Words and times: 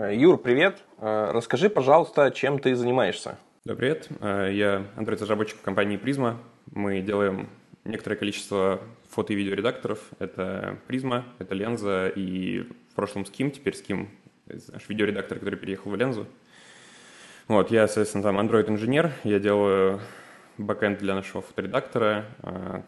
Э, 0.00 0.14
Юр, 0.14 0.38
привет. 0.38 0.78
Э, 0.98 1.32
расскажи, 1.32 1.68
пожалуйста, 1.68 2.30
чем 2.30 2.60
ты 2.60 2.76
занимаешься? 2.76 3.36
Да, 3.64 3.74
привет. 3.74 4.06
Э, 4.20 4.48
я 4.52 4.86
Android-разработчик 4.96 5.60
компании 5.60 5.98
Prisma. 5.98 6.36
Мы 6.70 7.00
делаем 7.00 7.48
некоторое 7.84 8.14
количество 8.14 8.80
фото- 9.10 9.32
и 9.32 9.36
видеоредакторов. 9.36 9.98
Это 10.20 10.78
Prisma, 10.86 11.24
это 11.40 11.56
Lenza 11.56 12.12
и 12.14 12.60
в 12.92 12.94
прошлом 12.94 13.24
Skim, 13.24 13.50
теперь 13.50 13.74
Skim, 13.74 14.06
наш 14.46 14.88
видеоредактор, 14.88 15.40
который 15.40 15.58
переехал 15.58 15.90
в 15.90 15.94
Lenza. 15.94 16.26
Вот, 17.48 17.72
я, 17.72 17.88
соответственно, 17.88 18.22
там 18.22 18.38
Android-инженер. 18.38 19.10
Я 19.24 19.40
делаю 19.40 20.00
бэкэнд 20.58 21.00
для 21.00 21.16
нашего 21.16 21.42
фоторедактора, 21.42 22.24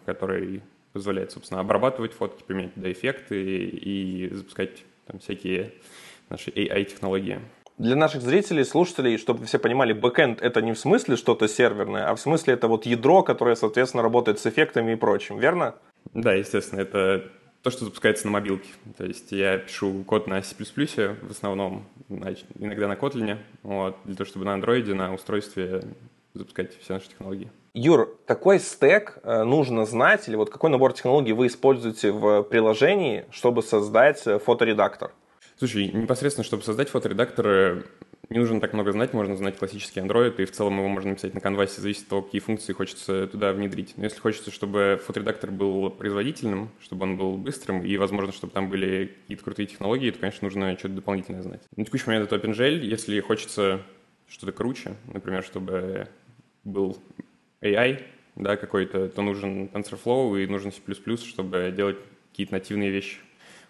который 0.07 0.63
позволяет, 0.93 1.33
собственно, 1.33 1.61
обрабатывать 1.61 2.13
фотки, 2.13 2.45
применять 2.45 2.75
туда 2.75 2.93
эффекты 2.93 3.43
и, 3.43 4.29
запускать 4.33 4.85
там 5.07 5.19
всякие 5.19 5.73
наши 6.31 6.51
AI-технологии. 6.51 7.41
Для 7.79 7.97
наших 7.97 8.21
зрителей, 8.23 8.65
слушателей, 8.65 9.17
чтобы 9.17 9.47
все 9.47 9.59
понимали, 9.59 9.93
бэкэнд 9.93 10.43
это 10.43 10.61
не 10.61 10.73
в 10.73 10.79
смысле 10.79 11.17
что-то 11.17 11.49
серверное, 11.49 12.09
а 12.09 12.15
в 12.15 12.21
смысле 12.21 12.55
это 12.55 12.69
вот 12.69 12.85
ядро, 12.85 13.23
которое, 13.23 13.57
соответственно, 13.57 14.03
работает 14.03 14.39
с 14.39 14.47
эффектами 14.47 14.93
и 14.93 14.97
прочим, 14.97 15.39
верно? 15.39 15.75
Да, 16.13 16.35
естественно, 16.35 16.81
это 16.81 17.31
то, 17.63 17.71
что 17.71 17.87
запускается 17.87 18.27
на 18.27 18.33
мобилке. 18.33 18.69
То 18.97 19.05
есть 19.05 19.33
я 19.33 19.59
пишу 19.59 20.05
код 20.07 20.27
на 20.27 20.43
C++ 20.43 20.55
в 20.57 21.31
основном, 21.31 21.87
иногда 22.09 22.89
на 22.89 22.95
Kotlin, 22.95 23.39
вот, 23.63 23.97
для 24.05 24.15
того, 24.15 24.29
чтобы 24.29 24.45
на 24.45 24.55
андроиде, 24.55 24.95
на 24.95 25.15
устройстве 25.15 25.85
запускать 26.35 26.79
все 26.79 26.95
наши 26.95 27.09
технологии. 27.09 27.51
Юр, 27.75 28.19
какой 28.27 28.59
стек 28.59 29.19
э, 29.23 29.45
нужно 29.45 29.85
знать, 29.85 30.29
или 30.29 30.37
вот 30.37 30.51
какой 30.51 30.71
набор 30.71 30.93
технологий 30.93 31.33
вы 31.33 31.47
используете 31.47 32.11
в 32.11 32.43
приложении, 32.43 33.27
чтобы 33.31 33.63
создать 33.63 34.27
э, 34.27 34.39
фоторедактор? 34.39 35.13
Слушай, 35.61 35.89
непосредственно, 35.93 36.43
чтобы 36.43 36.63
создать 36.63 36.89
фоторедактор, 36.89 37.85
не 38.31 38.39
нужно 38.39 38.63
так 38.63 38.73
много 38.73 38.93
знать, 38.93 39.13
можно 39.13 39.37
знать 39.37 39.59
классический 39.59 40.01
Android, 40.01 40.41
и 40.41 40.47
в 40.47 40.53
целом 40.53 40.79
его 40.79 40.89
можно 40.89 41.11
написать 41.11 41.35
на 41.35 41.41
канвасе, 41.41 41.83
зависит 41.83 42.05
от 42.05 42.09
того, 42.09 42.23
какие 42.23 42.41
функции 42.41 42.73
хочется 42.73 43.27
туда 43.27 43.53
внедрить. 43.53 43.93
Но 43.99 44.05
если 44.05 44.21
хочется, 44.21 44.51
чтобы 44.51 44.99
фоторедактор 45.05 45.51
был 45.51 45.91
производительным, 45.91 46.71
чтобы 46.81 47.03
он 47.03 47.19
был 47.19 47.37
быстрым, 47.37 47.85
и, 47.85 47.95
возможно, 47.99 48.33
чтобы 48.33 48.55
там 48.55 48.71
были 48.71 49.15
какие-то 49.21 49.45
крутые 49.45 49.67
технологии, 49.67 50.11
то, 50.11 50.19
конечно, 50.19 50.47
нужно 50.47 50.79
что-то 50.79 50.95
дополнительное 50.95 51.43
знать. 51.43 51.61
На 51.77 51.85
текущий 51.85 52.07
момент 52.07 52.33
это 52.33 52.37
OpenGL. 52.37 52.79
Если 52.79 53.21
хочется 53.21 53.83
что-то 54.29 54.53
круче, 54.53 54.95
например, 55.13 55.45
чтобы 55.45 56.09
был 56.65 56.97
AI, 57.61 58.03
да, 58.35 58.57
какой-то, 58.57 59.11
то 59.11 59.21
нужен 59.21 59.67
TensorFlow 59.67 60.43
и 60.43 60.47
нужен 60.47 60.73
C++, 60.73 60.81
чтобы 61.19 61.71
делать 61.77 61.99
какие-то 62.31 62.55
нативные 62.55 62.91
вещи. 62.91 63.19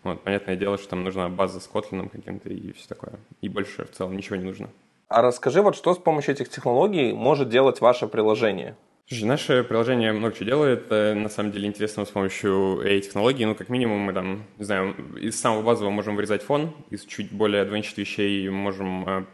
Вот, 0.02 0.22
понятное 0.22 0.56
дело, 0.56 0.78
что 0.78 0.88
там 0.88 1.04
нужна 1.04 1.28
база 1.28 1.60
с 1.60 1.68
Kotlin 1.72 2.08
каким-то 2.08 2.48
и 2.48 2.72
все 2.72 2.88
такое. 2.88 3.14
И 3.40 3.48
больше 3.48 3.84
в 3.84 3.90
целом 3.90 4.16
ничего 4.16 4.36
не 4.36 4.44
нужно. 4.44 4.70
А 5.08 5.22
расскажи, 5.22 5.60
вот 5.60 5.76
что 5.76 5.94
с 5.94 5.98
помощью 5.98 6.34
этих 6.34 6.48
технологий 6.48 7.12
может 7.12 7.48
делать 7.48 7.80
ваше 7.80 8.06
приложение? 8.06 8.76
Слушай, 9.10 9.24
наше 9.24 9.64
приложение 9.64 10.12
много 10.12 10.36
чего 10.36 10.44
делает. 10.44 10.88
На 10.88 11.28
самом 11.28 11.50
деле 11.50 11.66
интересно 11.66 12.04
с 12.04 12.10
помощью 12.10 12.80
AI-технологий. 12.84 13.44
Ну, 13.44 13.56
как 13.56 13.68
минимум, 13.68 13.98
мы 13.98 14.12
там, 14.12 14.44
не 14.56 14.64
знаю, 14.64 14.94
из 15.18 15.38
самого 15.40 15.62
базового 15.62 15.90
можем 15.90 16.14
вырезать 16.14 16.42
фон, 16.42 16.72
из 16.90 17.04
чуть 17.04 17.32
более 17.32 17.64
advanced 17.64 17.94
вещей 17.96 18.48
можем 18.48 19.08
э, 19.08 19.24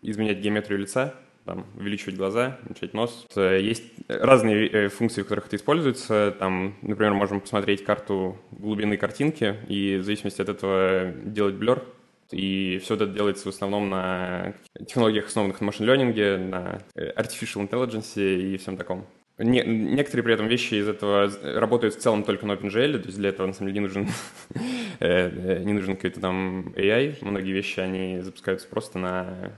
изменять 0.00 0.38
геометрию 0.38 0.78
лица, 0.78 1.14
там, 1.46 1.66
увеличивать 1.76 2.16
глаза, 2.16 2.58
начать 2.68 2.92
нос. 2.92 3.26
Есть 3.34 3.84
разные 4.08 4.68
э, 4.68 4.88
функции, 4.88 5.22
в 5.22 5.24
которых 5.24 5.46
это 5.46 5.56
используется. 5.56 6.34
Там, 6.38 6.74
например, 6.82 7.14
можем 7.14 7.40
посмотреть 7.40 7.84
карту 7.84 8.36
глубины 8.50 8.96
картинки 8.96 9.56
и 9.68 9.96
в 9.96 10.02
зависимости 10.02 10.42
от 10.42 10.48
этого 10.48 11.12
делать 11.24 11.54
блер. 11.54 11.84
И 12.32 12.80
все 12.82 12.96
это 12.96 13.06
делается 13.06 13.44
в 13.44 13.54
основном 13.54 13.88
на 13.88 14.54
технологиях, 14.86 15.26
основанных 15.26 15.60
на 15.60 15.66
машин-ленинге, 15.66 16.36
на 16.36 16.82
э, 16.96 17.12
artificial 17.12 17.68
intelligence 17.68 18.20
и 18.20 18.56
всем 18.56 18.76
таком. 18.76 19.06
Не, 19.38 19.62
некоторые 19.64 20.24
при 20.24 20.34
этом 20.34 20.48
вещи 20.48 20.74
из 20.74 20.88
этого 20.88 21.30
работают 21.42 21.94
в 21.94 21.98
целом 21.98 22.24
только 22.24 22.46
на 22.46 22.52
OpenGL, 22.52 22.98
то 22.98 23.06
есть 23.06 23.18
для 23.18 23.28
этого 23.28 23.46
на 23.46 23.52
самом 23.52 23.68
деле 23.68 23.80
не 23.80 23.86
нужен, 23.86 24.08
э, 25.00 25.62
не 25.62 25.72
нужен 25.74 25.94
какой-то 25.94 26.20
там 26.20 26.72
AI. 26.74 27.18
Многие 27.20 27.52
вещи, 27.52 27.78
они 27.80 28.20
запускаются 28.22 28.66
просто 28.66 28.98
на 28.98 29.52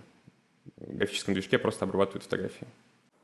графическом 0.77 1.35
движке 1.35 1.59
просто 1.59 1.85
обрабатывают 1.85 2.25
фотографии. 2.25 2.67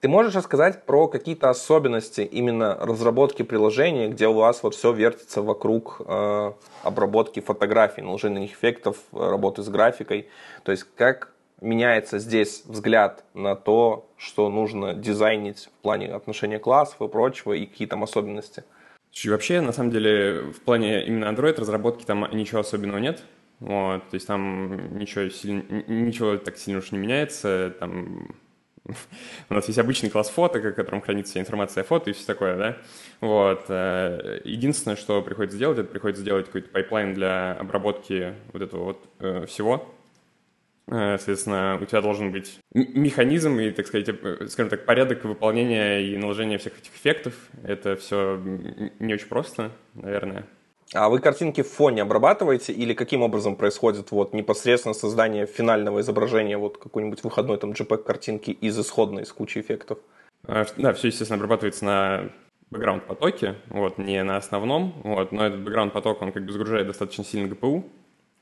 Ты 0.00 0.08
можешь 0.08 0.34
рассказать 0.34 0.84
про 0.84 1.08
какие-то 1.08 1.48
особенности 1.48 2.20
именно 2.20 2.74
разработки 2.74 3.42
приложения, 3.42 4.08
где 4.08 4.28
у 4.28 4.34
вас 4.34 4.62
вот 4.62 4.74
все 4.74 4.92
вертится 4.92 5.40
вокруг 5.40 6.02
э, 6.06 6.52
обработки 6.82 7.40
фотографий, 7.40 8.02
наложения 8.02 8.44
эффектов, 8.44 8.98
работы 9.12 9.62
с 9.62 9.68
графикой. 9.70 10.28
То 10.62 10.72
есть 10.72 10.84
как 10.94 11.32
меняется 11.62 12.18
здесь 12.18 12.64
взгляд 12.66 13.24
на 13.32 13.56
то, 13.56 14.06
что 14.18 14.50
нужно 14.50 14.92
дизайнить 14.92 15.70
в 15.78 15.82
плане 15.82 16.12
отношения 16.14 16.58
классов 16.58 17.00
и 17.00 17.08
прочего, 17.08 17.54
и 17.54 17.64
какие 17.64 17.88
там 17.88 18.02
особенности? 18.02 18.64
Вообще, 19.24 19.60
на 19.60 19.72
самом 19.72 19.90
деле, 19.90 20.42
в 20.52 20.60
плане 20.60 21.06
именно 21.06 21.26
Android 21.26 21.58
разработки 21.58 22.04
там 22.04 22.28
ничего 22.32 22.60
особенного 22.60 22.98
нет. 22.98 23.22
Вот, 23.60 24.08
то 24.10 24.14
есть 24.14 24.26
там 24.26 24.98
ничего, 24.98 25.28
сильно, 25.28 25.62
ничего 25.86 26.36
так 26.36 26.56
сильно 26.56 26.80
уж 26.80 26.92
не 26.92 26.98
меняется. 26.98 27.74
Там 27.78 28.34
у 29.48 29.54
нас 29.54 29.66
есть 29.66 29.78
обычный 29.78 30.10
класс 30.10 30.28
фото, 30.28 30.58
в 30.58 30.72
котором 30.72 31.00
хранится 31.00 31.32
вся 31.32 31.40
информация 31.40 31.82
о 31.82 31.84
фото 31.84 32.10
и 32.10 32.12
все 32.12 32.26
такое, 32.26 32.56
да. 32.56 32.76
Вот. 33.20 33.64
Э, 33.68 34.40
единственное, 34.44 34.96
что 34.96 35.22
приходится 35.22 35.56
сделать, 35.56 35.78
это 35.78 35.88
приходится 35.88 36.22
сделать 36.22 36.46
какой-то 36.46 36.68
pipeline 36.68 37.14
для 37.14 37.52
обработки 37.52 38.34
вот 38.52 38.62
этого 38.62 38.84
вот 38.84 39.08
э, 39.20 39.46
всего. 39.46 39.94
Э, 40.86 41.16
соответственно, 41.16 41.78
у 41.80 41.84
тебя 41.86 42.02
должен 42.02 42.30
быть 42.30 42.58
механизм 42.74 43.58
и, 43.58 43.70
так 43.70 43.86
сказать, 43.86 44.08
скажем 44.50 44.68
так, 44.68 44.84
порядок 44.84 45.24
выполнения 45.24 46.00
и 46.00 46.16
наложения 46.18 46.58
всех 46.58 46.78
этих 46.78 46.94
эффектов. 46.94 47.34
Это 47.62 47.96
все 47.96 48.40
не 48.98 49.14
очень 49.14 49.28
просто, 49.28 49.70
наверное. 49.94 50.44
А 50.92 51.08
вы 51.08 51.18
картинки 51.18 51.62
в 51.62 51.70
фоне 51.70 52.02
обрабатываете 52.02 52.72
или 52.72 52.94
каким 52.94 53.22
образом 53.22 53.56
происходит 53.56 54.10
вот 54.10 54.34
непосредственно 54.34 54.94
создание 54.94 55.46
финального 55.46 56.00
изображения, 56.00 56.58
вот 56.58 56.78
какой-нибудь 56.78 57.24
выходной 57.24 57.56
там 57.56 57.72
JPEG 57.72 58.04
картинки 58.04 58.50
из 58.50 58.78
исходной, 58.78 59.24
с 59.24 59.32
кучей 59.32 59.60
эффектов? 59.60 59.98
А, 60.46 60.66
да, 60.76 60.92
все, 60.92 61.08
естественно, 61.08 61.36
обрабатывается 61.36 61.84
на 61.84 62.30
бэкграунд 62.70 63.06
потоке, 63.06 63.56
вот, 63.68 63.98
не 63.98 64.22
на 64.22 64.36
основном, 64.36 65.00
вот, 65.04 65.32
но 65.32 65.46
этот 65.46 65.60
бэкграунд 65.62 65.92
поток, 65.92 66.20
он 66.22 66.32
как 66.32 66.44
бы 66.44 66.52
загружает 66.52 66.86
достаточно 66.86 67.24
сильно 67.24 67.52
GPU, 67.52 67.84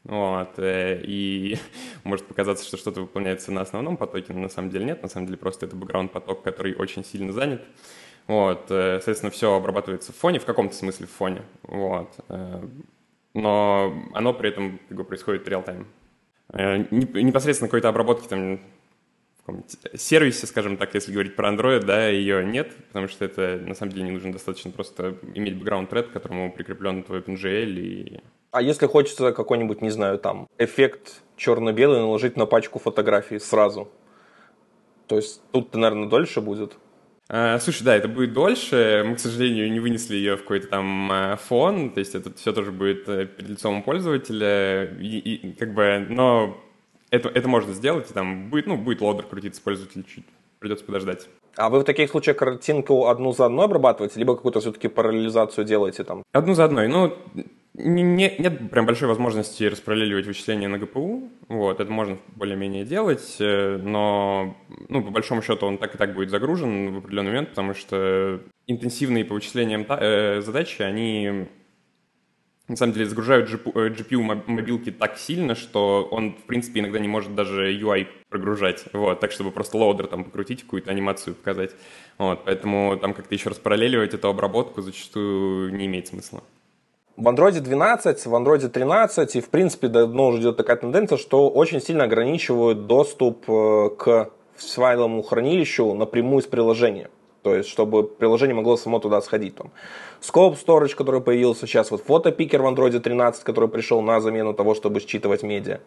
вот, 0.04 0.58
э, 0.58 1.00
и 1.04 1.58
может 2.04 2.26
показаться, 2.26 2.64
что 2.64 2.76
что-то 2.76 3.02
выполняется 3.02 3.52
на 3.52 3.60
основном 3.60 3.96
потоке, 3.96 4.32
но 4.32 4.40
на 4.40 4.48
самом 4.48 4.70
деле 4.70 4.86
нет, 4.86 5.02
на 5.02 5.08
самом 5.08 5.26
деле 5.26 5.38
просто 5.38 5.66
это 5.66 5.76
бэкграунд 5.76 6.12
поток, 6.12 6.42
который 6.42 6.74
очень 6.74 7.04
сильно 7.04 7.32
занят, 7.32 7.62
вот, 8.26 8.70
э, 8.70 8.94
соответственно, 8.96 9.30
все 9.30 9.54
обрабатывается 9.54 10.12
в 10.12 10.16
фоне, 10.16 10.38
в 10.38 10.44
каком-то 10.44 10.74
смысле 10.74 11.06
в 11.06 11.10
фоне. 11.10 11.42
Вот. 11.62 12.08
Э, 12.28 12.62
но 13.34 13.94
оно 14.12 14.34
при 14.34 14.50
этом 14.50 14.78
как 14.88 14.96
бы, 14.96 15.04
происходит 15.04 15.48
реал-тайм. 15.48 15.86
Э, 16.52 16.78
непосредственно 16.90 17.68
какой-то 17.68 17.88
обработки 17.88 18.28
там 18.28 18.60
в 19.46 19.98
сервисе, 19.98 20.46
скажем 20.46 20.76
так, 20.76 20.94
если 20.94 21.12
говорить 21.12 21.34
про 21.34 21.50
Android, 21.50 21.80
да, 21.80 22.08
ее 22.08 22.44
нет, 22.44 22.72
потому 22.88 23.08
что 23.08 23.24
это 23.24 23.60
на 23.66 23.74
самом 23.74 23.92
деле 23.92 24.04
не 24.04 24.10
нужно 24.12 24.32
достаточно 24.32 24.70
просто 24.70 25.16
иметь 25.34 25.54
background 25.54 25.88
thread, 25.90 26.04
к 26.04 26.12
которому 26.12 26.52
прикреплен 26.52 27.02
твой 27.02 27.20
OpenGL 27.20 27.70
и... 27.70 28.20
А 28.52 28.62
если 28.62 28.86
хочется 28.86 29.32
какой-нибудь, 29.32 29.82
не 29.82 29.90
знаю, 29.90 30.18
там, 30.18 30.46
эффект 30.58 31.22
черно-белый 31.36 32.00
наложить 32.00 32.36
на 32.36 32.46
пачку 32.46 32.78
фотографий 32.78 33.40
сразу, 33.40 33.88
то 35.08 35.16
есть 35.16 35.42
тут, 35.50 35.74
наверное, 35.74 36.08
дольше 36.08 36.40
будет? 36.40 36.76
А, 37.34 37.58
слушай, 37.60 37.82
да, 37.82 37.96
это 37.96 38.08
будет 38.08 38.34
дольше. 38.34 39.04
Мы, 39.06 39.16
к 39.16 39.18
сожалению, 39.18 39.72
не 39.72 39.80
вынесли 39.80 40.16
ее 40.16 40.36
в 40.36 40.42
какой-то 40.42 40.68
там 40.68 41.10
а, 41.10 41.36
фон, 41.36 41.90
то 41.90 42.00
есть 42.00 42.14
это 42.14 42.30
все 42.34 42.52
тоже 42.52 42.72
будет 42.72 43.08
э, 43.08 43.24
перед 43.24 43.48
лицом 43.48 43.82
пользователя, 43.82 44.84
и, 45.00 45.18
и, 45.18 45.52
как 45.54 45.72
бы, 45.72 46.06
но 46.10 46.62
это, 47.08 47.30
это 47.30 47.48
можно 47.48 47.72
сделать, 47.72 48.10
и 48.10 48.12
там 48.12 48.50
будет, 48.50 48.66
ну, 48.66 48.76
будет 48.76 49.00
лодер 49.00 49.24
крутиться 49.24 49.62
пользователь 49.62 50.04
чуть, 50.04 50.26
придется 50.58 50.84
подождать. 50.84 51.26
А 51.56 51.70
вы 51.70 51.80
в 51.80 51.84
таких 51.84 52.10
случаях 52.10 52.36
картинку 52.36 53.06
одну 53.08 53.32
за 53.32 53.46
одной 53.46 53.64
обрабатываете, 53.64 54.18
либо 54.18 54.36
какую-то 54.36 54.60
все-таки 54.60 54.88
параллелизацию 54.88 55.64
делаете 55.64 56.04
там? 56.04 56.24
Одну 56.32 56.52
за 56.52 56.64
одной. 56.64 56.88
Ну, 56.88 57.16
не, 57.74 58.36
нет 58.38 58.70
прям 58.70 58.84
большой 58.84 59.08
возможности 59.08 59.64
распараллеливать 59.64 60.26
вычисления 60.26 60.68
на 60.68 60.78
ГПУ. 60.78 61.30
Вот, 61.48 61.80
это 61.80 61.90
можно 61.90 62.18
более-менее 62.36 62.84
делать, 62.84 63.36
э, 63.38 63.78
но 63.82 64.56
ну, 64.88 65.02
по 65.02 65.10
большому 65.10 65.42
счету 65.42 65.66
он 65.66 65.78
так 65.78 65.94
и 65.94 65.98
так 65.98 66.14
будет 66.14 66.30
загружен 66.30 66.94
в 66.94 66.98
определенный 66.98 67.30
момент, 67.30 67.50
потому 67.50 67.74
что 67.74 68.40
интенсивные 68.66 69.24
по 69.24 69.34
вычислениям 69.34 69.86
э, 69.88 70.42
задачи, 70.42 70.82
они 70.82 71.48
на 72.68 72.76
самом 72.76 72.92
деле 72.92 73.06
загружают 73.06 73.48
GPU 73.48 74.20
э, 74.20 74.42
мобилки 74.46 74.90
так 74.90 75.16
сильно, 75.16 75.54
что 75.54 76.06
он, 76.10 76.34
в 76.34 76.42
принципе, 76.42 76.80
иногда 76.80 76.98
не 76.98 77.08
может 77.08 77.34
даже 77.34 77.72
UI 77.72 78.06
прогружать, 78.28 78.84
вот, 78.92 79.20
так, 79.20 79.32
чтобы 79.32 79.50
просто 79.50 79.78
loader 79.78 80.08
там 80.08 80.24
покрутить, 80.24 80.62
какую-то 80.62 80.90
анимацию 80.90 81.34
показать, 81.34 81.70
вот, 82.18 82.44
поэтому 82.44 82.98
там 82.98 83.14
как-то 83.14 83.34
еще 83.34 83.48
распараллеливать 83.48 84.12
эту 84.12 84.28
обработку 84.28 84.82
зачастую 84.82 85.74
не 85.74 85.86
имеет 85.86 86.08
смысла. 86.08 86.42
В 87.22 87.28
Android 87.28 87.60
12, 87.60 88.26
в 88.26 88.34
Android 88.34 88.68
13 88.68 89.36
и, 89.36 89.40
в 89.40 89.48
принципе, 89.48 89.86
давно 89.86 90.28
уже 90.28 90.40
идет 90.40 90.56
такая 90.56 90.76
тенденция, 90.76 91.18
что 91.18 91.48
очень 91.48 91.80
сильно 91.80 92.04
ограничивают 92.04 92.88
доступ 92.88 93.48
э, 93.48 93.90
к 93.96 94.30
файловому 94.56 95.22
хранилищу 95.22 95.94
напрямую 95.94 96.42
из 96.42 96.46
приложения. 96.46 97.10
То 97.42 97.54
есть, 97.54 97.68
чтобы 97.68 98.02
приложение 98.02 98.56
могло 98.56 98.76
само 98.76 98.98
туда 98.98 99.20
сходить. 99.20 99.54
Там. 99.54 99.70
Scope 100.20 100.56
Storage, 100.66 100.96
который 100.96 101.20
появился 101.20 101.68
сейчас, 101.68 101.92
вот 101.92 102.02
фотопикер 102.02 102.60
в 102.60 102.66
Android 102.66 102.98
13, 102.98 103.44
который 103.44 103.68
пришел 103.68 104.02
на 104.02 104.20
замену 104.20 104.52
того, 104.52 104.74
чтобы 104.74 104.98
считывать 104.98 105.44
медиа. 105.44 105.78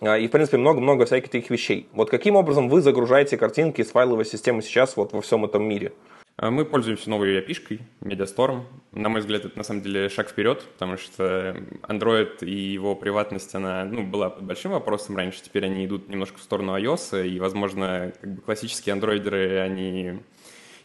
А, 0.00 0.16
и, 0.16 0.28
в 0.28 0.30
принципе, 0.30 0.58
много-много 0.58 1.06
всяких 1.06 1.30
таких 1.30 1.50
вещей. 1.50 1.88
Вот 1.92 2.08
каким 2.08 2.36
образом 2.36 2.68
вы 2.68 2.82
загружаете 2.82 3.36
картинки 3.36 3.80
из 3.80 3.90
файловой 3.90 4.24
системы 4.24 4.62
сейчас 4.62 4.96
вот 4.96 5.12
во 5.12 5.22
всем 5.22 5.44
этом 5.44 5.64
мире? 5.64 5.92
А, 6.40 6.52
мы 6.52 6.64
пользуемся 6.64 7.10
новой 7.10 7.36
API-шкой, 7.40 7.80
MediaStorm. 8.00 8.62
На 8.92 9.08
мой 9.08 9.20
взгляд, 9.20 9.44
это 9.44 9.58
на 9.58 9.64
самом 9.64 9.82
деле 9.82 10.08
шаг 10.08 10.28
вперед, 10.28 10.64
потому 10.74 10.96
что 10.96 11.56
Android 11.82 12.44
и 12.44 12.54
его 12.54 12.94
приватность, 12.94 13.52
она 13.56 13.84
ну, 13.84 14.06
была 14.06 14.30
под 14.30 14.44
большим 14.44 14.70
вопросом 14.70 15.16
раньше, 15.16 15.42
теперь 15.42 15.64
они 15.64 15.84
идут 15.84 16.08
немножко 16.08 16.38
в 16.38 16.42
сторону 16.42 16.78
iOS, 16.78 17.28
и, 17.28 17.40
возможно, 17.40 18.12
как 18.20 18.34
бы 18.34 18.40
классические 18.40 18.92
андроидеры, 18.92 19.58
они 19.58 20.20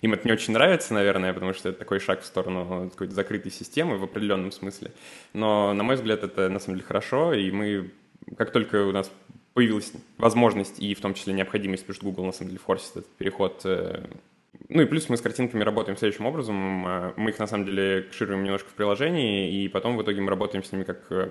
им 0.01 0.13
это 0.13 0.27
не 0.27 0.33
очень 0.33 0.53
нравится, 0.53 0.95
наверное, 0.95 1.33
потому 1.33 1.53
что 1.53 1.69
это 1.69 1.77
такой 1.77 1.99
шаг 1.99 2.23
в 2.23 2.25
сторону 2.25 2.89
какой-то 2.89 3.13
закрытой 3.13 3.51
системы 3.51 3.97
в 3.99 4.03
определенном 4.03 4.51
смысле. 4.51 4.91
Но, 5.33 5.71
на 5.73 5.83
мой 5.83 5.97
взгляд, 5.97 6.23
это 6.23 6.49
на 6.49 6.57
самом 6.57 6.77
деле 6.77 6.87
хорошо, 6.87 7.31
и 7.31 7.51
мы, 7.51 7.91
как 8.37 8.51
только 8.51 8.87
у 8.87 8.91
нас 8.91 9.11
появилась 9.53 9.93
возможность 10.17 10.79
и 10.79 10.95
в 10.95 10.99
том 10.99 11.13
числе 11.13 11.33
необходимость, 11.33 11.83
потому 11.83 11.95
что 11.95 12.05
Google 12.05 12.25
на 12.25 12.31
самом 12.31 12.49
деле 12.49 12.59
форсит 12.59 12.97
этот 12.97 13.15
переход 13.17 13.61
э, 13.65 14.03
ну 14.69 14.81
и 14.81 14.85
плюс 14.85 15.09
мы 15.09 15.17
с 15.17 15.21
картинками 15.21 15.63
работаем 15.63 15.97
следующим 15.97 16.25
образом. 16.25 16.87
Э, 16.87 17.13
мы 17.15 17.31
их 17.31 17.39
на 17.39 17.47
самом 17.47 17.65
деле 17.65 18.03
кэшируем 18.03 18.43
немножко 18.43 18.69
в 18.69 18.73
приложении, 18.73 19.63
и 19.63 19.67
потом 19.67 19.97
в 19.97 20.03
итоге 20.03 20.21
мы 20.21 20.29
работаем 20.29 20.63
с 20.63 20.71
ними 20.71 20.83
как 20.83 21.11
э, 21.11 21.29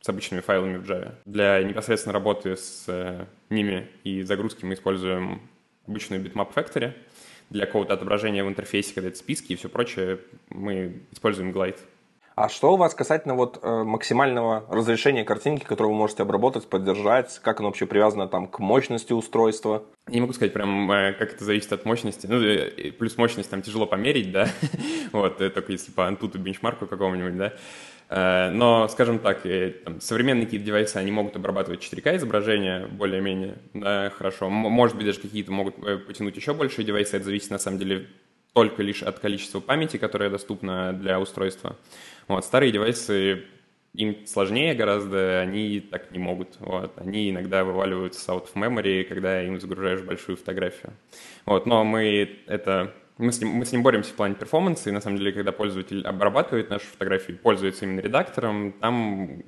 с 0.00 0.08
обычными 0.08 0.40
файлами 0.40 0.76
в 0.76 0.84
Java. 0.84 1.14
Для 1.24 1.62
непосредственно 1.62 2.12
работы 2.12 2.56
с 2.56 3.26
ними 3.50 3.88
и 4.04 4.22
загрузки 4.22 4.64
мы 4.64 4.74
используем 4.74 5.42
обычную 5.86 6.22
Bitmap 6.22 6.54
Factory— 6.54 6.92
для 7.50 7.66
какого-то 7.66 7.94
отображения 7.94 8.44
в 8.44 8.48
интерфейсе, 8.48 8.94
когда 8.94 9.08
это 9.08 9.18
списки 9.18 9.52
и 9.52 9.56
все 9.56 9.68
прочее, 9.68 10.20
мы 10.48 11.00
используем 11.10 11.50
Glide. 11.50 11.78
А 12.40 12.48
что 12.48 12.72
у 12.72 12.76
вас 12.78 12.94
касательно 12.94 13.34
вот 13.34 13.58
э, 13.62 13.82
максимального 13.84 14.64
разрешения 14.70 15.24
картинки, 15.24 15.64
которую 15.64 15.92
вы 15.92 15.98
можете 15.98 16.22
обработать, 16.22 16.66
поддержать? 16.66 17.38
Как 17.40 17.60
оно 17.60 17.68
вообще 17.68 17.84
привязано 17.84 18.28
там 18.28 18.46
к 18.46 18.60
мощности 18.60 19.12
устройства? 19.12 19.84
Не 20.06 20.22
могу 20.22 20.32
сказать 20.32 20.54
прям, 20.54 20.90
э, 20.90 21.12
как 21.12 21.34
это 21.34 21.44
зависит 21.44 21.70
от 21.74 21.84
мощности. 21.84 22.26
Ну, 22.26 22.40
э, 22.40 22.92
плюс 22.92 23.18
мощность 23.18 23.50
там 23.50 23.60
тяжело 23.60 23.84
померить, 23.84 24.32
да? 24.32 24.48
вот, 25.12 25.36
только 25.36 25.72
если 25.72 25.92
по 25.92 26.08
Antutu 26.08 26.38
бенчмарку 26.38 26.86
какому-нибудь, 26.86 27.36
да? 27.36 28.50
Но, 28.50 28.88
скажем 28.88 29.20
так, 29.20 29.42
современные 30.00 30.46
какие-то 30.46 30.66
девайсы, 30.66 30.96
они 30.96 31.12
могут 31.12 31.36
обрабатывать 31.36 31.80
4К 31.80 32.16
изображение 32.16 32.86
более-менее 32.86 33.58
да, 33.72 34.10
хорошо. 34.10 34.48
Может 34.48 34.96
быть, 34.96 35.06
даже 35.06 35.20
какие-то 35.20 35.52
могут 35.52 35.76
потянуть 35.76 36.34
еще 36.34 36.52
большие 36.52 36.84
девайсы. 36.84 37.16
Это 37.16 37.26
зависит, 37.26 37.50
на 37.50 37.58
самом 37.58 37.78
деле, 37.78 38.08
только 38.52 38.82
лишь 38.82 39.02
от 39.02 39.18
количества 39.18 39.60
памяти, 39.60 39.96
которая 39.96 40.30
доступна 40.30 40.92
для 40.92 41.20
устройства. 41.20 41.76
Вот, 42.28 42.44
старые 42.44 42.72
девайсы, 42.72 43.44
им 43.94 44.26
сложнее 44.26 44.74
гораздо, 44.74 45.40
они 45.40 45.80
так 45.80 46.10
не 46.12 46.18
могут. 46.18 46.56
Вот. 46.60 46.92
Они 46.96 47.30
иногда 47.30 47.64
вываливаются 47.64 48.32
out 48.32 48.46
of 48.46 48.54
memory, 48.54 49.04
когда 49.04 49.42
им 49.42 49.60
загружаешь 49.60 50.02
большую 50.02 50.36
фотографию. 50.36 50.92
Вот. 51.46 51.66
Но 51.66 51.84
мы 51.84 52.38
это 52.46 52.94
мы 53.18 53.32
с, 53.32 53.40
ним, 53.40 53.50
мы 53.50 53.66
с 53.66 53.72
ним 53.72 53.82
боремся 53.82 54.12
в 54.12 54.16
плане 54.16 54.34
перформанса, 54.34 54.88
и 54.88 54.92
на 54.92 55.00
самом 55.02 55.18
деле, 55.18 55.32
когда 55.32 55.52
пользователь 55.52 56.06
обрабатывает 56.06 56.70
нашу 56.70 56.86
фотографию, 56.86 57.36
пользуется 57.36 57.84
именно 57.84 58.00
редактором, 58.00 58.72
там 58.72 59.42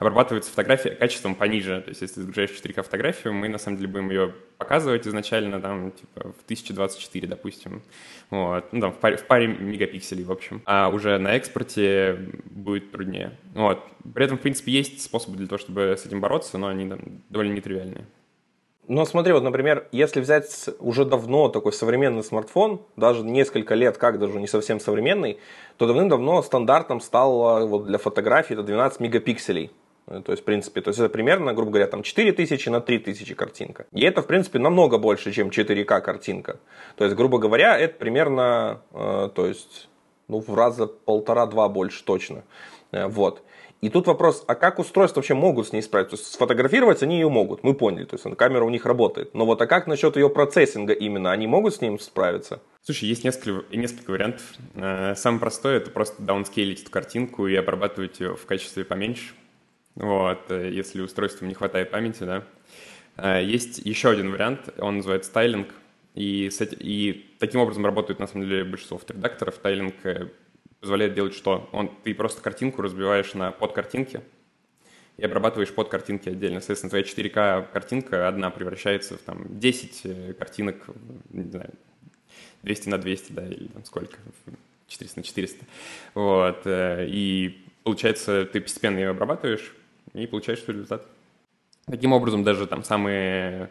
обрабатывается 0.00 0.50
фотография 0.50 0.90
качеством 0.90 1.34
пониже. 1.34 1.82
То 1.82 1.90
есть, 1.90 2.00
если 2.00 2.16
ты 2.16 2.20
загружаешь 2.22 2.50
4К 2.50 2.82
фотографию, 2.82 3.34
мы 3.34 3.48
на 3.48 3.58
самом 3.58 3.76
деле 3.76 3.88
будем 3.88 4.10
ее 4.10 4.34
показывать 4.56 5.06
изначально 5.06 5.60
там, 5.60 5.92
типа, 5.92 6.32
в 6.32 6.42
1024, 6.44 7.28
допустим. 7.28 7.82
Вот. 8.30 8.72
Ну, 8.72 8.80
там, 8.80 8.92
в 8.92 8.96
паре, 8.96 9.18
в 9.18 9.26
паре 9.26 9.46
мегапикселей, 9.46 10.24
в 10.24 10.32
общем. 10.32 10.62
А 10.64 10.88
уже 10.88 11.18
на 11.18 11.36
экспорте 11.36 12.30
будет 12.46 12.90
труднее. 12.90 13.36
Вот. 13.54 13.84
При 14.14 14.24
этом, 14.24 14.38
в 14.38 14.40
принципе, 14.40 14.72
есть 14.72 15.02
способы 15.02 15.36
для 15.36 15.46
того, 15.46 15.58
чтобы 15.58 15.82
с 15.82 16.06
этим 16.06 16.20
бороться, 16.20 16.56
но 16.56 16.68
они 16.68 16.88
там, 16.88 17.00
довольно 17.28 17.52
нетривиальные. 17.52 18.06
Ну, 18.88 19.04
смотри, 19.04 19.34
вот, 19.34 19.42
например, 19.42 19.86
если 19.92 20.20
взять 20.20 20.70
уже 20.78 21.04
давно 21.04 21.50
такой 21.50 21.74
современный 21.74 22.24
смартфон, 22.24 22.80
даже 22.96 23.22
несколько 23.22 23.74
лет, 23.74 23.98
как 23.98 24.18
даже 24.18 24.40
не 24.40 24.46
совсем 24.46 24.80
современный, 24.80 25.38
то 25.76 25.86
давным-давно 25.86 26.42
стандартом 26.42 27.00
стало 27.00 27.66
вот 27.66 27.86
для 27.86 27.98
фотографий 27.98 28.54
это 28.54 28.62
12 28.62 29.00
мегапикселей. 29.00 29.70
Э, 30.06 30.20
то 30.24 30.32
есть, 30.32 30.42
в 30.42 30.44
принципе, 30.44 30.80
то 30.80 30.90
есть 30.90 31.00
это 31.00 31.08
примерно, 31.08 31.52
грубо 31.52 31.72
говоря, 31.72 31.86
там 31.86 32.02
4000 32.02 32.68
на 32.68 32.80
3000 32.80 33.34
картинка. 33.34 33.86
И 33.92 34.02
это, 34.02 34.22
в 34.22 34.26
принципе, 34.26 34.58
намного 34.58 34.98
больше, 34.98 35.32
чем 35.32 35.48
4К 35.48 36.00
картинка. 36.00 36.58
То 36.96 37.04
есть, 37.04 37.16
грубо 37.16 37.38
говоря, 37.38 37.78
это 37.78 37.94
примерно, 37.96 38.82
э, 38.92 39.30
то 39.34 39.46
есть, 39.46 39.88
ну, 40.28 40.40
в 40.40 40.54
раза 40.54 40.86
полтора-два 40.86 41.68
больше 41.68 42.04
точно. 42.04 42.44
Э, 42.92 43.06
вот. 43.06 43.42
И 43.80 43.88
тут 43.88 44.06
вопрос, 44.06 44.44
а 44.46 44.54
как 44.54 44.78
устройства 44.78 45.20
вообще 45.20 45.32
могут 45.32 45.68
с 45.68 45.72
ней 45.72 45.80
справиться? 45.80 46.16
То 46.16 46.20
есть 46.20 46.34
сфотографировать 46.34 47.02
они 47.02 47.14
ее 47.14 47.30
могут, 47.30 47.64
мы 47.64 47.72
поняли, 47.72 48.04
то 48.04 48.14
есть 48.14 48.36
камера 48.36 48.62
у 48.64 48.68
них 48.68 48.84
работает. 48.84 49.32
Но 49.32 49.46
вот 49.46 49.62
а 49.62 49.66
как 49.66 49.86
насчет 49.86 50.16
ее 50.16 50.28
процессинга 50.28 50.92
именно? 50.92 51.32
Они 51.32 51.46
могут 51.46 51.74
с 51.74 51.80
ним 51.80 51.98
справиться? 51.98 52.60
Слушай, 52.82 53.08
есть 53.08 53.24
несколько, 53.24 53.74
несколько 53.74 54.10
вариантов. 54.10 54.42
Э, 54.74 55.14
самый 55.16 55.40
простой 55.40 55.78
это 55.78 55.90
просто 55.90 56.22
даунскейлить 56.22 56.82
эту 56.82 56.90
картинку 56.90 57.46
и 57.46 57.54
обрабатывать 57.54 58.20
ее 58.20 58.36
в 58.36 58.44
качестве 58.44 58.84
поменьше. 58.84 59.32
Вот, 59.94 60.50
э, 60.50 60.70
если 60.72 61.00
устройству 61.00 61.46
не 61.46 61.54
хватает 61.54 61.90
памяти, 61.90 62.24
да. 62.24 62.44
Э, 63.16 63.42
есть 63.44 63.78
еще 63.78 64.10
один 64.10 64.30
вариант, 64.30 64.68
он 64.78 64.98
называется 64.98 65.32
тайлинг. 65.32 65.68
И, 66.14 66.50
с 66.50 66.60
этим, 66.60 66.78
и 66.80 67.26
таким 67.38 67.60
образом 67.60 67.84
работают, 67.86 68.18
на 68.18 68.26
самом 68.26 68.48
деле, 68.48 68.64
большинство 68.64 69.00
редакторов. 69.08 69.58
Тайлинг 69.58 69.94
позволяет 70.80 71.14
делать 71.14 71.34
что? 71.34 71.68
Он, 71.72 71.90
ты 72.02 72.14
просто 72.14 72.42
картинку 72.42 72.82
разбиваешь 72.82 73.34
на 73.34 73.52
подкартинки 73.52 74.20
и 75.20 75.24
обрабатываешь 75.24 75.72
под 75.72 75.88
картинки 75.88 76.30
отдельно. 76.30 76.60
Соответственно, 76.60 76.90
твоя 76.90 77.04
4К 77.04 77.70
картинка 77.72 78.26
одна 78.26 78.50
превращается 78.50 79.16
в 79.16 79.20
там, 79.20 79.60
10 79.60 80.00
э, 80.04 80.32
картинок, 80.32 80.86
не 81.28 81.50
знаю, 81.50 81.70
200 82.62 82.88
на 82.88 82.98
200, 82.98 83.32
да, 83.32 83.46
или 83.46 83.66
там 83.68 83.84
сколько, 83.84 84.16
400 84.88 85.18
на 85.18 85.22
400. 85.22 85.64
Вот. 86.14 86.62
Э, 86.64 87.06
и 87.06 87.64
получается, 87.84 88.46
ты 88.46 88.62
постепенно 88.62 88.98
ее 88.98 89.10
обрабатываешь 89.10 89.74
и 90.14 90.26
получаешь 90.26 90.62
свой 90.62 90.74
результат. 90.76 91.06
Таким 91.86 92.12
образом, 92.12 92.44
даже 92.44 92.66
там 92.66 92.84
самые 92.84 93.70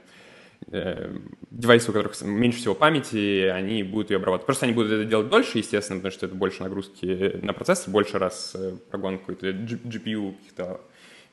э, 0.71 1.17
девайсы, 1.51 1.89
у 1.89 1.93
которых 1.93 2.21
меньше 2.21 2.59
всего 2.59 2.75
памяти, 2.75 3.47
они 3.47 3.83
будут 3.83 4.09
ее 4.11 4.17
обрабатывать. 4.17 4.45
Просто 4.45 4.65
они 4.65 4.73
будут 4.73 4.91
это 4.91 5.05
делать 5.05 5.29
дольше, 5.29 5.59
естественно, 5.59 5.99
потому 5.99 6.11
что 6.11 6.25
это 6.25 6.35
больше 6.35 6.63
нагрузки 6.63 7.39
на 7.41 7.53
процессор, 7.53 7.91
больше 7.91 8.17
раз 8.17 8.55
э, 8.55 8.75
прогон 8.89 9.19
какой-то 9.19 9.49
GPU 9.49 10.35
каких-то 10.35 10.81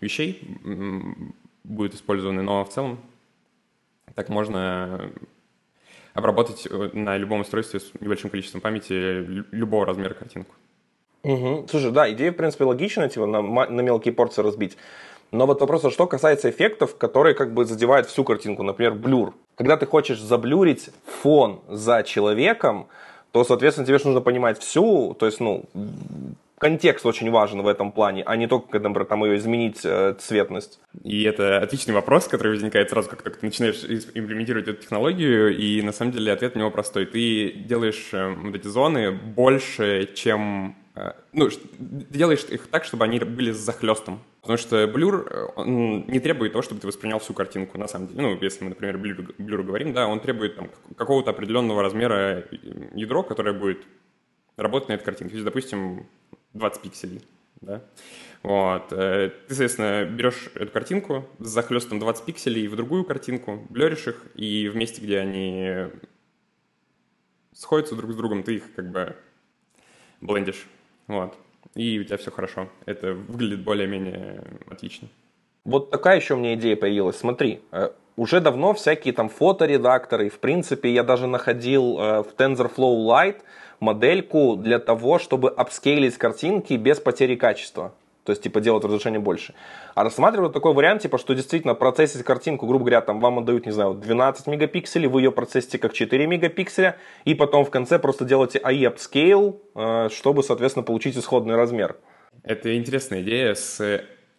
вещей 0.00 0.40
будет 1.64 1.94
использованы, 1.94 2.42
но 2.42 2.64
в 2.64 2.68
целом 2.68 3.00
так 4.14 4.28
можно 4.28 5.10
обработать 6.14 6.66
э, 6.70 6.90
на 6.94 7.16
любом 7.16 7.40
устройстве 7.40 7.80
с 7.80 7.92
небольшим 8.00 8.30
количеством 8.30 8.60
памяти 8.60 8.92
любого 9.52 9.86
размера 9.86 10.14
картинку. 10.14 10.54
Угу. 11.26 11.66
Слушай, 11.68 11.90
да, 11.90 12.10
идея, 12.12 12.30
в 12.30 12.36
принципе, 12.36 12.64
логичная, 12.64 13.08
типа 13.08 13.26
на, 13.26 13.42
на 13.42 13.80
мелкие 13.80 14.14
порции 14.14 14.42
разбить. 14.42 14.76
Но 15.32 15.46
вот 15.46 15.60
вопрос, 15.60 15.84
а 15.84 15.90
что 15.90 16.06
касается 16.06 16.48
эффектов, 16.48 16.96
которые 16.96 17.34
как 17.34 17.52
бы 17.52 17.64
задевают 17.64 18.06
всю 18.06 18.22
картинку, 18.22 18.62
например, 18.62 18.94
блюр. 18.94 19.34
Когда 19.56 19.76
ты 19.76 19.86
хочешь 19.86 20.20
заблюрить 20.20 20.90
фон 21.04 21.60
за 21.68 22.04
человеком, 22.04 22.86
то, 23.32 23.42
соответственно, 23.42 23.86
тебе 23.86 23.98
же 23.98 24.06
нужно 24.06 24.20
понимать 24.20 24.60
всю, 24.60 25.16
то 25.18 25.26
есть, 25.26 25.40
ну, 25.40 25.64
контекст 26.58 27.04
очень 27.04 27.28
важен 27.32 27.60
в 27.62 27.66
этом 27.66 27.90
плане, 27.90 28.22
а 28.24 28.36
не 28.36 28.46
только, 28.46 28.78
например, 28.78 29.04
там 29.04 29.24
ее 29.24 29.36
изменить 29.36 29.80
э, 29.84 30.14
цветность. 30.20 30.78
И 31.02 31.24
это 31.24 31.58
отличный 31.58 31.92
вопрос, 31.92 32.28
который 32.28 32.52
возникает 32.52 32.90
сразу, 32.90 33.10
как 33.10 33.22
только 33.22 33.40
ты 33.40 33.46
начинаешь 33.46 33.82
имплементировать 33.84 34.68
эту 34.68 34.80
технологию, 34.80 35.56
и 35.58 35.82
на 35.82 35.90
самом 35.90 36.12
деле 36.12 36.32
ответ 36.32 36.54
на 36.54 36.60
него 36.60 36.70
простой. 36.70 37.04
Ты 37.04 37.50
делаешь 37.50 38.10
э, 38.12 38.32
вот 38.32 38.54
эти 38.54 38.68
зоны 38.68 39.10
больше, 39.10 40.08
чем 40.14 40.76
ну, 41.32 41.48
делаешь 41.78 42.44
их 42.44 42.68
так, 42.68 42.84
чтобы 42.84 43.04
они 43.04 43.18
были 43.18 43.52
с 43.52 43.58
захлестом. 43.58 44.20
Потому 44.40 44.58
что 44.58 44.86
блюр, 44.86 45.26
э, 45.28 45.46
он 45.56 46.06
не 46.06 46.20
требует 46.20 46.52
того, 46.52 46.62
чтобы 46.62 46.80
ты 46.80 46.86
воспринял 46.86 47.18
всю 47.18 47.34
картинку, 47.34 47.78
на 47.78 47.88
самом 47.88 48.06
деле. 48.06 48.22
Ну, 48.22 48.38
если 48.40 48.64
мы, 48.64 48.70
например, 48.70 48.96
блюр, 48.96 49.34
блюру 49.38 49.64
говорим, 49.64 49.92
да, 49.92 50.06
он 50.06 50.20
требует 50.20 50.56
там, 50.56 50.70
какого-то 50.96 51.30
определенного 51.30 51.82
размера 51.82 52.44
ядро, 52.94 53.22
которое 53.24 53.52
будет 53.52 53.82
работать 54.56 54.88
на 54.88 54.92
этой 54.94 55.04
картинке. 55.04 55.32
То 55.32 55.36
есть, 55.36 55.44
допустим, 55.44 56.06
20 56.54 56.80
пикселей, 56.80 57.22
да. 57.60 57.82
Вот. 58.42 58.92
Э, 58.92 59.30
ты, 59.48 59.54
соответственно, 59.54 60.04
берешь 60.06 60.48
эту 60.54 60.70
картинку 60.70 61.28
с 61.40 61.48
захлестом 61.48 61.98
20 61.98 62.24
пикселей 62.24 62.68
в 62.68 62.76
другую 62.76 63.04
картинку, 63.04 63.66
блеришь 63.68 64.06
их, 64.06 64.24
и 64.34 64.68
в 64.68 64.76
месте, 64.76 65.02
где 65.02 65.18
они 65.18 65.90
сходятся 67.52 67.96
друг 67.96 68.12
с 68.12 68.14
другом, 68.14 68.44
ты 68.44 68.54
их 68.54 68.74
как 68.74 68.90
бы 68.90 69.16
блендишь. 70.20 70.66
Вот. 71.08 71.34
и 71.74 71.98
у 71.98 72.04
тебя 72.04 72.16
все 72.16 72.30
хорошо. 72.30 72.68
Это 72.86 73.12
выглядит 73.12 73.62
более-менее 73.62 74.42
отлично. 74.68 75.08
Вот 75.64 75.90
такая 75.90 76.16
еще 76.16 76.34
у 76.34 76.36
меня 76.36 76.54
идея 76.54 76.76
появилась. 76.76 77.16
Смотри, 77.16 77.60
э, 77.72 77.90
уже 78.16 78.40
давно 78.40 78.72
всякие 78.72 79.12
там 79.12 79.28
фоторедакторы, 79.28 80.28
в 80.28 80.38
принципе, 80.38 80.92
я 80.92 81.02
даже 81.02 81.26
находил 81.26 81.98
э, 81.98 82.22
в 82.22 82.34
TensorFlow 82.36 83.06
Lite 83.06 83.42
модельку 83.80 84.56
для 84.56 84.78
того, 84.78 85.18
чтобы 85.18 85.50
апскейлить 85.50 86.16
картинки 86.16 86.74
без 86.74 86.98
потери 86.98 87.36
качества. 87.36 87.92
То 88.26 88.32
есть, 88.32 88.42
типа, 88.42 88.60
делать 88.60 88.84
разрешение 88.84 89.20
больше. 89.20 89.54
А 89.94 90.02
рассматривают 90.02 90.52
такой 90.52 90.74
вариант, 90.74 91.02
типа, 91.02 91.16
что 91.16 91.32
действительно 91.32 91.74
процессить 91.74 92.24
картинку, 92.24 92.66
грубо 92.66 92.84
говоря, 92.84 93.00
там 93.00 93.20
вам 93.20 93.38
отдают, 93.38 93.66
не 93.66 93.72
знаю, 93.72 93.94
12 93.94 94.48
мегапикселей, 94.48 95.06
вы 95.06 95.22
ее 95.22 95.30
процессите 95.30 95.78
как 95.78 95.92
4 95.92 96.26
мегапикселя, 96.26 96.96
и 97.24 97.34
потом 97.34 97.64
в 97.64 97.70
конце 97.70 98.00
просто 98.00 98.24
делаете 98.24 98.58
AI 98.58 98.92
upscale, 98.92 99.60
э, 99.76 100.08
чтобы, 100.10 100.42
соответственно, 100.42 100.82
получить 100.82 101.16
исходный 101.16 101.54
размер. 101.54 101.96
Это 102.42 102.76
интересная 102.76 103.22
идея. 103.22 103.54
С 103.54 103.80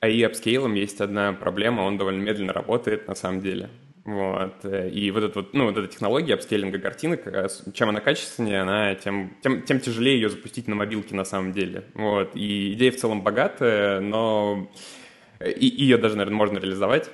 AI 0.02 0.30
upscale 0.30 0.76
есть 0.76 1.00
одна 1.00 1.32
проблема, 1.32 1.82
он 1.82 1.98
довольно 1.98 2.22
медленно 2.22 2.52
работает 2.52 3.08
на 3.08 3.16
самом 3.16 3.40
деле. 3.40 3.70
Вот. 4.08 4.64
И 4.64 5.12
вот, 5.12 5.24
эта 5.24 5.40
вот, 5.42 5.54
ну, 5.54 5.66
вот 5.66 5.78
эта 5.78 5.88
технология 5.90 6.36
апскейлинга 6.36 6.80
картинок, 6.80 7.28
э, 7.28 7.50
чем 7.74 7.90
она 7.90 8.00
качественнее, 8.00 8.62
она, 8.62 8.96
тем, 8.96 9.36
тем, 9.44 9.64
тем 9.64 9.82
тяжелее 9.82 10.16
ее 10.16 10.30
запустить 10.30 10.70
на 10.70 10.76
мобилке 10.76 11.14
на 11.14 11.26
самом 11.26 11.52
деле. 11.52 11.84
Вот. 11.94 12.34
И 12.34 12.72
идея 12.72 12.94
в 12.94 12.96
целом 12.96 13.22
богатая, 13.22 14.00
но 14.00 14.72
и, 15.46 15.68
ее 15.68 15.98
даже, 15.98 16.16
наверное, 16.16 16.38
можно 16.38 16.58
реализовать. 16.58 17.10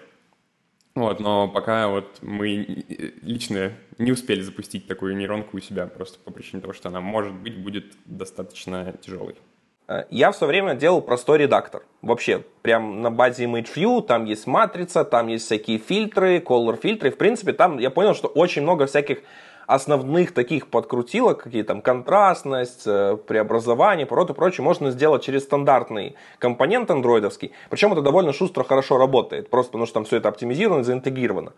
Вот, 0.93 1.19
но 1.19 1.47
пока 1.49 1.87
вот 1.87 2.19
мы 2.21 2.85
лично 3.23 3.71
не 3.97 4.11
успели 4.11 4.41
запустить 4.41 4.85
такую 4.85 5.17
нейронку 5.17 5.57
у 5.57 5.59
себя, 5.59 5.87
просто 5.87 6.19
по 6.19 6.29
причине 6.29 6.61
того, 6.61 6.73
что 6.73 6.89
она, 6.89 7.01
может 7.01 7.33
быть, 7.33 7.57
будет 7.57 7.93
достаточно 8.05 8.93
тяжелой. 9.01 9.35
Э, 9.87 10.03
я 10.09 10.31
в 10.31 10.35
свое 10.35 10.49
время 10.49 10.75
делал 10.75 11.01
простой 11.01 11.39
редактор. 11.39 11.83
Вообще, 12.01 12.43
прям 12.61 13.01
на 13.01 13.11
базе 13.11 13.45
ImageView, 13.45 14.01
там 14.01 14.25
есть 14.25 14.47
матрица, 14.47 15.03
там 15.03 15.27
есть 15.27 15.45
всякие 15.45 15.77
фильтры, 15.77 16.37
color 16.39 16.79
фильтры. 16.81 17.11
В 17.11 17.17
принципе, 17.17 17.53
там 17.53 17.77
я 17.79 17.89
понял, 17.89 18.13
что 18.13 18.27
очень 18.27 18.61
много 18.61 18.85
всяких 18.85 19.19
основных 19.65 20.33
таких 20.33 20.67
подкрутилок, 20.67 21.43
какие 21.43 21.63
там 21.63 21.81
контрастность, 21.81 22.83
э, 22.85 23.17
преобразование, 23.27 24.05
пород 24.05 24.29
и 24.29 24.33
прочее, 24.33 24.63
можно 24.63 24.91
сделать 24.91 25.23
через 25.23 25.43
стандартный 25.43 26.15
компонент 26.39 26.91
андроидовский. 26.91 27.53
Причем 27.69 27.93
это 27.93 28.01
довольно 28.01 28.33
шустро, 28.33 28.63
хорошо 28.63 28.97
работает, 28.97 29.49
просто 29.49 29.71
потому 29.71 29.85
что 29.85 29.95
там 29.95 30.05
все 30.05 30.17
это 30.17 30.29
оптимизировано, 30.29 30.83
заинтегрировано. 30.83 31.53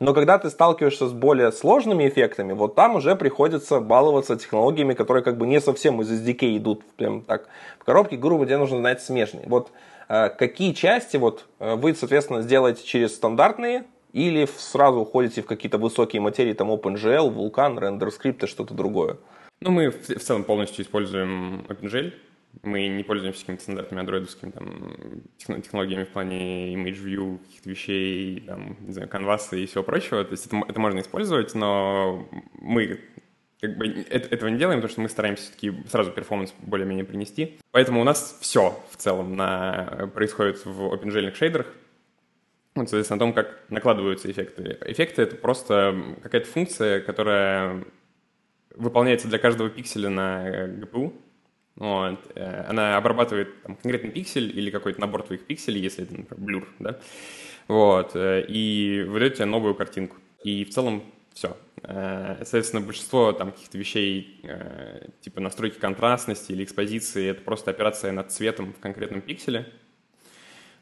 Но 0.00 0.14
когда 0.14 0.38
ты 0.38 0.48
сталкиваешься 0.48 1.08
с 1.08 1.12
более 1.12 1.50
сложными 1.50 2.08
эффектами, 2.08 2.52
вот 2.52 2.76
там 2.76 2.96
уже 2.96 3.16
приходится 3.16 3.80
баловаться 3.80 4.36
технологиями, 4.36 4.94
которые 4.94 5.24
как 5.24 5.36
бы 5.36 5.46
не 5.46 5.60
совсем 5.60 6.00
из 6.00 6.10
SDK 6.10 6.56
идут 6.56 6.84
прям 6.96 7.22
так 7.22 7.48
в 7.80 7.84
коробке, 7.84 8.16
грубо 8.16 8.46
тебе 8.46 8.58
нужно 8.58 8.78
знать 8.78 9.02
смежные. 9.02 9.46
Вот 9.48 9.72
э, 10.08 10.28
какие 10.28 10.72
части 10.72 11.16
вот 11.16 11.46
э, 11.58 11.74
вы, 11.74 11.94
соответственно, 11.94 12.42
сделаете 12.42 12.84
через 12.84 13.16
стандартные 13.16 13.84
или 14.12 14.48
сразу 14.56 15.00
уходите 15.00 15.42
в 15.42 15.46
какие-то 15.46 15.78
высокие 15.78 16.22
материи, 16.22 16.52
там 16.52 16.70
OpenGL, 16.70 17.34
Vulkan, 17.34 17.78
RenderScript 17.78 18.44
и 18.44 18.46
что-то 18.46 18.74
другое? 18.74 19.16
Ну, 19.60 19.72
мы 19.72 19.90
в, 19.90 20.08
в 20.08 20.20
целом 20.20 20.44
полностью 20.44 20.84
используем 20.84 21.66
OpenGL, 21.68 22.12
мы 22.62 22.88
не 22.88 23.04
пользуемся 23.04 23.40
какими-то 23.40 23.62
стандартными 23.62 24.00
андроидовскими 24.00 24.50
там, 24.50 25.62
технологиями 25.62 26.04
в 26.04 26.08
плане 26.08 26.74
image 26.74 27.02
view, 27.04 27.38
каких-то 27.38 27.70
вещей, 27.70 28.40
там, 28.40 28.76
не 28.80 28.92
знаю, 28.92 29.08
канваса 29.08 29.56
и 29.56 29.66
всего 29.66 29.84
прочего. 29.84 30.24
То 30.24 30.32
есть 30.32 30.46
это, 30.46 30.56
это 30.68 30.80
можно 30.80 31.00
использовать, 31.00 31.54
но 31.54 32.28
мы 32.54 33.00
как 33.60 33.76
бы 33.76 33.88
это, 33.88 34.28
этого 34.34 34.48
не 34.48 34.58
делаем, 34.58 34.80
потому 34.80 34.92
что 34.92 35.00
мы 35.00 35.08
стараемся 35.08 35.44
все-таки 35.44 35.72
сразу 35.88 36.12
performance 36.12 36.54
более-менее 36.60 37.04
принести. 37.04 37.58
Поэтому 37.72 38.00
у 38.00 38.04
нас 38.04 38.38
все 38.40 38.80
в 38.90 38.96
целом 38.96 39.36
на, 39.36 40.10
происходит 40.14 40.64
в 40.64 40.94
OpenGL 40.94 41.34
шейдерах. 41.34 41.66
Вот, 42.74 42.88
соответственно, 42.88 43.16
о 43.16 43.18
том, 43.18 43.32
как 43.32 43.64
накладываются 43.70 44.30
эффекты. 44.30 44.78
Эффекты— 44.82 45.22
это 45.22 45.34
просто 45.34 46.16
какая-то 46.22 46.46
функция, 46.46 47.00
которая 47.00 47.84
выполняется 48.76 49.26
для 49.26 49.38
каждого 49.38 49.68
пикселя 49.68 50.08
на 50.08 50.68
GPU, 50.68 51.12
вот. 51.78 52.18
Э, 52.34 52.64
она 52.68 52.96
обрабатывает 52.96 53.62
там, 53.62 53.76
конкретный 53.76 54.10
пиксель 54.10 54.56
или 54.56 54.70
какой-то 54.70 55.00
набор 55.00 55.22
твоих 55.22 55.46
пикселей, 55.46 55.80
если 55.80 56.04
это, 56.04 56.16
например, 56.16 56.44
blur, 56.44 56.68
да, 56.80 56.98
вот, 57.68 58.16
э, 58.16 58.44
и 58.48 59.04
выдает 59.06 59.34
тебе 59.34 59.44
новую 59.44 59.76
картинку. 59.76 60.16
И 60.42 60.64
в 60.64 60.70
целом 60.70 61.04
все. 61.32 61.56
Э, 61.84 62.34
соответственно, 62.38 62.84
большинство 62.84 63.32
там 63.32 63.52
каких-то 63.52 63.78
вещей, 63.78 64.42
типа 65.20 65.40
настройки 65.40 65.78
контрастности 65.78 66.50
или 66.50 66.64
экспозиции, 66.64 67.28
это 67.28 67.42
просто 67.42 67.70
операция 67.70 68.10
над 68.10 68.32
цветом 68.32 68.72
в 68.72 68.80
конкретном 68.80 69.20
пикселе. 69.20 69.72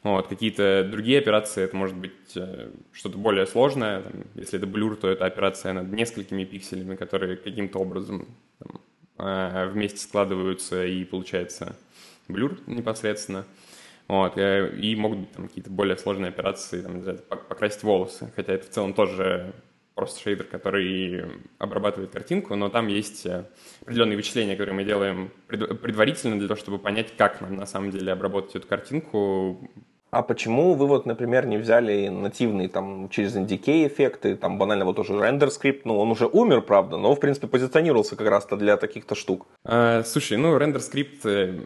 Вот, 0.01 0.27
какие-то 0.27 0.87
другие 0.89 1.19
операции, 1.19 1.63
это 1.63 1.75
может 1.75 1.95
быть 1.95 2.11
что-то 2.31 3.17
более 3.17 3.45
сложное. 3.45 4.01
Там, 4.01 4.23
если 4.35 4.57
это 4.57 4.65
блюр, 4.65 4.95
то 4.95 5.09
это 5.09 5.25
операция 5.25 5.73
над 5.73 5.91
несколькими 5.91 6.43
пикселями, 6.43 6.95
которые 6.95 7.35
каким-то 7.35 7.79
образом 7.79 8.27
там, 8.59 8.79
вместе 9.17 9.99
складываются 9.99 10.85
и 10.85 11.03
получается 11.03 11.75
блюр 12.27 12.59
непосредственно. 12.67 13.45
Вот, 14.07 14.37
э, 14.37 14.73
и 14.77 14.95
могут 14.95 15.19
быть 15.19 15.31
там 15.31 15.47
какие-то 15.47 15.69
более 15.69 15.97
сложные 15.97 16.29
операции, 16.29 16.81
там, 16.81 17.03
покрасить 17.49 17.83
волосы, 17.83 18.31
хотя 18.35 18.53
это 18.53 18.65
в 18.65 18.69
целом 18.69 18.93
тоже 18.93 19.53
просто 19.95 20.21
шейдер, 20.21 20.45
который 20.45 21.25
обрабатывает 21.57 22.11
картинку, 22.11 22.55
но 22.55 22.69
там 22.69 22.87
есть 22.87 23.25
э, 23.25 23.45
определенные 23.81 24.15
вычисления, 24.15 24.55
которые 24.55 24.75
мы 24.75 24.85
делаем 24.85 25.31
предварительно 25.47 26.37
для 26.39 26.47
того, 26.47 26.57
чтобы 26.57 26.79
понять, 26.79 27.17
как 27.17 27.41
нам 27.41 27.55
на 27.55 27.65
самом 27.65 27.91
деле 27.91 28.13
обработать 28.13 28.55
эту 28.55 28.67
картинку 28.67 29.69
а 30.09 30.21
почему 30.21 30.73
вы 30.73 30.87
вот, 30.87 31.05
например, 31.05 31.45
не 31.45 31.57
взяли 31.57 32.07
нативные 32.07 32.69
там 32.69 33.09
через 33.09 33.35
NDK 33.35 33.87
эффекты, 33.87 34.35
там 34.35 34.57
банально 34.57 34.85
вот 34.85 34.95
тоже 34.95 35.19
рендер 35.19 35.51
скрипт, 35.51 35.85
ну 35.85 35.97
он 35.99 36.11
уже 36.11 36.27
умер, 36.27 36.61
правда, 36.61 36.97
но 36.97 37.13
в 37.13 37.19
принципе 37.19 37.47
позиционировался 37.47 38.15
как 38.15 38.27
раз-то 38.27 38.55
для 38.55 38.77
таких-то 38.77 39.15
штук. 39.15 39.47
А, 39.65 40.03
слушай, 40.03 40.37
ну 40.37 40.57
RenderScript 40.57 41.25
э, 41.25 41.59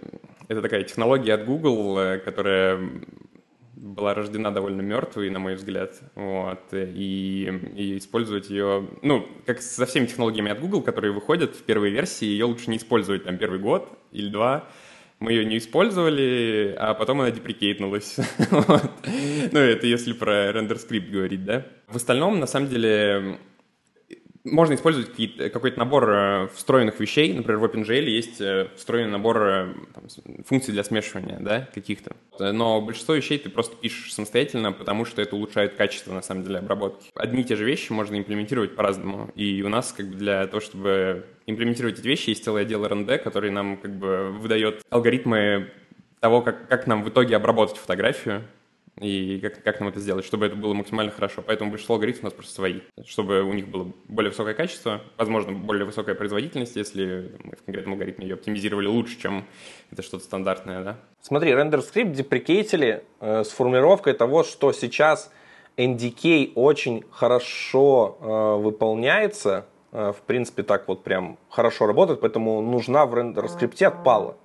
это 0.48 0.62
такая 0.62 0.84
технология 0.84 1.36
от 1.36 1.46
Google, 1.46 2.00
э, 2.00 2.18
которая 2.18 2.80
была 3.82 4.14
рождена 4.14 4.52
довольно 4.52 4.82
мертвой, 4.82 5.30
на 5.30 5.40
мой 5.40 5.56
взгляд, 5.56 6.00
вот, 6.16 6.62
и, 6.72 7.52
и 7.76 7.98
использовать 7.98 8.50
ее, 8.50 8.88
ну, 9.02 9.28
как 9.46 9.62
со 9.62 9.86
всеми 9.86 10.06
технологиями 10.06 10.52
от 10.52 10.60
Google, 10.60 10.84
которые 10.84 11.12
выходят 11.12 11.56
в 11.56 11.64
первой 11.64 11.90
версии, 11.90 12.26
ее 12.26 12.46
лучше 12.46 12.70
не 12.70 12.78
использовать 12.78 13.24
там 13.24 13.38
первый 13.38 13.60
год 13.60 13.90
или 14.12 14.30
два, 14.30 14.68
мы 15.22 15.34
ее 15.34 15.46
не 15.46 15.60
использовали, 15.60 16.76
а 16.78 16.96
потом 16.96 17.22
она 17.22 17.32
деприкейтнулась. 17.32 18.18
Ну, 19.52 19.60
это 19.60 19.86
если 19.86 20.14
про 20.14 20.52
RenderScript 20.52 21.10
говорить, 21.10 21.46
да. 21.46 21.66
В 21.88 21.96
остальном, 21.96 22.40
на 22.40 22.48
самом 22.48 22.70
деле, 22.70 23.38
можно 24.44 24.74
использовать 24.74 25.10
какой-то 25.52 25.78
набор 25.80 26.10
э, 26.10 26.48
встроенных 26.54 27.00
вещей. 27.00 27.34
Например, 27.34 27.60
в 27.60 27.66
OpenGL 27.66 28.04
есть 28.04 28.42
э, 28.42 28.70
встроенный 28.76 29.12
набор 29.12 29.44
э, 29.44 29.74
там, 29.94 30.04
функций 30.46 30.74
для 30.74 30.84
смешивания 30.84 31.38
да, 31.40 31.70
каких-то. 31.74 32.16
Но 32.40 32.82
большинство 32.82 33.14
вещей 33.14 33.38
ты 33.38 33.50
просто 33.50 33.76
пишешь 33.76 34.14
самостоятельно, 34.14 34.72
потому 34.72 35.06
что 35.06 35.22
это 35.22 35.36
улучшает 35.36 35.76
качество, 35.76 36.14
на 36.14 36.22
самом 36.22 36.44
деле, 36.44 36.60
обработки. 36.60 37.10
Одни 37.16 37.42
и 37.42 37.46
те 37.46 37.56
же 37.56 37.66
вещи 37.66 37.92
можно 37.92 38.18
имплементировать 38.18 38.76
по-разному. 38.76 39.32
И 39.36 39.62
у 39.62 39.70
нас 39.70 39.94
как 39.94 40.08
бы 40.08 40.16
для 40.16 40.48
того, 40.48 40.62
чтобы 40.62 41.26
имплементировать 41.46 42.00
эти 42.00 42.08
вещи, 42.08 42.30
есть 42.30 42.44
целый 42.44 42.64
отдел 42.64 42.84
R&D, 42.84 43.20
который 43.20 43.52
нам 43.52 43.78
как 43.78 43.96
бы 43.96 44.32
выдает 44.32 44.82
алгоритмы 44.90 45.72
того, 46.20 46.42
как, 46.42 46.68
как 46.68 46.88
нам 46.88 47.04
в 47.04 47.10
итоге 47.10 47.36
обработать 47.36 47.78
фотографию, 47.78 48.44
и 49.02 49.40
как, 49.40 49.64
как 49.64 49.80
нам 49.80 49.90
это 49.90 50.00
сделать, 50.00 50.26
чтобы 50.26 50.46
это 50.46 50.56
было 50.56 50.74
максимально 50.74 51.12
хорошо. 51.12 51.44
Поэтому 51.46 51.72
большинство 51.72 51.96
алгоритмов 51.96 52.24
у 52.24 52.26
нас 52.28 52.34
просто 52.34 52.54
свои, 52.54 52.82
чтобы 53.06 53.42
у 53.42 53.54
них 53.54 53.68
было 53.68 53.92
более 54.08 54.30
высокое 54.30 54.54
качество, 54.54 55.02
возможно, 55.18 55.54
более 55.54 55.86
высокая 55.86 56.14
производительность, 56.14 56.76
если 56.76 57.32
мы 57.44 57.56
в 57.56 57.64
конкретном 57.64 57.94
алгоритме 57.94 58.28
ее 58.28 58.36
оптимизировали 58.36 58.88
лучше, 58.88 59.20
чем 59.20 59.46
это 59.92 60.04
что-то 60.04 60.24
стандартное, 60.24 60.84
да. 60.84 61.00
Смотри, 61.22 61.54
RenderScript 61.54 62.12
деприкейтили 62.12 63.04
э, 63.20 63.44
с 63.44 63.50
формулировкой 63.50 64.14
того, 64.14 64.44
что 64.44 64.72
сейчас 64.72 65.32
NDK 65.78 66.54
очень 66.56 67.04
хорошо 67.10 68.18
э, 68.20 68.62
выполняется, 68.62 69.66
э, 69.92 70.14
в 70.16 70.22
принципе, 70.24 70.64
так 70.64 70.88
вот 70.88 71.04
прям 71.04 71.38
хорошо 71.50 71.88
работает, 71.88 72.22
поэтому 72.22 72.62
нужда 72.62 73.06
в 73.06 73.16
RenderScript 73.16 73.78
'е 73.78 73.88
отпала. 73.88 74.38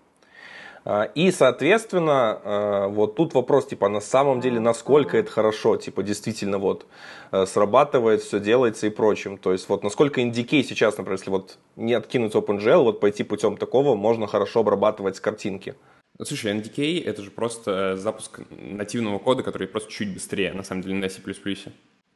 А, 0.88 1.02
и, 1.02 1.32
соответственно, 1.32 2.40
а, 2.44 2.86
вот 2.86 3.16
тут 3.16 3.34
вопрос, 3.34 3.66
типа, 3.66 3.88
на 3.88 4.00
самом 4.00 4.40
деле, 4.40 4.60
насколько 4.60 5.18
это 5.18 5.28
хорошо, 5.28 5.76
типа, 5.76 6.04
действительно, 6.04 6.58
вот, 6.58 6.86
э, 7.32 7.44
срабатывает, 7.44 8.22
все 8.22 8.38
делается 8.38 8.86
и 8.86 8.90
прочим. 8.90 9.36
То 9.36 9.50
есть, 9.50 9.68
вот, 9.68 9.82
насколько 9.82 10.20
NDK 10.20 10.62
сейчас, 10.62 10.96
например, 10.96 11.18
если 11.18 11.30
вот 11.30 11.58
не 11.74 11.92
откинуть 11.92 12.36
OpenGL, 12.36 12.84
вот 12.84 13.00
пойти 13.00 13.24
путем 13.24 13.56
такого, 13.56 13.96
можно 13.96 14.28
хорошо 14.28 14.60
обрабатывать 14.60 15.18
картинки. 15.18 15.74
Ну, 16.20 16.24
слушай, 16.24 16.52
NDK— 16.52 17.02
это 17.04 17.20
же 17.20 17.32
просто 17.32 17.96
запуск 17.96 18.42
нативного 18.50 19.18
кода, 19.18 19.42
который 19.42 19.66
просто 19.66 19.90
чуть 19.90 20.14
быстрее, 20.14 20.52
на 20.52 20.62
самом 20.62 20.82
деле, 20.82 20.94
на 20.94 21.08
C++. 21.08 21.20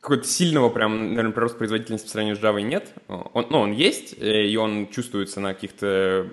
Какого-то 0.00 0.28
сильного 0.28 0.68
прям, 0.68 1.08
наверное, 1.08 1.32
прироста 1.32 1.58
производительности 1.58 2.06
по 2.06 2.12
сравнению 2.12 2.36
с 2.36 2.40
Java 2.40 2.62
нет. 2.62 2.94
Он, 3.08 3.46
ну, 3.50 3.58
он 3.58 3.72
есть, 3.72 4.14
э, 4.16 4.46
и 4.46 4.56
он 4.56 4.86
чувствуется 4.90 5.40
на 5.40 5.54
каких-то 5.54 6.28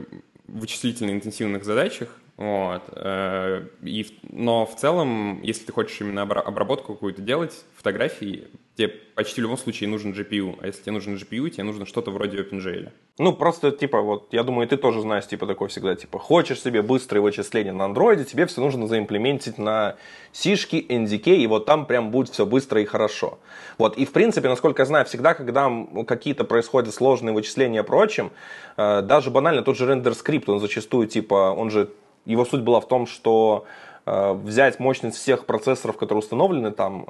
вычислительно 0.48 1.10
интенсивных 1.10 1.66
задачах, 1.66 2.10
Вот. 2.38 2.84
Э, 2.92 3.66
и, 3.82 4.06
но 4.30 4.68
в 4.68 4.76
целом, 4.76 5.42
если 5.42 5.66
ты 5.66 5.72
хочешь 5.72 6.00
именно 6.00 6.22
обработку 6.22 6.94
какую-то 6.94 7.22
делать, 7.24 7.66
фотографии, 7.76 8.48
тебе 8.76 8.90
почти 8.90 9.42
в 9.42 9.46
любом 9.46 9.58
случае 9.58 9.90
нужен 9.90 10.12
GPU. 10.12 10.60
А 10.62 10.68
если 10.68 10.84
тебе 10.84 10.92
нужен 10.92 11.16
GPU, 11.16 11.50
тебе 11.50 11.64
нужно 11.64 11.88
что-то 11.88 12.12
вроде 12.12 12.38
OpenGL. 12.38 12.92
Ну, 13.18 13.34
просто, 13.34 13.72
типа, 13.72 14.02
вот, 14.02 14.28
я 14.34 14.44
думаю, 14.44 14.68
ты 14.68 14.78
тоже 14.78 15.02
знаешь, 15.02 15.26
типа, 15.26 15.48
такой 15.48 15.70
всегда, 15.70 15.96
типа, 15.96 16.20
хочешь 16.20 16.62
себе 16.62 16.84
быстрые 16.84 17.24
вычисления 17.24 17.72
на 17.72 17.86
андроиде, 17.86 18.24
тебе 18.24 18.46
все 18.46 18.62
нужно 18.62 18.86
заимплементить 18.86 19.58
на 19.58 19.96
сишки, 20.32 20.76
NDK, 20.88 21.38
и 21.38 21.48
вот 21.48 21.66
там 21.66 21.88
прям 21.88 22.12
будет 22.12 22.30
все 22.30 22.46
быстро 22.46 22.80
и 22.80 22.86
хорошо. 22.86 23.40
Вот, 23.80 23.98
и, 23.98 24.06
в 24.06 24.12
принципе, 24.12 24.48
насколько 24.48 24.84
я 24.84 24.86
знаю, 24.86 25.06
всегда, 25.06 25.34
когда 25.34 25.72
какие-то 26.08 26.44
происходят 26.44 26.94
сложные 26.94 27.34
вычисления 27.34 27.82
прочим, 27.82 28.32
э, 28.78 29.02
даже 29.02 29.32
банально 29.32 29.64
тот 29.64 29.76
же 29.76 29.88
рендер 29.88 30.14
скрипт, 30.14 30.48
он 30.50 30.60
зачастую, 30.60 31.08
типа, 31.08 31.56
он 31.58 31.72
же 31.72 31.90
его 32.32 32.46
суть 32.46 32.62
была 32.62 32.80
в 32.80 32.88
том, 32.88 33.08
что 33.08 33.66
э, 34.06 34.34
взять 34.34 34.80
мощность 34.80 35.18
всех 35.18 35.46
процессоров, 35.46 35.98
которые 35.98 36.20
установлены 36.20 36.72
там, 36.72 37.06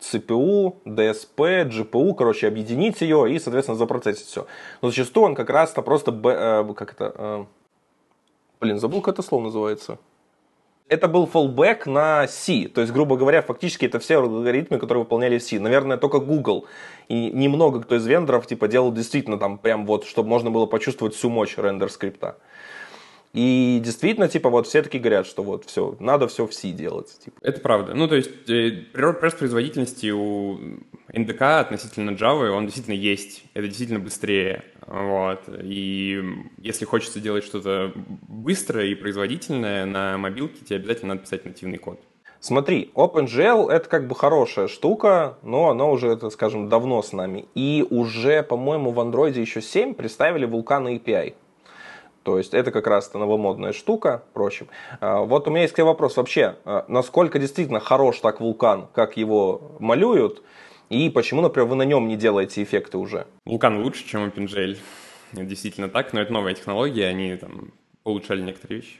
CPU, 0.00 0.76
DSP, 0.84 1.68
GPU, 1.68 2.14
короче, 2.14 2.48
объединить 2.48 3.00
ее 3.00 3.32
и, 3.32 3.38
соответственно, 3.38 3.78
запроцессить 3.78 4.26
все. 4.26 4.46
Но 4.82 4.88
зачастую 4.88 5.26
он 5.26 5.34
как 5.34 5.50
раз-то 5.50 5.82
просто, 5.82 6.12
э, 6.12 6.74
как 6.74 6.92
это, 6.92 7.12
э, 7.16 7.44
блин, 8.60 8.78
забыл, 8.78 9.00
как 9.00 9.14
это 9.14 9.22
слово 9.22 9.44
называется. 9.44 9.98
Это 10.88 11.08
был 11.08 11.28
fallback 11.32 11.88
на 11.90 12.28
C. 12.28 12.68
То 12.68 12.80
есть, 12.80 12.92
грубо 12.92 13.16
говоря, 13.16 13.42
фактически 13.42 13.86
это 13.86 13.98
все 13.98 14.18
алгоритмы, 14.18 14.78
которые 14.78 15.02
выполняли 15.02 15.38
C. 15.38 15.58
Наверное, 15.58 15.96
только 15.96 16.20
Google 16.20 16.66
и 17.08 17.32
немного 17.32 17.82
кто 17.82 17.96
из 17.96 18.06
вендоров 18.06 18.46
типа 18.46 18.68
делал 18.68 18.92
действительно 18.92 19.36
там 19.36 19.58
прям 19.58 19.84
вот, 19.84 20.04
чтобы 20.04 20.28
можно 20.28 20.50
было 20.50 20.66
почувствовать 20.66 21.14
всю 21.16 21.28
мощь 21.28 21.56
рендер 21.56 21.90
скрипта. 21.90 22.36
И 23.36 23.82
действительно, 23.84 24.28
типа, 24.28 24.48
вот 24.48 24.66
все 24.66 24.82
таки 24.82 24.98
говорят, 24.98 25.26
что 25.26 25.42
вот 25.42 25.66
все, 25.66 25.94
надо 26.00 26.26
все 26.26 26.46
в 26.46 26.54
C 26.54 26.70
делать. 26.70 27.18
Типа. 27.22 27.36
Это 27.42 27.60
правда. 27.60 27.92
Ну, 27.92 28.08
то 28.08 28.14
есть, 28.14 28.30
э, 28.48 28.70
прирост 28.94 29.36
производительности 29.36 30.10
у 30.10 30.58
NDK 31.12 31.60
относительно 31.60 32.12
Java, 32.12 32.48
он 32.48 32.64
действительно 32.64 32.94
есть. 32.94 33.44
Это 33.52 33.66
действительно 33.66 34.00
быстрее. 34.00 34.64
Вот. 34.86 35.42
И 35.62 36.24
если 36.62 36.86
хочется 36.86 37.20
делать 37.20 37.44
что-то 37.44 37.92
быстрое 38.26 38.86
и 38.86 38.94
производительное 38.94 39.84
на 39.84 40.16
мобилке, 40.16 40.64
тебе 40.64 40.76
обязательно 40.76 41.14
надо 41.14 41.26
писать 41.26 41.44
нативный 41.44 41.76
код. 41.76 42.00
Смотри, 42.40 42.90
OpenGL 42.94 43.70
это 43.70 43.86
как 43.86 44.08
бы 44.08 44.14
хорошая 44.14 44.68
штука, 44.68 45.36
но 45.42 45.68
она 45.68 45.84
уже, 45.84 46.08
это, 46.08 46.30
скажем, 46.30 46.70
давно 46.70 47.02
с 47.02 47.12
нами. 47.12 47.46
И 47.54 47.84
уже, 47.90 48.42
по-моему, 48.42 48.92
в 48.92 49.00
Android 49.00 49.38
еще 49.38 49.60
7 49.60 49.92
представили 49.92 50.48
Vulkan 50.48 50.98
API. 50.98 51.34
То 52.26 52.38
есть 52.38 52.54
это 52.54 52.72
как 52.72 52.88
раз-то 52.88 53.18
новомодная 53.18 53.72
штука, 53.72 54.24
впрочем. 54.30 54.66
А, 54.98 55.20
вот 55.20 55.46
у 55.46 55.50
меня 55.52 55.62
есть 55.62 55.74
к 55.74 55.76
тебе 55.76 55.84
вопрос 55.84 56.16
вообще, 56.16 56.56
а, 56.64 56.84
насколько 56.88 57.38
действительно 57.38 57.78
хорош 57.78 58.18
так 58.18 58.40
вулкан, 58.40 58.88
как 58.92 59.16
его 59.16 59.76
малюют, 59.78 60.42
и 60.90 61.08
почему, 61.08 61.40
например, 61.40 61.68
вы 61.68 61.76
на 61.76 61.84
нем 61.84 62.08
не 62.08 62.16
делаете 62.16 62.64
эффекты 62.64 62.98
уже? 62.98 63.28
Вулкан 63.44 63.80
лучше, 63.80 64.04
чем 64.04 64.24
OpenGL. 64.24 64.76
Действительно 65.34 65.88
так, 65.88 66.12
но 66.12 66.20
это 66.20 66.32
новая 66.32 66.54
технология, 66.54 67.06
они 67.06 67.36
там 67.36 67.70
улучшали 68.02 68.40
некоторые 68.40 68.80
вещи. 68.80 68.96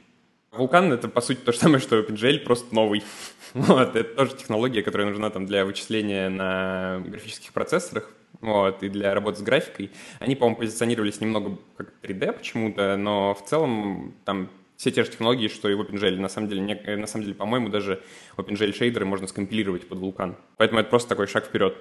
Вулкан— 0.52 0.92
это, 0.92 1.08
по 1.08 1.20
сути, 1.20 1.38
то 1.38 1.50
же 1.50 1.58
самое, 1.58 1.80
что 1.80 1.98
OpenGL, 1.98 2.44
просто 2.44 2.72
новый. 2.72 3.02
вот, 3.54 3.96
это 3.96 4.14
тоже 4.14 4.36
технология, 4.36 4.84
которая 4.84 5.08
нужна 5.08 5.30
там 5.30 5.46
для 5.46 5.64
вычисления 5.64 6.28
на 6.28 7.02
графических 7.04 7.52
процессорах, 7.52 8.08
вот, 8.40 8.82
и 8.82 8.88
для 8.88 9.14
работы 9.14 9.38
с 9.38 9.42
графикой. 9.42 9.90
Они, 10.18 10.36
по-моему, 10.36 10.58
позиционировались 10.58 11.20
немного 11.20 11.58
как 11.76 11.92
3D 12.02 12.32
почему-то, 12.32 12.96
но 12.96 13.34
в 13.34 13.44
целом 13.44 14.14
там 14.24 14.50
все 14.76 14.90
те 14.90 15.04
же 15.04 15.10
технологии, 15.10 15.48
что 15.48 15.68
и 15.68 15.74
в 15.74 15.80
OpenGL. 15.80 16.16
На 16.16 16.28
самом 16.28 16.48
деле, 16.48 16.60
не, 16.60 16.74
э, 16.74 16.96
на 16.96 17.06
самом 17.06 17.24
деле 17.24 17.34
по-моему, 17.34 17.68
даже 17.68 18.02
OpenGL 18.36 18.74
шейдеры 18.74 19.06
можно 19.06 19.26
скомпилировать 19.26 19.88
под 19.88 19.98
вулкан. 19.98 20.36
Поэтому 20.56 20.80
это 20.80 20.90
просто 20.90 21.08
такой 21.08 21.26
шаг 21.26 21.46
вперед 21.46 21.76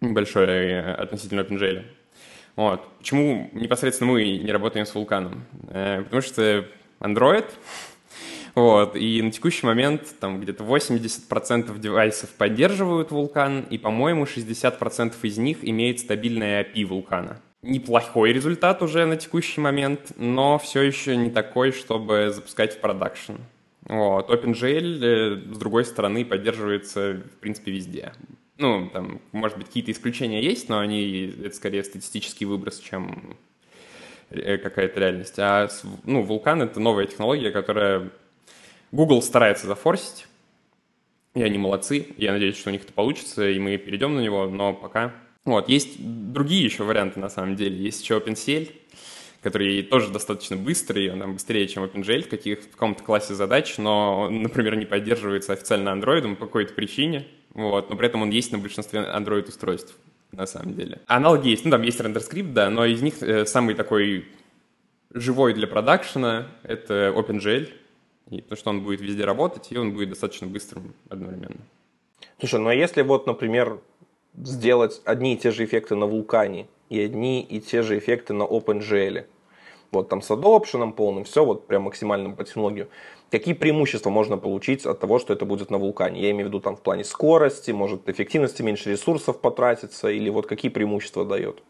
небольшой 0.00 0.46
э, 0.46 0.92
относительно 0.92 1.40
OpenGL. 1.40 1.84
Вот. 2.54 2.88
Почему 2.98 3.50
непосредственно 3.52 4.12
мы 4.12 4.38
не 4.38 4.52
работаем 4.52 4.86
с 4.86 4.94
вулканом? 4.94 5.44
Э, 5.68 6.02
потому 6.02 6.22
что 6.22 6.66
Android 7.00 7.46
вот, 8.56 8.96
и 8.96 9.20
на 9.20 9.30
текущий 9.30 9.66
момент 9.66 10.14
там 10.18 10.40
где-то 10.40 10.64
80% 10.64 11.78
девайсов 11.78 12.30
поддерживают 12.30 13.10
вулкан, 13.10 13.66
и, 13.68 13.76
по-моему, 13.76 14.24
60% 14.24 15.12
из 15.22 15.36
них 15.36 15.58
имеет 15.60 16.00
стабильное 16.00 16.64
API 16.64 16.86
вулкана. 16.86 17.42
Неплохой 17.60 18.32
результат 18.32 18.80
уже 18.80 19.04
на 19.04 19.18
текущий 19.18 19.60
момент, 19.60 20.12
но 20.16 20.58
все 20.58 20.80
еще 20.80 21.16
не 21.16 21.30
такой, 21.30 21.70
чтобы 21.70 22.32
запускать 22.34 22.72
в 22.72 22.80
продакшн. 22.80 23.34
Вот. 23.82 24.30
OpenGL, 24.30 25.04
э, 25.04 25.52
с 25.52 25.58
другой 25.58 25.84
стороны, 25.84 26.24
поддерживается, 26.24 27.22
в 27.36 27.40
принципе, 27.40 27.72
везде. 27.72 28.14
Ну, 28.56 28.88
там, 28.90 29.20
может 29.32 29.58
быть, 29.58 29.66
какие-то 29.66 29.92
исключения 29.92 30.42
есть, 30.42 30.70
но 30.70 30.78
они, 30.78 31.30
это 31.44 31.54
скорее 31.54 31.84
статистический 31.84 32.46
выброс, 32.46 32.80
чем 32.80 33.36
э, 34.30 34.56
какая-то 34.56 34.98
реальность. 34.98 35.38
А 35.38 35.68
ну, 36.04 36.22
вулкан— 36.22 36.62
это 36.62 36.80
новая 36.80 37.04
технология, 37.04 37.50
которая 37.50 38.10
Google 38.96 39.20
старается 39.20 39.66
зафорсить, 39.66 40.26
и 41.34 41.42
они 41.42 41.58
молодцы. 41.58 42.14
Я 42.16 42.32
надеюсь, 42.32 42.56
что 42.56 42.70
у 42.70 42.72
них 42.72 42.82
это 42.82 42.94
получится, 42.94 43.46
и 43.46 43.58
мы 43.58 43.76
перейдем 43.76 44.16
на 44.16 44.20
него, 44.20 44.46
но 44.48 44.72
пока... 44.72 45.12
Вот, 45.44 45.68
есть 45.68 45.96
другие 46.00 46.64
еще 46.64 46.82
варианты, 46.82 47.20
на 47.20 47.28
самом 47.28 47.56
деле. 47.56 47.76
Есть 47.76 48.02
еще 48.02 48.16
OpenCL, 48.16 48.72
который 49.42 49.82
тоже 49.82 50.10
достаточно 50.10 50.56
быстрый, 50.56 51.12
он 51.12 51.20
там 51.20 51.34
быстрее, 51.34 51.68
чем 51.68 51.84
OpenGL 51.84 52.22
в, 52.22 52.28
каких, 52.28 52.62
в 52.62 52.70
каком-то 52.70 53.04
классе 53.04 53.34
задач, 53.34 53.76
но, 53.76 54.30
например, 54.30 54.76
не 54.76 54.86
поддерживается 54.86 55.52
официально 55.52 55.90
Android 55.90 56.34
по 56.36 56.46
какой-то 56.46 56.72
причине, 56.72 57.26
вот, 57.52 57.90
но 57.90 57.96
при 57.96 58.06
этом 58.06 58.22
он 58.22 58.30
есть 58.30 58.50
на 58.50 58.58
большинстве 58.58 59.00
Android-устройств, 59.00 59.94
на 60.32 60.46
самом 60.46 60.74
деле. 60.74 61.02
Аналоги 61.06 61.50
есть, 61.50 61.66
ну, 61.66 61.70
там 61.70 61.82
есть 61.82 62.00
рендер-скрипт, 62.00 62.54
да, 62.54 62.70
но 62.70 62.86
из 62.86 63.02
них 63.02 63.22
э, 63.22 63.44
самый 63.44 63.74
такой 63.74 64.24
живой 65.12 65.52
для 65.52 65.66
продакшена— 65.66 66.48
это 66.62 67.12
OpenGL, 67.14 67.68
и 68.30 68.40
то, 68.40 68.56
что 68.56 68.70
он 68.70 68.82
будет 68.82 69.00
везде 69.00 69.24
работать, 69.24 69.68
и 69.70 69.78
он 69.78 69.92
будет 69.92 70.10
достаточно 70.10 70.46
быстрым 70.46 70.94
одновременно. 71.08 71.60
Слушай, 72.38 72.60
ну 72.60 72.68
а 72.68 72.74
если 72.74 73.02
вот, 73.02 73.26
например, 73.26 73.80
сделать 74.34 75.00
одни 75.04 75.34
и 75.34 75.36
те 75.36 75.50
же 75.50 75.64
эффекты 75.64 75.94
на 75.94 76.06
вулкане 76.06 76.66
и 76.90 77.00
одни 77.00 77.42
и 77.42 77.60
те 77.60 77.82
же 77.82 77.98
эффекты 77.98 78.32
на 78.32 78.42
OpenGL, 78.42 79.26
вот 79.92 80.08
там 80.08 80.20
с 80.22 80.30
adoption 80.30 80.92
полным, 80.92 81.24
все 81.24 81.44
вот 81.44 81.66
прям 81.66 81.82
максимальным 81.82 82.34
по 82.34 82.44
технологию, 82.44 82.88
какие 83.30 83.54
преимущества 83.54 84.10
можно 84.10 84.36
получить 84.36 84.84
от 84.84 85.00
того, 85.00 85.18
что 85.18 85.32
это 85.32 85.44
будет 85.44 85.70
на 85.70 85.78
вулкане? 85.78 86.20
Я 86.20 86.30
имею 86.32 86.46
в 86.46 86.48
виду 86.48 86.60
там 86.60 86.76
в 86.76 86.80
плане 86.80 87.04
скорости, 87.04 87.70
может 87.70 88.08
эффективности, 88.08 88.62
меньше 88.62 88.90
ресурсов 88.90 89.40
потратится, 89.40 90.10
или 90.10 90.28
вот 90.28 90.46
какие 90.46 90.70
преимущества 90.70 91.24
дает? 91.24 91.62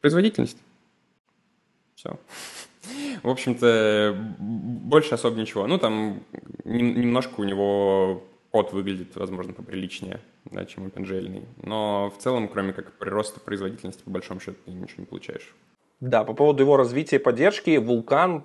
Производительность. 0.00 0.58
Все. 1.94 2.16
В 3.22 3.28
общем-то, 3.28 4.16
больше 4.38 5.14
особо 5.14 5.40
ничего. 5.40 5.66
Ну, 5.66 5.78
там 5.78 6.22
немножко 6.64 7.40
у 7.40 7.44
него 7.44 8.24
код 8.50 8.72
выглядит, 8.72 9.16
возможно, 9.16 9.52
поприличнее, 9.52 10.20
да, 10.44 10.64
чем 10.64 10.86
OpenGL. 10.86 11.44
Но 11.62 12.12
в 12.16 12.22
целом, 12.22 12.48
кроме 12.48 12.72
как 12.72 12.92
прироста 12.98 13.40
производительности, 13.40 14.02
по 14.02 14.10
большому 14.10 14.40
счету, 14.40 14.56
ты 14.64 14.70
ничего 14.70 14.98
не 14.98 15.06
получаешь. 15.06 15.54
Да, 16.00 16.24
по 16.24 16.32
поводу 16.32 16.62
его 16.62 16.76
развития 16.76 17.16
и 17.16 17.18
поддержки, 17.18 17.70
Vulkan, 17.70 18.42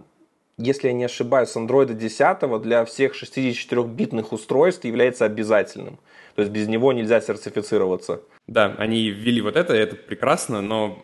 если 0.58 0.88
я 0.88 0.94
не 0.94 1.06
ошибаюсь, 1.06 1.50
с 1.50 1.58
Android 1.58 1.94
10 1.94 2.62
для 2.62 2.84
всех 2.86 3.14
64-битных 3.16 4.34
устройств 4.34 4.86
является 4.86 5.26
обязательным. 5.26 6.00
То 6.36 6.42
есть 6.42 6.52
без 6.52 6.68
него 6.68 6.94
нельзя 6.94 7.22
сертифицироваться. 7.22 8.22
Да, 8.48 8.76
они 8.78 9.10
ввели 9.10 9.42
вот 9.42 9.56
это, 9.56 9.76
и 9.76 9.80
это 9.80 9.96
прекрасно, 9.96 10.62
но 10.62 11.00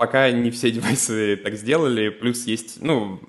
пока 0.00 0.30
не 0.30 0.50
все 0.50 0.70
девайсы 0.70 1.36
так 1.36 1.56
сделали, 1.56 2.08
плюс 2.08 2.46
есть, 2.46 2.80
ну, 2.80 3.20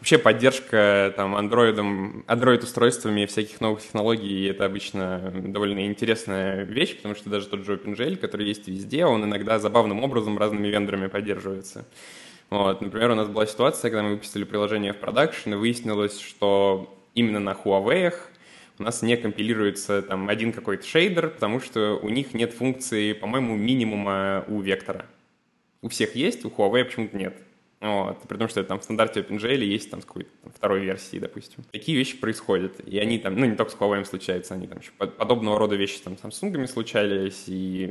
вообще 0.00 0.18
поддержка 0.18 1.14
там 1.14 1.36
андроидом, 1.36 2.24
андроид-устройствами 2.26 3.26
всяких 3.26 3.60
новых 3.60 3.80
технологий, 3.82 4.40
и 4.40 4.46
это 4.46 4.64
обычно 4.64 5.32
довольно 5.32 5.86
интересная 5.86 6.64
вещь, 6.64 6.96
потому 6.96 7.14
что 7.14 7.30
даже 7.30 7.46
тот 7.46 7.64
же 7.64 7.76
OpenGL, 7.76 8.16
который 8.16 8.44
есть 8.44 8.66
везде, 8.66 9.06
он 9.06 9.22
иногда 9.24 9.60
забавным 9.60 10.02
образом 10.02 10.36
разными 10.36 10.66
вендорами 10.66 11.06
поддерживается. 11.06 11.86
Вот, 12.50 12.80
например, 12.80 13.12
у 13.12 13.14
нас 13.14 13.28
была 13.28 13.46
ситуация, 13.46 13.92
когда 13.92 14.02
мы 14.02 14.10
выпустили 14.14 14.42
приложение 14.42 14.94
в 14.94 14.96
продакшн, 14.96 15.52
и 15.52 15.56
выяснилось, 15.56 16.18
что 16.18 16.92
именно 17.14 17.38
на 17.38 17.52
Huawei 17.52 18.12
у 18.80 18.82
нас 18.82 19.00
не 19.00 19.16
компилируется 19.16 20.02
там 20.02 20.28
один 20.28 20.52
какой-то 20.52 20.84
шейдер, 20.84 21.28
потому 21.28 21.60
что 21.60 22.00
у 22.02 22.08
них 22.08 22.34
нет 22.34 22.52
функции, 22.52 23.12
по-моему, 23.12 23.54
минимума 23.54 24.44
у 24.48 24.60
вектора 24.60 25.06
у 25.86 25.88
всех 25.88 26.16
есть, 26.16 26.44
у 26.44 26.48
Huawei 26.48 26.84
почему-то 26.84 27.16
нет. 27.16 27.36
Вот. 27.80 28.20
При 28.26 28.36
том, 28.36 28.48
что 28.48 28.64
там 28.64 28.80
в 28.80 28.84
стандарте 28.84 29.20
OpenGL 29.20 29.62
есть 29.62 29.88
там 29.88 30.00
какой-то 30.00 30.30
там, 30.42 30.52
второй 30.52 30.80
версии, 30.80 31.18
допустим. 31.18 31.62
Такие 31.70 31.96
вещи 31.96 32.16
происходят. 32.18 32.80
И 32.84 32.98
они 32.98 33.18
там, 33.18 33.36
ну 33.36 33.46
не 33.46 33.54
только 33.54 33.70
с 33.70 33.76
Huawei 33.76 34.04
случаются, 34.04 34.54
они 34.54 34.66
там 34.66 34.78
еще 34.78 34.90
подобного 34.90 35.58
рода 35.60 35.76
вещи 35.76 36.00
там 36.02 36.18
с 36.18 36.22
Samsung 36.22 36.66
случались, 36.66 37.44
и, 37.46 37.88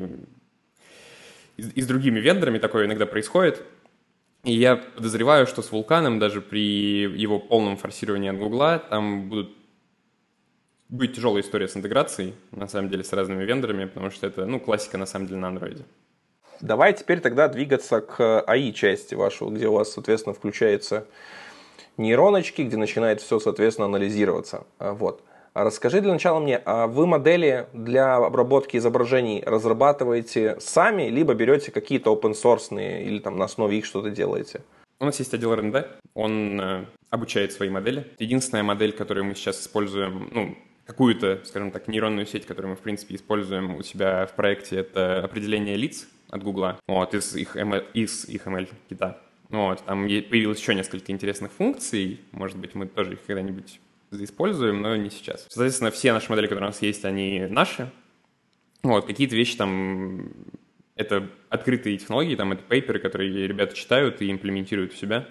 и, 1.55 1.63
и 1.63 1.81
с 1.81 1.87
другими 1.87 2.19
вендорами 2.19 2.57
такое 2.57 2.85
иногда 2.85 3.05
происходит. 3.05 3.63
И 4.43 4.53
я 4.53 4.75
подозреваю, 4.75 5.47
что 5.47 5.61
с 5.61 5.71
вулканом, 5.71 6.19
даже 6.19 6.41
при 6.41 7.03
его 7.03 7.39
полном 7.39 7.77
форсировании 7.77 8.29
от 8.29 8.37
Гугла, 8.37 8.79
там 8.89 9.29
будут 9.29 9.55
будет 10.89 11.15
тяжелая 11.15 11.41
история 11.41 11.67
с 11.67 11.75
интеграцией, 11.75 12.35
на 12.51 12.67
самом 12.67 12.89
деле, 12.89 13.03
с 13.03 13.11
разными 13.11 13.43
вендорами, 13.43 13.85
потому 13.85 14.11
что 14.11 14.27
это, 14.27 14.45
ну, 14.45 14.59
классика, 14.59 14.97
на 14.97 15.07
самом 15.07 15.27
деле, 15.27 15.39
на 15.39 15.47
андроиде. 15.47 15.83
Давай 16.61 16.93
теперь 16.93 17.19
тогда 17.19 17.47
двигаться 17.47 18.01
к 18.01 18.41
АИ-части 18.41 19.15
вашего, 19.15 19.49
где 19.49 19.67
у 19.67 19.73
вас, 19.73 19.93
соответственно, 19.93 20.33
включается 20.33 21.05
нейроночки, 21.97 22.61
где 22.61 22.77
начинает 22.77 23.21
все, 23.21 23.39
соответственно, 23.39 23.87
анализироваться. 23.87 24.65
А, 24.79 24.93
вот. 24.93 25.23
А 25.53 25.63
расскажи 25.63 26.01
для 26.01 26.11
начала 26.11 26.39
мне, 26.39 26.61
а 26.65 26.87
вы 26.87 27.07
модели 27.07 27.67
для 27.71 28.17
обработки 28.17 28.75
изображений 28.75 29.41
разрабатываете 29.45 30.57
сами, 30.59 31.03
либо 31.03 31.33
берете 31.33 31.71
какие-то 31.71 32.13
open 32.13 32.33
source 32.33 32.75
или 33.01 33.19
там 33.19 33.37
на 33.37 33.45
основе 33.45 33.77
их 33.77 33.85
что-то 33.85 34.09
делаете? 34.09 34.61
У 34.99 35.05
нас 35.05 35.17
есть 35.19 35.33
отдел 35.33 35.53
R&D, 35.53 35.87
он 36.13 36.59
э, 36.59 36.85
обучает 37.09 37.53
свои 37.53 37.69
модели. 37.69 38.05
Единственная 38.19 38.63
модель, 38.63 38.91
которую 38.91 39.25
мы 39.25 39.35
сейчас 39.35 39.61
используем, 39.61 40.29
ну, 40.31 40.57
какую-то, 40.85 41.41
скажем 41.45 41.71
так, 41.71 41.87
нейронную 41.87 42.25
сеть, 42.25 42.45
которую 42.45 42.71
мы, 42.71 42.75
в 42.75 42.81
принципе, 42.81 43.15
используем 43.15 43.75
у 43.75 43.83
себя 43.83 44.25
в 44.25 44.33
проекте, 44.35 44.77
это 44.77 45.23
определение 45.23 45.75
лиц 45.75 46.07
от 46.35 46.43
Гугла, 46.43 46.79
вот, 46.87 47.13
из 47.13 47.35
их 47.35 47.55
ML, 47.55 47.85
из 47.93 48.25
их 48.25 48.45
ML-кита. 48.45 49.21
Вот, 49.49 49.83
там 49.85 50.03
появилось 50.03 50.59
еще 50.59 50.75
несколько 50.75 51.11
интересных 51.11 51.51
функций, 51.51 52.19
может 52.31 52.57
быть, 52.57 52.75
мы 52.75 52.87
тоже 52.87 53.13
их 53.13 53.25
когда-нибудь 53.25 53.79
используем, 54.11 54.81
но 54.81 54.95
не 54.95 55.09
сейчас. 55.09 55.45
Соответственно, 55.49 55.91
все 55.91 56.13
наши 56.13 56.29
модели, 56.29 56.47
которые 56.47 56.67
у 56.67 56.71
нас 56.71 56.81
есть, 56.81 57.05
они 57.05 57.47
наши. 57.49 57.91
Вот, 58.83 59.05
какие-то 59.05 59.35
вещи 59.35 59.57
там, 59.57 60.31
это 60.95 61.29
открытые 61.49 61.97
технологии, 61.97 62.35
там 62.35 62.51
это 62.51 62.63
пейперы, 62.63 62.99
которые 62.99 63.47
ребята 63.47 63.75
читают 63.75 64.21
и 64.21 64.31
имплементируют 64.31 64.93
в 64.93 64.97
себя. 64.97 65.27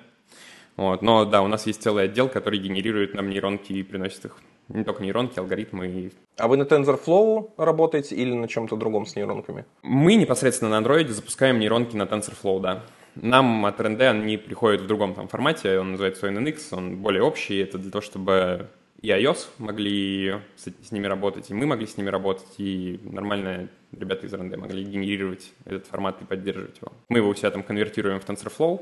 Вот, 0.77 1.03
но 1.03 1.25
да, 1.25 1.43
у 1.43 1.47
нас 1.47 1.67
есть 1.67 1.83
целый 1.83 2.05
отдел, 2.05 2.29
который 2.29 2.59
генерирует 2.59 3.14
нам 3.14 3.31
нейронки 3.31 3.73
и 3.73 3.83
приносит 3.83 4.25
их. 4.25 4.38
Не 4.68 4.85
только 4.85 5.03
нейронки, 5.03 5.38
алгоритмы. 5.38 6.12
А 6.38 6.48
вы 6.48 6.57
на 6.57 6.62
TensorFlow 6.62 7.53
работаете 7.57 8.14
или 8.14 8.33
на 8.33 8.48
чем-то 8.48 8.77
другом 8.77 9.07
с 9.07 9.14
нейронками? 9.14 9.66
Мы 9.83 10.14
непосредственно 10.14 10.81
на 10.81 10.85
Android 10.85 11.09
запускаем 11.09 11.59
нейронки 11.59 11.96
на 11.96 12.05
TensorFlow, 12.05 12.61
да. 12.61 12.85
Нам 13.14 13.64
от 13.66 13.81
R&D 13.81 14.09
они 14.09 14.37
приходят 14.37 14.81
в 14.81 14.87
другом 14.87 15.14
там 15.14 15.29
формате, 15.29 15.79
он 15.79 15.92
называется 15.92 16.29
NNX, 16.29 16.59
он 16.72 16.96
более 16.96 17.22
общий, 17.22 17.59
это 17.59 17.79
для 17.79 17.90
того, 17.90 18.03
чтобы 18.03 18.68
и 19.05 19.09
iOS 19.09 19.48
могли 19.59 20.40
с, 20.57 20.64
с 20.64 20.90
ними 20.90 21.07
работать, 21.07 21.50
и 21.50 21.55
мы 21.55 21.66
могли 21.66 21.87
с 21.87 21.98
ними 21.98 22.09
работать, 22.09 22.48
и 22.57 22.98
нормально 23.05 23.68
ребята 23.92 24.27
из 24.27 24.33
R&D 24.33 24.57
могли 24.57 24.83
генерировать 24.83 25.53
этот 25.66 25.87
формат 25.87 26.22
и 26.22 26.24
поддерживать 26.24 26.79
его. 26.79 26.90
Мы 27.11 27.18
его 27.18 27.29
у 27.29 27.35
себя 27.35 27.50
там 27.50 27.62
конвертируем 27.62 28.18
в 28.18 28.27
TensorFlow, 28.27 28.81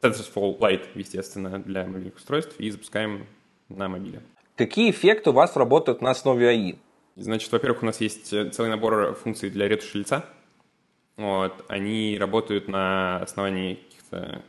TensorFlow 0.00 0.58
Lite, 0.60 0.86
естественно, 0.94 1.58
для 1.58 1.86
мобильных 1.86 2.14
устройств, 2.14 2.54
и 2.60 2.70
запускаем 2.70 3.26
на 3.68 3.88
мобиле. 3.88 4.22
Какие 4.56 4.92
эффекты 4.92 5.30
у 5.30 5.32
вас 5.32 5.56
работают 5.56 6.00
на 6.00 6.10
основе 6.10 6.48
АИ? 6.48 6.74
Значит, 7.16 7.50
во-первых, 7.50 7.82
у 7.82 7.86
нас 7.86 8.00
есть 8.00 8.28
целый 8.28 8.70
набор 8.70 9.14
функций 9.14 9.50
для 9.50 9.66
ретуши 9.66 9.98
лица. 9.98 10.24
Вот, 11.16 11.64
они 11.68 12.16
работают 12.20 12.68
на 12.68 13.20
основании 13.20 13.74
каких-то 13.74 14.42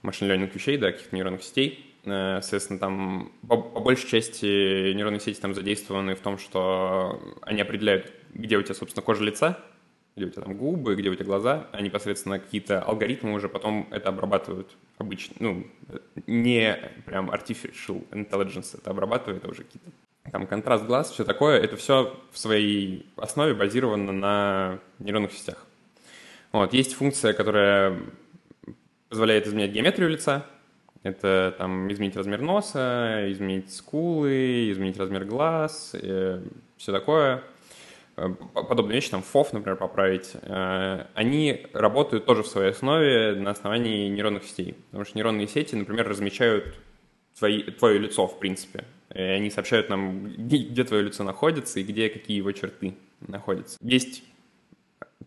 машин 0.00 0.30
learning 0.30 0.50
вещей, 0.52 0.78
да, 0.78 0.92
каких-то 0.92 1.14
нейронных 1.14 1.42
сетей. 1.42 1.94
Э, 2.04 2.40
соответственно, 2.40 2.78
там 2.78 3.32
по, 3.46 3.58
по 3.58 3.80
большей 3.80 4.08
части 4.08 4.94
нейронные 4.94 5.20
сети 5.20 5.40
там 5.40 5.54
задействованы 5.54 6.14
в 6.14 6.20
том, 6.20 6.38
что 6.38 7.20
они 7.42 7.60
определяют, 7.60 8.10
где 8.32 8.56
у 8.56 8.62
тебя, 8.62 8.74
собственно, 8.74 9.04
кожа 9.04 9.24
лица, 9.24 9.58
где 10.18 10.26
у 10.26 10.30
тебя 10.30 10.42
там 10.42 10.56
губы, 10.56 10.94
где 10.96 11.08
у 11.08 11.14
тебя 11.14 11.24
глаза, 11.24 11.68
а 11.72 11.80
непосредственно 11.80 12.38
какие-то 12.38 12.82
алгоритмы 12.82 13.32
уже 13.32 13.48
потом 13.48 13.88
это 13.90 14.10
обрабатывают 14.10 14.76
обычно, 14.98 15.36
ну, 15.38 15.66
не 16.26 16.76
прям 17.06 17.30
artificial 17.30 18.06
intelligence 18.10 18.76
это 18.76 18.90
обрабатывает, 18.90 19.44
а 19.44 19.48
уже 19.48 19.64
какие-то 19.64 19.90
там 20.30 20.46
контраст 20.46 20.84
глаз, 20.84 21.10
все 21.10 21.24
такое, 21.24 21.58
это 21.58 21.76
все 21.76 22.14
в 22.32 22.38
своей 22.38 23.06
основе 23.16 23.54
базировано 23.54 24.12
на 24.12 24.78
нейронных 24.98 25.32
сетях. 25.32 25.64
Вот, 26.52 26.74
есть 26.74 26.94
функция, 26.94 27.32
которая 27.32 27.98
позволяет 29.08 29.46
изменять 29.46 29.70
геометрию 29.70 30.10
лица. 30.10 30.44
Это 31.02 31.54
там 31.56 31.90
изменить 31.92 32.16
размер 32.16 32.42
носа, 32.42 33.26
изменить 33.30 33.72
скулы, 33.72 34.70
изменить 34.70 34.98
размер 34.98 35.24
глаз, 35.24 35.92
э, 35.94 36.42
все 36.76 36.92
такое. 36.92 37.42
Э, 38.18 38.34
подобные 38.52 38.96
вещи, 38.96 39.10
там 39.10 39.22
FOF, 39.22 39.48
например, 39.52 39.76
поправить. 39.76 40.32
Э, 40.42 41.06
они 41.14 41.66
работают 41.72 42.26
тоже 42.26 42.42
в 42.42 42.48
своей 42.48 42.70
основе 42.70 43.34
на 43.34 43.50
основании 43.50 44.08
нейронных 44.08 44.44
сетей. 44.44 44.74
Потому 44.86 45.04
что 45.04 45.16
нейронные 45.16 45.46
сети, 45.46 45.76
например, 45.76 46.08
размечают 46.08 46.74
твои, 47.38 47.62
твое 47.62 47.98
лицо, 47.98 48.26
в 48.26 48.38
принципе. 48.38 48.84
И 49.14 49.20
они 49.20 49.50
сообщают 49.50 49.88
нам, 49.88 50.24
где 50.36 50.84
твое 50.84 51.04
лицо 51.04 51.22
находится 51.22 51.80
и 51.80 51.84
где 51.84 52.08
какие 52.08 52.36
его 52.36 52.52
черты 52.52 52.94
находятся. 53.20 53.78
Есть 53.80 54.22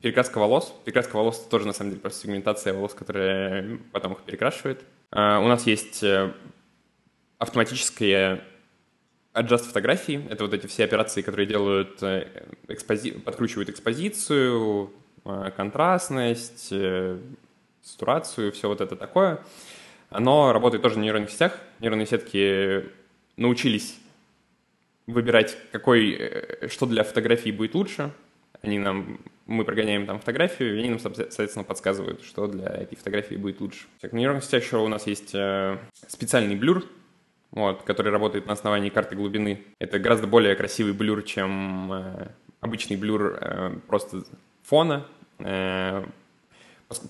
Перекраска 0.01 0.39
волос. 0.39 0.73
Перекраска 0.83 1.15
волос— 1.15 1.39
это 1.41 1.49
тоже, 1.49 1.67
на 1.67 1.73
самом 1.73 1.91
деле, 1.91 2.01
просто 2.01 2.23
сегментация 2.23 2.73
волос, 2.73 2.93
которая 2.93 3.79
потом 3.91 4.13
их 4.13 4.21
перекрашивает. 4.23 4.83
А, 5.11 5.39
у 5.39 5.47
нас 5.47 5.67
есть 5.67 6.01
э, 6.01 6.33
автоматические 7.37 8.41
adjust 9.33 9.65
фотографии. 9.65 10.25
Это 10.29 10.43
вот 10.43 10.53
эти 10.53 10.67
все 10.67 10.83
операции, 10.83 11.21
которые 11.21 11.47
делают, 11.47 12.01
э, 12.03 12.45
экспози... 12.67 13.11
подкручивают 13.11 13.69
экспозицию, 13.69 14.91
э, 15.25 15.51
контрастность, 15.55 16.73
сатурацию, 17.81 18.51
все 18.51 18.67
вот 18.67 18.81
это 18.81 18.95
такое. 18.95 19.43
Оно 20.09 20.53
работает 20.53 20.83
тоже 20.83 20.99
на 20.99 21.03
нейронных 21.03 21.29
сетях. 21.29 21.57
Нейронные 21.79 22.05
сетки 22.05 22.85
научились 23.37 23.97
выбирать, 25.07 25.57
какой, 25.71 26.67
что 26.67 26.85
для 26.85 27.03
фотографии 27.03 27.49
будет 27.51 27.73
лучше. 27.75 28.11
Они 28.61 28.77
нам 28.77 29.19
мы 29.51 29.65
прогоняем 29.65 30.05
там 30.05 30.19
фотографию, 30.19 30.75
и 30.75 30.79
они 30.79 30.89
нам, 30.89 30.99
соответственно, 30.99 31.63
подсказывают, 31.63 32.23
что 32.23 32.47
для 32.47 32.67
этой 32.67 32.95
фотографии 32.95 33.35
будет 33.35 33.59
лучше. 33.59 33.85
Так, 33.99 34.13
в 34.13 34.15
нейронных 34.15 34.43
сетях 34.43 34.63
еще 34.63 34.77
у 34.77 34.87
нас 34.87 35.07
есть 35.07 35.31
э, 35.33 35.77
специальный 36.07 36.55
блюр, 36.55 36.85
вот, 37.51 37.83
который 37.83 38.11
работает 38.11 38.47
на 38.47 38.53
основании 38.53 38.89
карты 38.89 39.15
глубины. 39.15 39.63
Это 39.79 39.99
гораздо 39.99 40.27
более 40.27 40.55
красивый 40.55 40.93
блюр, 40.93 41.23
чем 41.23 41.91
э, 41.91 42.27
обычный 42.61 42.97
блюр 42.97 43.37
э, 43.39 43.79
просто 43.87 44.23
фона. 44.63 45.05
Э, 45.39 46.05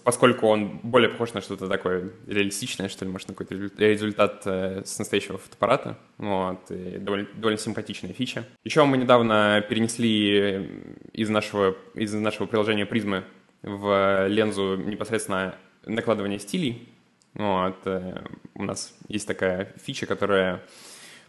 поскольку 0.04 0.48
он 0.48 0.80
более 0.84 1.10
похож 1.10 1.34
на 1.34 1.42
что-то 1.42 1.68
такое 1.68 2.12
реалистичное, 2.28 2.88
что 2.90 3.06
ли, 3.06 3.12
может, 3.12 3.28
на 3.28 3.34
какой-то 3.34 3.56
результат 3.84 4.42
э, 4.46 4.84
с 4.86 4.98
настоящего 5.00 5.38
фотоаппарата. 5.38 5.98
Вот, 6.18 6.70
и 6.70 6.98
довольно, 6.98 7.28
довольно 7.36 7.60
симпатичная 7.60 8.14
фича. 8.14 8.46
Еще 8.64 8.84
мы 8.86 8.98
недавно 8.98 9.64
перенесли 9.68 10.70
из 11.14 11.30
нашего, 11.30 11.76
из 11.96 12.14
нашего 12.14 12.48
приложения 12.48 12.86
призмы 12.86 13.24
в 13.64 14.28
лензу 14.28 14.76
непосредственно 14.76 15.56
накладывание 15.86 16.40
стилей. 16.40 16.90
Вот, 17.34 17.78
э, 17.86 18.24
у 18.56 18.64
нас 18.64 18.94
есть 19.08 19.28
такая 19.28 19.74
фича, 19.82 20.06
которая 20.06 20.62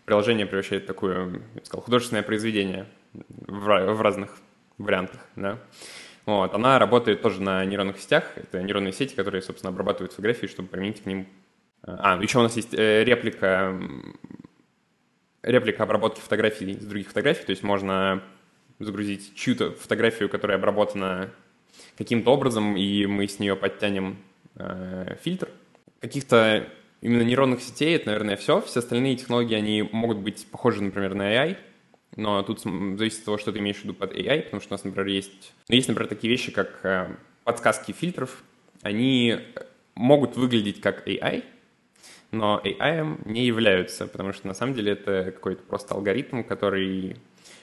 приложение 0.05 0.47
превращает 0.47 0.85
в 0.85 0.87
такое, 0.87 1.19
я 1.21 1.27
бы 1.27 1.43
сказал, 1.65 1.85
художественное 1.85 2.23
произведение 2.23 2.87
в, 3.13 3.95
в 3.95 4.01
разных 4.01 4.39
вариантах, 4.79 5.21
да. 5.37 5.59
Вот, 6.25 6.55
она 6.55 6.79
работает 6.79 7.21
тоже 7.21 7.43
на 7.43 7.65
нейронных 7.65 7.99
сетях. 7.99 8.25
Это 8.37 8.63
нейронные 8.63 8.93
сети, 8.93 9.15
которые, 9.15 9.43
собственно, 9.43 9.71
обрабатывают 9.71 10.13
фотографии, 10.13 10.47
чтобы 10.47 10.69
применить 10.69 11.03
к 11.03 11.07
ним... 11.07 11.27
Э, 11.85 11.97
а, 11.99 12.23
еще 12.23 12.39
у 12.39 12.43
нас 12.43 12.57
есть 12.57 12.75
э, 12.75 13.03
реплика, 13.05 13.77
реплика 15.43 15.83
обработки 15.83 16.21
фотографий 16.21 16.75
с 16.75 16.85
других 16.85 17.09
фотографий. 17.09 17.45
То 17.45 17.51
есть 17.51 17.63
можно 17.63 18.23
загрузить 18.79 19.35
чью-то 19.35 19.73
фотографию, 19.73 20.29
которая 20.29 20.59
обработана 20.59 21.31
каким-то 21.99 22.33
образом, 22.33 22.77
и 22.77 23.07
мы 23.07 23.27
с 23.27 23.41
нее 23.41 23.57
подтянем 23.57 24.19
э, 24.55 25.17
фильтр. 25.23 25.49
Каких-то 26.03 26.69
именно 27.01 27.23
нейронных 27.23 27.63
сетей 27.63 27.97
это, 27.97 28.07
наверное, 28.07 28.37
все. 28.37 28.61
Все 28.61 28.81
остальные 28.81 29.17
технологии, 29.17 29.55
они 29.55 29.89
могут 29.93 30.19
быть 30.19 30.47
похожи, 30.51 30.83
например, 30.83 31.15
на 31.15 31.33
AI, 31.33 31.57
но 32.17 32.43
тут 32.43 32.61
зависит 32.61 33.21
от 33.21 33.25
того, 33.25 33.39
что 33.39 33.53
ты 33.53 33.61
имеешь 33.61 33.79
в 33.79 33.85
виду 33.85 33.95
под 33.95 34.13
AI, 34.13 34.43
потому 34.43 34.61
что 34.61 34.75
у 34.75 34.75
нас, 34.75 34.85
например, 34.85 35.07
есть... 35.07 35.55
Ну, 35.69 35.77
есть, 35.77 35.89
например, 35.89 36.09
такие 36.09 36.31
вещи, 36.31 36.53
как 36.53 36.81
э, 36.85 37.15
подсказки 37.45 37.93
фильтров. 37.93 38.43
Они 38.83 39.39
могут 39.95 40.37
выглядеть 40.37 40.81
как 40.81 41.07
AI, 41.07 41.45
но 42.33 42.61
AI 42.65 43.21
не 43.25 43.47
являются, 43.47 44.07
потому 44.07 44.33
что 44.33 44.49
на 44.49 44.55
самом 44.55 44.75
деле 44.75 44.93
это 44.93 45.31
какой-то 45.33 45.63
просто 45.63 45.95
алгоритм, 45.95 46.43
который 46.43 47.17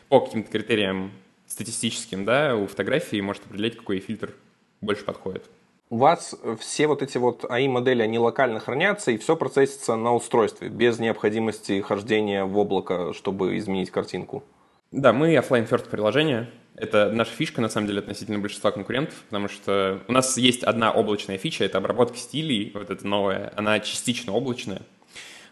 по 0.08 0.22
каким-то 0.22 0.50
критериям 0.50 1.12
статистическим, 1.46 2.24
да, 2.24 2.56
у 2.56 2.68
фотографии 2.68 3.20
может 3.20 3.46
определять, 3.46 3.76
какой 3.76 4.00
фильтр 4.00 4.34
больше 4.82 5.04
подходит. 5.04 5.44
У 5.92 5.98
вас 5.98 6.36
все 6.60 6.86
вот 6.86 7.02
эти 7.02 7.18
вот 7.18 7.44
AI-модели, 7.46 8.04
они 8.04 8.20
локально 8.20 8.60
хранятся, 8.60 9.10
и 9.10 9.18
все 9.18 9.36
процессится 9.36 9.96
на 9.96 10.14
устройстве, 10.14 10.70
без 10.70 11.00
необходимости 11.00 11.82
хождения 11.82 12.46
в 12.46 12.56
облако, 12.60 13.12
чтобы 13.14 13.58
изменить 13.58 13.90
картинку? 13.90 14.44
Да, 14.92 15.14
мы 15.14 15.34
offline 15.34 15.68
first 15.68 15.90
приложение. 15.90 16.52
Это 16.76 17.12
наша 17.12 17.32
фишка, 17.32 17.60
на 17.62 17.70
самом 17.70 17.88
деле, 17.88 18.00
относительно 18.00 18.38
большинства 18.38 18.72
конкурентов, 18.72 19.16
потому 19.30 19.48
что 19.48 20.00
у 20.08 20.12
нас 20.12 20.38
есть 20.38 20.64
одна 20.64 20.92
облачная 20.92 21.40
фича, 21.40 21.66
это 21.66 21.80
обработка 21.80 22.18
стилей, 22.18 22.72
вот 22.76 22.92
эта 22.92 23.06
новая, 23.08 23.52
она 23.56 23.80
частично 23.80 24.32
облачная, 24.34 24.84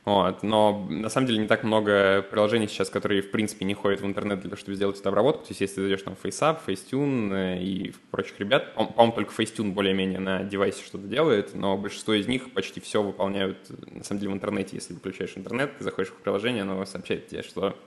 вот. 0.07 0.41
Но 0.41 0.87
на 0.89 1.09
самом 1.09 1.27
деле 1.27 1.39
не 1.39 1.47
так 1.47 1.65
много 1.65 2.21
приложений 2.21 2.69
сейчас, 2.69 2.89
которые, 2.89 3.21
в 3.21 3.29
принципе, 3.29 3.65
не 3.65 3.73
ходят 3.73 3.99
в 3.99 4.05
интернет 4.05 4.39
для 4.39 4.49
того, 4.49 4.57
чтобы 4.57 4.75
сделать 4.77 4.97
эту 4.97 5.09
обработку. 5.09 5.43
То 5.43 5.49
есть 5.49 5.59
если 5.59 5.75
ты 5.75 5.81
зайдешь 5.81 6.01
там 6.03 6.15
в 6.15 6.23
FaceApp, 6.23 6.59
Facetune 6.65 7.33
э, 7.33 7.61
и 7.61 7.93
прочих 8.09 8.39
ребят, 8.39 8.73
по-моему, 8.73 9.11
только 9.11 9.33
Facetune 9.33 9.73
более-менее 9.73 10.19
на 10.19 10.45
девайсе 10.45 10.81
что-то 10.85 11.07
делает, 11.07 11.53
но 11.55 11.77
большинство 11.77 12.13
из 12.13 12.25
них 12.25 12.53
почти 12.53 12.79
все 12.79 13.03
выполняют, 13.03 13.57
на 13.93 14.01
самом 14.05 14.21
деле, 14.21 14.31
в 14.31 14.35
интернете. 14.35 14.77
Если 14.77 14.93
выключаешь 14.93 15.33
интернет, 15.35 15.77
ты 15.77 15.83
заходишь 15.83 16.13
в 16.13 16.15
приложение, 16.15 16.61
оно 16.61 16.85
сообщает 16.85 17.27
тебе, 17.27 17.43
что 17.43 17.77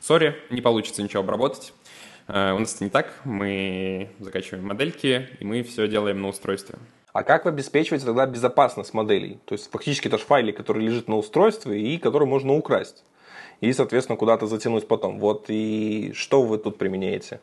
сори, 0.00 0.36
не 0.48 0.62
получится 0.62 1.02
ничего 1.02 1.22
обработать. 1.22 1.74
Uh, 2.26 2.54
у 2.54 2.60
нас 2.60 2.76
это 2.76 2.84
не 2.84 2.90
так, 2.90 3.12
мы 3.24 4.08
закачиваем 4.20 4.64
модельки, 4.64 5.28
и 5.40 5.44
мы 5.44 5.64
все 5.64 5.88
делаем 5.88 6.22
на 6.22 6.28
устройстве. 6.28 6.76
А 7.12 7.22
как 7.22 7.44
вы 7.44 7.50
обеспечиваете 7.50 8.06
тогда 8.06 8.26
безопасность 8.26 8.94
моделей? 8.94 9.40
То 9.44 9.54
есть 9.54 9.70
фактически 9.70 10.08
это 10.08 10.18
же 10.18 10.24
файлик, 10.24 10.56
который 10.56 10.84
лежит 10.84 11.08
на 11.08 11.16
устройстве 11.16 11.80
и 11.80 11.98
который 11.98 12.26
можно 12.26 12.54
украсть. 12.54 13.04
И, 13.60 13.72
соответственно, 13.72 14.16
куда-то 14.16 14.46
затянуть 14.46 14.88
потом. 14.88 15.18
Вот 15.18 15.46
и 15.48 16.12
что 16.14 16.42
вы 16.42 16.58
тут 16.58 16.78
применяете? 16.78 17.40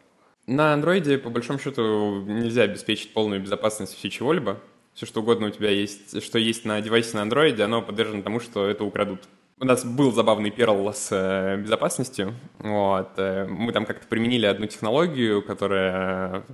На 0.47 0.73
андроиде, 0.73 1.17
по 1.17 1.29
большому 1.29 1.59
счету, 1.59 2.21
нельзя 2.21 2.63
обеспечить 2.63 3.13
полную 3.13 3.41
безопасность 3.41 3.93
все 3.95 4.09
чего-либо. 4.09 4.59
Все, 4.93 5.05
что 5.05 5.21
угодно 5.21 5.47
у 5.47 5.49
тебя 5.51 5.69
есть, 5.69 6.23
что 6.23 6.39
есть 6.39 6.65
на 6.65 6.81
девайсе 6.81 7.17
на 7.17 7.21
андроиде, 7.21 7.63
оно 7.63 7.81
подвержено 7.81 8.23
тому, 8.23 8.39
что 8.39 8.65
это 8.65 8.83
украдут. 8.83 9.19
У 9.59 9.65
нас 9.65 9.83
был 9.83 10.11
забавный 10.11 10.49
перл 10.49 10.91
с 10.93 11.09
э, 11.11 11.57
безопасностью. 11.57 12.33
Вот. 12.59 13.09
Э, 13.17 13.45
мы 13.47 13.73
там 13.73 13.85
как-то 13.85 14.07
применили 14.07 14.45
одну 14.45 14.67
технологию, 14.67 15.43
которая 15.43 16.45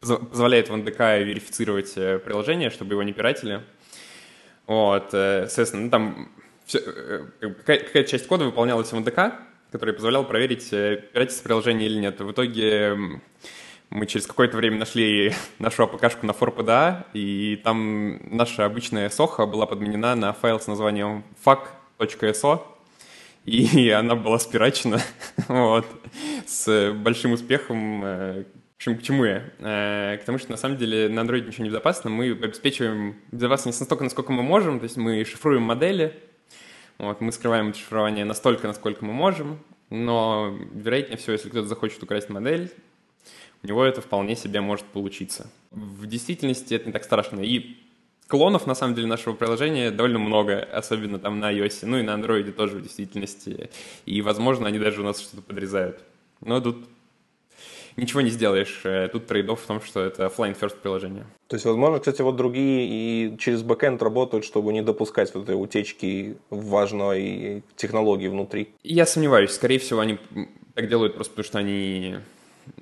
позволяет 0.00 0.68
в 0.68 0.76
НДК 0.76 1.00
верифицировать 1.00 1.92
э, 1.96 2.18
приложение, 2.18 2.70
чтобы 2.70 2.94
его 2.94 3.02
не 3.02 3.12
пиратили. 3.12 3.62
Вот, 4.66 5.12
э, 5.12 5.46
соответственно, 5.46 5.84
ну, 5.84 5.90
там 5.90 6.32
все, 6.66 6.78
э, 6.78 7.24
какая-то 7.40 8.04
часть 8.04 8.26
кода 8.26 8.44
выполнялась 8.44 8.92
в 8.92 8.98
НДК, 8.98 9.34
который 9.72 9.94
позволял 9.94 10.24
проверить, 10.24 10.70
пиратится 10.70 11.42
приложение 11.42 11.88
или 11.88 11.98
нет. 11.98 12.20
В 12.20 12.30
итоге 12.30 12.96
мы 13.90 14.06
через 14.06 14.26
какое-то 14.26 14.56
время 14.56 14.78
нашли 14.78 15.32
нашу 15.58 15.84
АПКшку 15.84 16.26
на 16.26 16.32
ForPDA, 16.32 17.06
и 17.12 17.60
там 17.64 18.20
наша 18.36 18.66
обычная 18.66 19.10
соха 19.10 19.46
была 19.46 19.66
подменена 19.66 20.14
на 20.14 20.32
файл 20.32 20.60
с 20.60 20.66
названием 20.68 21.24
fuck.so, 21.44 22.62
и 23.46 23.90
она 23.98 24.14
была 24.14 24.38
спирачена 24.38 25.00
вот, 25.48 25.86
с 26.46 26.92
большим 26.92 27.32
успехом 27.32 28.44
общем, 28.78 28.96
к 28.96 29.02
чему 29.02 29.24
я? 29.24 29.44
Э, 29.58 30.18
к 30.18 30.24
тому, 30.24 30.38
что 30.38 30.52
на 30.52 30.56
самом 30.56 30.76
деле 30.76 31.08
на 31.08 31.20
Android 31.20 31.46
ничего 31.46 31.64
не 31.64 31.70
безопасно. 31.70 32.10
Мы 32.10 32.30
обеспечиваем 32.30 33.16
безопасность 33.32 33.80
настолько, 33.80 34.04
насколько 34.04 34.32
мы 34.32 34.42
можем. 34.44 34.78
То 34.78 34.84
есть 34.84 34.96
мы 34.96 35.24
шифруем 35.24 35.62
модели, 35.62 36.14
вот, 36.98 37.20
мы 37.20 37.32
скрываем 37.32 37.70
это 37.70 37.78
шифрование 37.78 38.24
настолько, 38.24 38.68
насколько 38.68 39.04
мы 39.04 39.12
можем. 39.12 39.58
Но, 39.90 40.56
вероятнее 40.72 41.16
всего, 41.16 41.32
если 41.32 41.48
кто-то 41.48 41.66
захочет 41.66 42.02
украсть 42.02 42.28
модель, 42.28 42.72
у 43.64 43.66
него 43.66 43.84
это 43.84 44.00
вполне 44.00 44.36
себе 44.36 44.60
может 44.60 44.86
получиться. 44.86 45.50
В 45.72 46.06
действительности 46.06 46.74
это 46.74 46.86
не 46.86 46.92
так 46.92 47.02
страшно. 47.02 47.40
И 47.40 47.78
клонов, 48.28 48.68
на 48.68 48.76
самом 48.76 48.94
деле, 48.94 49.08
нашего 49.08 49.34
приложения 49.34 49.90
довольно 49.90 50.20
много, 50.20 50.60
особенно 50.60 51.18
там 51.18 51.40
на 51.40 51.52
iOS, 51.52 51.80
ну 51.82 51.98
и 51.98 52.02
на 52.02 52.12
Android 52.12 52.52
тоже 52.52 52.76
в 52.76 52.82
действительности. 52.82 53.70
И, 54.06 54.22
возможно, 54.22 54.68
они 54.68 54.78
даже 54.78 55.00
у 55.00 55.04
нас 55.04 55.20
что-то 55.20 55.42
подрезают. 55.42 56.00
Но 56.40 56.60
тут 56.60 56.86
ничего 57.98 58.20
не 58.20 58.30
сделаешь. 58.30 58.80
Э, 58.84 59.08
тут 59.08 59.26
трейдов 59.26 59.60
в 59.60 59.66
том, 59.66 59.82
что 59.82 60.00
это 60.00 60.24
offline 60.24 60.58
first 60.58 60.76
приложение. 60.80 61.26
То 61.48 61.56
есть, 61.56 61.66
возможно, 61.66 61.98
кстати, 61.98 62.22
вот 62.22 62.36
другие 62.36 62.86
и 62.88 63.38
через 63.38 63.62
бэкэнд 63.62 64.02
работают, 64.02 64.44
чтобы 64.44 64.72
не 64.72 64.82
допускать 64.82 65.34
вот 65.34 65.44
этой 65.44 65.60
утечки 65.60 66.36
важной 66.50 67.62
технологии 67.76 68.28
внутри. 68.28 68.68
Я 68.84 69.06
сомневаюсь. 69.06 69.50
Скорее 69.50 69.78
всего, 69.78 70.00
они 70.00 70.18
так 70.74 70.88
делают 70.88 71.14
просто 71.14 71.32
потому, 71.32 71.44
что 71.44 71.58
они 71.58 72.16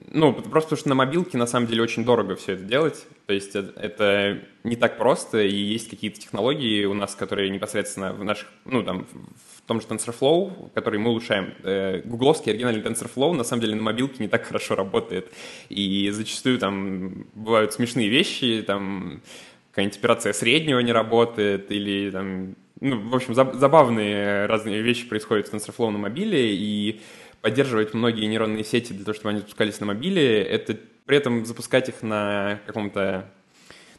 ну, 0.09 0.33
просто 0.33 0.69
потому 0.69 0.79
что 0.79 0.89
на 0.89 0.95
мобилке 0.95 1.39
на 1.39 1.47
самом 1.47 1.67
деле 1.67 1.83
очень 1.83 2.05
дорого 2.05 2.37
все 2.37 2.53
это 2.53 2.65
делать. 2.65 3.07
То 3.27 3.33
есть 3.33 3.55
это 3.55 4.41
не 4.65 4.77
так 4.77 4.99
просто, 4.99 5.43
и 5.43 5.55
есть 5.55 5.89
какие-то 5.89 6.21
технологии 6.21 6.85
у 6.85 6.95
нас, 6.95 7.15
которые 7.15 7.51
непосредственно 7.51 8.13
в 8.13 8.25
наших, 8.25 8.49
ну, 8.65 8.83
там, 8.83 9.07
в 9.56 9.56
том 9.67 9.81
же 9.81 9.87
TensorFlow, 9.87 10.71
который 10.75 10.99
мы 10.99 11.11
улучшаем. 11.11 11.55
Э, 11.63 12.01
гугловский 12.05 12.53
оригинальный 12.53 12.83
TensorFlow 12.83 13.33
на 13.33 13.45
самом 13.45 13.63
деле 13.63 13.75
на 13.75 13.83
мобилке 13.83 14.17
не 14.21 14.29
так 14.29 14.45
хорошо 14.45 14.77
работает. 14.77 15.33
И 15.69 16.09
зачастую 16.11 16.59
там 16.59 17.27
бывают 17.35 17.73
смешные 17.73 18.09
вещи, 18.09 18.63
там 18.67 19.23
какая-нибудь 19.71 19.99
операция 19.99 20.33
среднего 20.33 20.79
не 20.81 20.93
работает, 20.93 21.71
или 21.71 22.11
там, 22.11 22.55
ну, 22.81 23.09
в 23.09 23.15
общем, 23.15 23.35
забавные 23.35 24.47
разные 24.47 24.81
вещи 24.81 25.07
происходят 25.07 25.49
в 25.49 25.55
TensorFlow 25.55 25.91
на 25.91 25.99
мобиле, 25.99 26.55
и 26.55 27.01
поддерживать 27.43 27.93
многие 27.93 28.27
нейронные 28.27 28.65
сети 28.65 28.93
для 28.93 29.05
того, 29.05 29.15
чтобы 29.15 29.31
они 29.31 29.41
запускались 29.41 29.79
на 29.81 29.87
мобиле, 29.87 30.43
это 30.43 30.77
при 31.05 31.17
этом 31.17 31.45
запускать 31.45 31.89
их 31.89 32.03
на 32.03 32.61
каком-то 32.67 33.31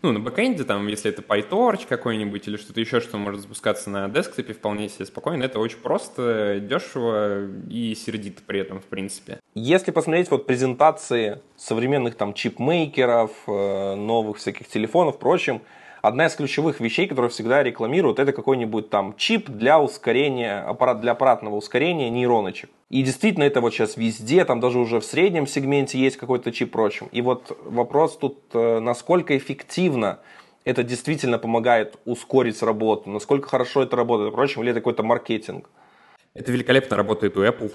ну, 0.01 0.11
на 0.11 0.19
бэкэнде, 0.19 0.63
там, 0.63 0.87
если 0.87 1.11
это 1.11 1.21
PyTorch 1.21 1.87
какой-нибудь 1.87 2.47
или 2.47 2.57
что-то 2.57 2.79
еще, 2.79 2.99
что 2.99 3.17
может 3.17 3.41
запускаться 3.41 3.89
на 3.89 4.07
десктопе 4.09 4.53
вполне 4.53 4.89
себе 4.89 5.05
спокойно, 5.05 5.43
это 5.43 5.59
очень 5.59 5.79
просто, 5.79 6.59
дешево 6.61 7.47
и 7.69 7.95
сердито 7.95 8.41
при 8.45 8.59
этом, 8.59 8.79
в 8.79 8.85
принципе. 8.85 9.39
Если 9.53 9.91
посмотреть 9.91 10.29
вот 10.31 10.45
презентации 10.45 11.41
современных 11.55 12.15
там 12.15 12.33
чипмейкеров, 12.33 13.31
э, 13.47 13.95
новых 13.95 14.37
всяких 14.37 14.67
телефонов, 14.67 15.19
прочим, 15.19 15.61
одна 16.07 16.27
из 16.27 16.35
ключевых 16.35 16.79
вещей, 16.79 17.07
которую 17.07 17.29
всегда 17.29 17.63
рекламируют, 17.63 18.19
это 18.19 18.31
какой-нибудь 18.31 18.89
там 18.89 19.15
чип 19.17 19.49
для 19.49 19.79
ускорения, 19.79 20.61
аппарат 20.61 21.01
для 21.01 21.11
аппаратного 21.11 21.55
ускорения 21.55 22.09
нейроночек. 22.09 22.69
И 22.89 23.03
действительно 23.03 23.43
это 23.43 23.61
вот 23.61 23.73
сейчас 23.73 23.97
везде, 23.97 24.45
там 24.45 24.59
даже 24.59 24.79
уже 24.79 24.99
в 24.99 25.05
среднем 25.05 25.45
сегменте 25.47 25.99
есть 25.99 26.17
какой-то 26.17 26.51
чип 26.51 26.71
прочим. 26.71 27.09
И 27.11 27.21
вот 27.21 27.57
вопрос 27.65 28.17
тут, 28.17 28.39
э, 28.53 28.79
насколько 28.79 29.37
эффективно 29.37 30.19
это 30.63 30.83
действительно 30.83 31.37
помогает 31.37 31.97
ускорить 32.05 32.61
работу, 32.61 33.09
насколько 33.09 33.47
хорошо 33.47 33.83
это 33.83 33.95
работает, 33.95 34.33
прочим, 34.33 34.63
или 34.63 34.71
это 34.71 34.81
какой-то 34.81 35.03
маркетинг. 35.03 35.69
Это 36.33 36.51
великолепно 36.51 36.97
работает 36.97 37.37
у 37.37 37.43
Apple. 37.43 37.71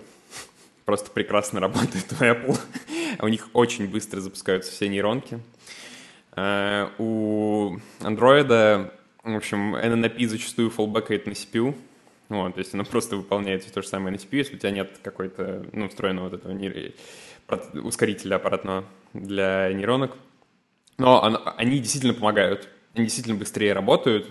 Просто 0.85 1.11
прекрасно 1.11 1.61
работает 1.61 2.07
у 2.12 2.14
Apple. 2.23 2.59
У 3.21 3.29
них 3.29 3.49
очень 3.53 3.88
быстро 3.88 4.21
запускаются 4.21 4.73
все 4.73 4.88
нейронки. 4.88 5.38
Э, 6.35 6.88
у 6.99 7.77
Android, 8.01 8.90
в 9.23 9.37
общем, 9.37 9.77
NNAP 9.77 10.27
зачастую 10.27 10.71
фоллбекает 10.71 11.27
на 11.27 11.33
CPU, 11.33 11.75
вот, 12.29 12.55
то 12.55 12.59
есть 12.61 12.73
она 12.73 12.85
просто 12.85 13.16
выполняет 13.16 13.71
то 13.71 13.83
же 13.83 13.88
самое 13.88 14.12
на 14.12 14.16
CPU, 14.16 14.38
если 14.38 14.57
у 14.57 14.59
тебя 14.59 14.71
нет 14.71 14.99
какой-то, 15.03 15.66
ну, 15.73 15.88
встроенного 15.88 16.31
вот 16.31 16.40
этого 16.40 16.57
ускорителя 17.87 18.37
аппаратного 18.37 18.85
для 19.12 19.71
нейронок. 19.73 20.16
Но 20.97 21.23
они 21.57 21.79
действительно 21.79 22.14
помогают, 22.14 22.68
они 22.95 23.05
действительно 23.05 23.37
быстрее 23.37 23.75
работают, 23.75 24.29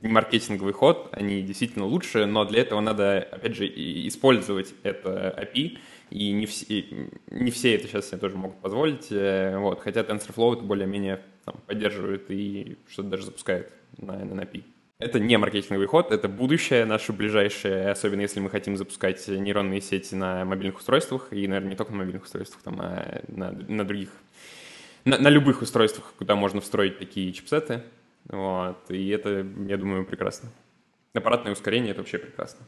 не 0.00 0.08
маркетинговый 0.08 0.72
ход, 0.72 1.10
они 1.12 1.42
действительно 1.42 1.84
лучше, 1.84 2.26
но 2.26 2.44
для 2.44 2.62
этого 2.62 2.80
надо, 2.80 3.18
опять 3.30 3.54
же, 3.54 3.66
использовать 3.66 4.74
это 4.82 5.34
API, 5.38 5.78
и 6.12 6.30
не 6.32 6.44
все, 6.44 6.84
не 7.30 7.50
все 7.50 7.74
это 7.74 7.88
сейчас 7.88 8.08
себе 8.08 8.18
тоже 8.18 8.36
могут 8.36 8.58
позволить, 8.58 9.10
э, 9.10 9.56
вот, 9.56 9.80
хотя 9.80 10.02
TensorFlow 10.02 10.56
это 10.56 10.62
более-менее 10.62 11.22
там, 11.46 11.56
поддерживает 11.66 12.30
и 12.30 12.76
что-то 12.86 13.08
даже 13.08 13.24
запускает 13.24 13.72
на, 13.96 14.12
API. 14.12 14.62
Это 14.98 15.18
не 15.18 15.38
маркетинговый 15.38 15.86
ход, 15.86 16.12
это 16.12 16.28
будущее 16.28 16.84
наше 16.84 17.14
ближайшее, 17.14 17.90
особенно 17.90 18.20
если 18.20 18.40
мы 18.40 18.50
хотим 18.50 18.76
запускать 18.76 19.26
нейронные 19.26 19.80
сети 19.80 20.14
на 20.14 20.44
мобильных 20.44 20.78
устройствах, 20.78 21.28
и, 21.32 21.48
наверное, 21.48 21.70
не 21.70 21.76
только 21.76 21.92
на 21.92 21.98
мобильных 21.98 22.24
устройствах, 22.24 22.62
там, 22.62 22.78
а 22.80 23.22
на, 23.28 23.50
на 23.50 23.84
других, 23.84 24.10
на, 25.06 25.16
на 25.16 25.28
любых 25.28 25.62
устройствах, 25.62 26.12
куда 26.18 26.36
можно 26.36 26.60
встроить 26.60 26.98
такие 26.98 27.32
чипсеты, 27.32 27.82
вот, 28.28 28.90
и 28.90 29.08
это, 29.08 29.46
я 29.66 29.78
думаю, 29.78 30.04
прекрасно. 30.04 30.50
Аппаратное 31.14 31.52
ускорение— 31.52 31.90
это 31.92 32.00
вообще 32.00 32.18
прекрасно. 32.18 32.66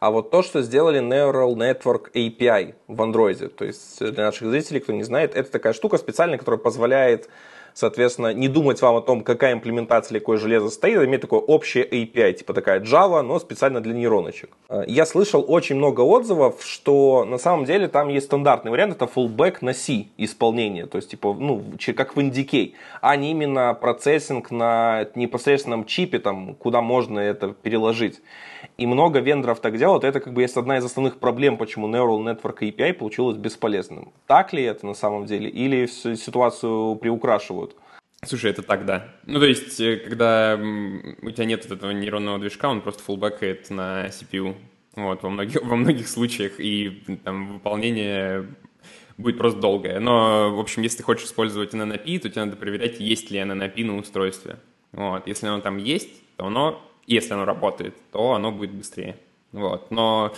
А 0.00 0.10
вот 0.10 0.30
то, 0.30 0.42
что 0.42 0.62
сделали 0.62 1.00
Neural 1.00 1.54
Network 1.54 2.12
API 2.12 2.74
в 2.88 3.00
Android, 3.00 3.48
то 3.48 3.64
есть 3.64 3.98
для 4.00 4.24
наших 4.24 4.50
зрителей, 4.50 4.80
кто 4.80 4.92
не 4.92 5.04
знает, 5.04 5.34
это 5.36 5.50
такая 5.50 5.72
штука 5.72 5.98
специальная, 5.98 6.38
которая 6.38 6.58
позволяет 6.58 7.28
соответственно, 7.74 8.32
не 8.32 8.48
думать 8.48 8.80
вам 8.82 8.96
о 8.96 9.00
том, 9.00 9.22
какая 9.22 9.54
имплементация 9.54 10.14
или 10.14 10.18
какое 10.18 10.38
железо 10.38 10.70
стоит, 10.70 10.98
а 10.98 11.04
иметь 11.04 11.20
такое 11.20 11.40
общее 11.40 11.88
API, 11.88 12.32
типа 12.34 12.54
такая 12.54 12.80
Java, 12.80 13.22
но 13.22 13.38
специально 13.38 13.80
для 13.80 13.94
нейроночек. 13.94 14.50
Э, 14.68 14.84
я 14.86 15.06
слышал 15.06 15.44
очень 15.46 15.76
много 15.76 16.00
отзывов, 16.00 16.62
что 16.62 17.24
на 17.24 17.38
самом 17.38 17.64
деле 17.64 17.88
там 17.88 18.08
есть 18.08 18.26
стандартный 18.26 18.70
вариант, 18.70 18.96
это 18.96 19.04
fallback 19.04 19.58
на 19.60 19.74
C 19.74 20.06
исполнение, 20.16 20.86
то 20.86 20.96
есть 20.96 21.10
типа, 21.10 21.36
ну, 21.38 21.62
как 21.96 22.16
в 22.16 22.18
NDK, 22.18 22.72
а 23.00 23.16
не 23.16 23.30
именно 23.30 23.74
процессинг 23.74 24.50
на 24.50 25.06
непосредственном 25.14 25.84
чипе, 25.84 26.18
там, 26.18 26.54
куда 26.54 26.80
можно 26.80 27.18
это 27.18 27.48
переложить. 27.48 28.20
И 28.78 28.86
много 28.86 29.20
вендоров 29.20 29.60
так 29.60 29.76
делают. 29.78 30.04
Это 30.04 30.20
как 30.20 30.32
бы 30.32 30.42
есть 30.42 30.56
одна 30.56 30.78
из 30.78 30.84
основных 30.84 31.18
проблем, 31.18 31.56
почему 31.56 31.88
Neural 31.88 32.18
Network 32.22 32.58
API 32.60 32.92
получилось 32.94 33.36
бесполезным. 33.36 34.12
Так 34.26 34.52
ли 34.52 34.62
это 34.62 34.86
на 34.86 34.94
самом 34.94 35.26
деле? 35.26 35.48
Или 35.48 35.86
ситуацию 35.86 36.96
приукрашивают? 36.96 37.61
Слушай, 38.24 38.50
это 38.50 38.62
так, 38.62 38.86
да. 38.86 39.08
Ну, 39.26 39.40
то 39.40 39.46
есть, 39.46 39.80
э, 39.80 39.96
когда 39.96 40.54
у 40.54 41.30
тебя 41.30 41.44
нет 41.44 41.66
этого 41.70 41.90
нейронного 41.90 42.38
движка, 42.38 42.68
он 42.68 42.80
просто 42.80 43.02
фуллбэкает 43.02 43.70
на 43.70 44.06
CPU. 44.06 44.56
Вот, 44.94 45.22
во 45.22 45.30
многих, 45.30 45.62
во 45.64 45.76
многих 45.76 46.08
случаях, 46.08 46.58
и 46.58 47.02
там 47.24 47.54
выполнение 47.54 48.46
будет 49.18 49.38
просто 49.38 49.60
долгое. 49.60 49.98
Но, 49.98 50.54
в 50.54 50.60
общем, 50.60 50.82
если 50.82 50.98
ты 50.98 51.02
хочешь 51.02 51.26
использовать 51.26 51.74
NNP, 51.74 52.20
то 52.20 52.28
тебе 52.28 52.44
надо 52.44 52.56
проверять, 52.56 53.00
есть 53.00 53.30
ли 53.30 53.40
NNP 53.40 53.84
на 53.84 53.96
устройстве. 53.96 54.56
Вот, 54.92 55.26
если 55.26 55.46
оно 55.46 55.60
там 55.60 55.78
есть, 55.78 56.10
то 56.36 56.46
оно 56.46 56.88
если 57.06 57.34
оно 57.34 57.44
работает, 57.44 57.94
то 58.12 58.32
оно 58.32 58.52
будет 58.52 58.72
быстрее. 58.72 59.16
Вот. 59.52 59.90
Но, 59.90 60.34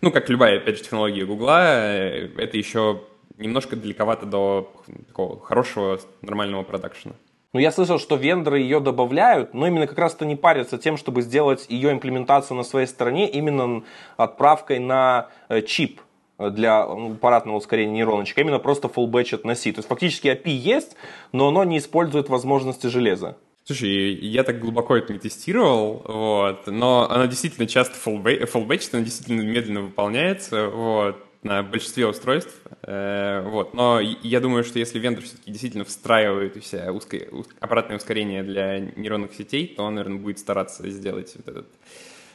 ну, 0.00 0.10
как 0.10 0.28
любая, 0.28 0.58
опять 0.58 0.78
же, 0.78 0.84
технология 0.84 1.24
Гугла, 1.24 1.62
э, 1.62 2.30
это 2.36 2.56
еще 2.56 3.02
немножко 3.36 3.76
далековато 3.76 4.26
до 4.26 4.72
такого 5.06 5.40
хорошего, 5.40 6.00
нормального 6.22 6.64
продакшена. 6.64 7.14
Ну, 7.58 7.62
я 7.62 7.72
слышал, 7.72 7.98
что 7.98 8.14
вендоры 8.14 8.60
ее 8.60 8.78
добавляют, 8.78 9.52
но 9.52 9.66
именно 9.66 9.88
как 9.88 9.98
раз-то 9.98 10.24
не 10.24 10.36
парятся 10.36 10.78
тем, 10.78 10.96
чтобы 10.96 11.22
сделать 11.22 11.66
ее 11.68 11.90
имплементацию 11.90 12.56
на 12.56 12.62
своей 12.62 12.86
стороне 12.86 13.28
именно 13.28 13.82
отправкой 14.16 14.78
на 14.78 15.26
э, 15.48 15.62
чип 15.62 16.00
для 16.38 16.84
аппаратного 16.84 17.56
ускорения 17.56 17.94
нейроночек, 17.94 18.38
а 18.38 18.42
именно 18.42 18.60
просто 18.60 18.88
фуллбэчат 18.88 19.42
на 19.42 19.56
C. 19.56 19.72
То 19.72 19.80
есть 19.80 19.88
фактически 19.88 20.28
API 20.28 20.50
есть, 20.50 20.94
но 21.32 21.48
оно 21.48 21.64
не 21.64 21.78
использует 21.78 22.28
возможности 22.28 22.86
железа. 22.86 23.36
Слушай, 23.64 24.14
я 24.14 24.44
так 24.44 24.60
глубоко 24.60 24.96
это 24.96 25.12
не 25.12 25.18
тестировал, 25.18 26.00
вот, 26.06 26.68
но 26.68 27.10
она 27.10 27.26
действительно 27.26 27.66
часто 27.66 27.96
фуллбэчит, 27.96 28.94
она 28.94 29.02
действительно 29.02 29.40
медленно 29.40 29.80
выполняется, 29.80 30.68
вот, 30.68 31.27
на 31.48 31.62
большинстве 31.62 32.06
устройств, 32.06 32.54
э, 32.82 33.42
вот, 33.46 33.74
но 33.74 34.00
я 34.00 34.40
думаю, 34.40 34.64
что 34.64 34.78
если 34.78 34.98
вендор 34.98 35.24
все-таки 35.24 35.50
действительно 35.50 35.84
встраивает 35.84 36.56
у 36.56 36.60
себя 36.60 36.92
узкое, 36.92 37.28
аппаратное 37.60 37.96
ускорение 37.96 38.42
для 38.42 38.80
нейронных 38.80 39.34
сетей, 39.34 39.66
то 39.66 39.84
он, 39.84 39.94
наверное, 39.94 40.18
будет 40.18 40.38
стараться 40.38 40.88
сделать 40.90 41.34
вот 41.36 41.48
этот 41.48 41.66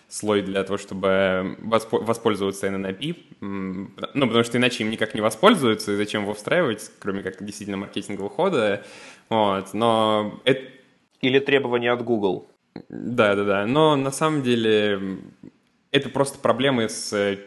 слой 0.09 0.41
для 0.41 0.63
того, 0.63 0.77
чтобы 0.77 1.57
воспользоваться 1.61 2.67
NNAP, 2.67 3.17
ну, 3.39 4.27
потому 4.27 4.43
что 4.43 4.57
иначе 4.57 4.83
им 4.83 4.91
никак 4.91 5.15
не 5.15 5.21
воспользуются, 5.21 5.91
и 5.91 5.95
зачем 5.95 6.23
его 6.23 6.33
встраивать, 6.33 6.91
кроме 6.99 7.23
как 7.23 7.43
действительно 7.43 7.77
маркетингового 7.77 8.29
хода, 8.29 8.83
вот, 9.29 9.73
но 9.73 10.41
это 10.43 10.61
или 11.21 11.39
требования 11.39 11.91
от 11.91 12.03
Google. 12.03 12.47
Да, 12.89 13.35
да, 13.35 13.43
да. 13.43 13.65
Но 13.65 13.95
на 13.95 14.11
самом 14.11 14.41
деле 14.43 15.19
это 15.91 16.09
просто 16.09 16.39
проблемы 16.39 16.89
с 16.89 17.13
э, 17.13 17.37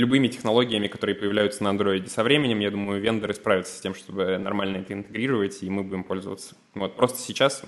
любыми 0.00 0.28
технологиями, 0.28 0.88
которые 0.88 1.14
появляются 1.14 1.62
на 1.62 1.68
Android. 1.68 2.08
Со 2.08 2.24
временем, 2.24 2.60
я 2.60 2.70
думаю, 2.70 3.00
вендоры 3.00 3.34
справятся 3.34 3.76
с 3.76 3.80
тем, 3.80 3.94
чтобы 3.94 4.38
нормально 4.38 4.78
это 4.78 4.92
интегрировать, 4.94 5.62
и 5.62 5.70
мы 5.70 5.82
будем 5.82 6.04
пользоваться. 6.04 6.56
Вот 6.74 6.96
просто 6.96 7.18
сейчас 7.18 7.62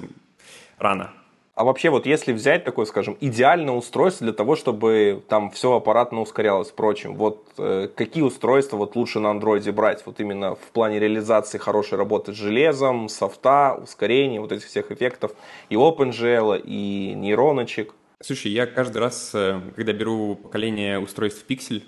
рано. 0.78 1.12
А 1.54 1.64
вообще 1.64 1.90
вот 1.90 2.06
если 2.06 2.32
взять 2.32 2.64
такое, 2.64 2.86
скажем, 2.86 3.18
идеальное 3.20 3.74
устройство 3.74 4.24
для 4.24 4.32
того, 4.32 4.56
чтобы 4.56 5.22
там 5.28 5.50
все 5.50 5.76
аппаратно 5.76 6.22
ускорялось, 6.22 6.70
впрочем, 6.70 7.14
вот 7.14 7.46
э, 7.58 7.88
какие 7.94 8.22
устройства 8.22 8.78
вот 8.78 8.96
лучше 8.96 9.20
на 9.20 9.30
андроиде 9.30 9.70
брать, 9.70 10.02
вот 10.06 10.18
именно 10.18 10.54
в 10.54 10.70
плане 10.72 10.98
реализации 10.98 11.58
хорошей 11.58 11.98
работы 11.98 12.32
с 12.32 12.36
железом, 12.36 13.10
софта, 13.10 13.74
ускорения, 13.74 14.40
вот 14.40 14.50
этих 14.50 14.66
всех 14.66 14.90
эффектов, 14.90 15.32
и 15.68 15.74
OpenGL, 15.74 16.62
и 16.64 17.12
нейроночек? 17.14 17.92
Слушай, 18.22 18.52
я 18.52 18.66
каждый 18.66 18.98
раз, 18.98 19.32
э, 19.34 19.60
когда 19.76 19.92
беру 19.92 20.36
поколение 20.36 20.98
устройств 21.00 21.44
Pixel, 21.46 21.82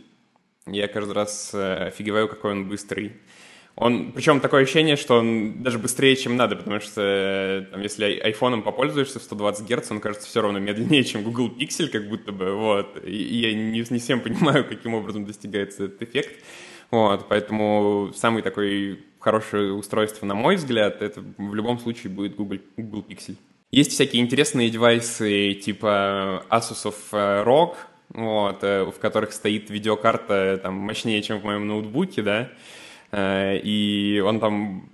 я 0.67 0.89
каждый 0.89 1.13
раз 1.13 1.51
э, 1.53 1.89
офигеваю, 1.89 2.29
какой 2.29 2.53
он 2.53 2.69
быстрый. 2.69 3.13
Он, 3.77 4.13
причем 4.13 4.41
такое 4.41 4.63
ощущение, 4.63 4.95
что 4.95 5.19
он 5.19 5.63
даже 5.63 5.79
быстрее, 5.81 6.15
чем 6.15 6.37
надо, 6.37 6.55
потому 6.55 6.81
что 6.81 7.67
там, 7.73 7.81
если 7.83 8.05
айфоном 8.05 8.63
попользуешься 8.63 9.19
в 9.19 9.23
120 9.23 9.69
Гц, 9.69 9.91
он 9.91 10.01
кажется 10.01 10.29
все 10.29 10.43
равно 10.43 10.61
медленнее, 10.61 11.03
чем 11.03 11.25
Google 11.25 11.51
Pixel, 11.51 11.89
как 11.89 12.09
будто 12.09 12.31
бы, 12.31 12.55
вот. 12.55 13.03
И, 13.05 13.17
я 13.17 13.53
не, 13.53 13.85
не 13.89 13.99
всем 13.99 14.21
понимаю, 14.23 14.65
каким 14.65 14.95
образом 14.95 15.27
достигается 15.27 15.85
этот 15.85 16.03
эффект. 16.03 16.45
Вот, 16.91 17.27
поэтому 17.29 18.13
самый 18.15 18.43
такой 18.43 19.05
хорошее 19.19 19.73
устройство, 19.73 20.27
на 20.27 20.35
мой 20.35 20.57
взгляд, 20.57 21.03
это 21.03 21.25
в 21.39 21.55
любом 21.55 21.81
случае 21.81 22.13
будет 22.13 22.37
Google, 22.37 22.59
Google 22.77 23.05
Pixel. 23.09 23.37
Есть 23.73 23.91
всякие 23.91 24.23
интересные 24.23 24.71
девайсы 24.71 25.55
типа 25.55 26.47
Asus 26.49 26.95
ROG, 27.11 27.75
вот, 28.11 28.63
э, 28.63 28.85
в 28.85 28.99
которых 28.99 29.33
стоит 29.33 29.71
видеокарта 29.71 30.59
там 30.63 30.75
мощнее, 30.75 31.23
чем 31.23 31.41
в 31.41 31.45
моем 31.45 31.67
ноутбуке, 31.67 32.23
да, 32.23 32.51
Э, 33.15 33.59
и 33.59 34.21
он 34.21 34.41
там 34.41 34.91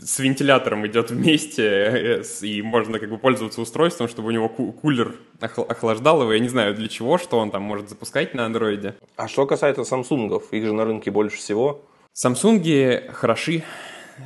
с 0.00 0.20
вентилятором 0.20 0.86
идет 0.86 1.10
вместе, 1.10 1.62
э, 1.62 2.22
и 2.42 2.62
можно 2.62 3.00
как 3.00 3.10
бы 3.10 3.18
пользоваться 3.18 3.60
устройством, 3.60 4.08
чтобы 4.08 4.28
у 4.28 4.30
него 4.30 4.48
кулер 4.48 5.16
охлаждал 5.40 6.22
его. 6.22 6.32
Я 6.32 6.38
не 6.38 6.48
знаю 6.48 6.74
для 6.74 6.88
чего, 6.88 7.18
что 7.18 7.38
он 7.38 7.50
там 7.50 7.62
может 7.62 7.88
запускать 7.88 8.34
на 8.34 8.46
андроиде. 8.46 8.94
А 9.16 9.26
что 9.26 9.46
касается 9.46 9.82
самсунгов, 9.84 10.52
их 10.52 10.64
же 10.64 10.72
на 10.72 10.84
рынке 10.84 11.10
больше 11.10 11.38
всего. 11.38 11.84
Самсунги 12.12 13.10
хороши, 13.12 13.64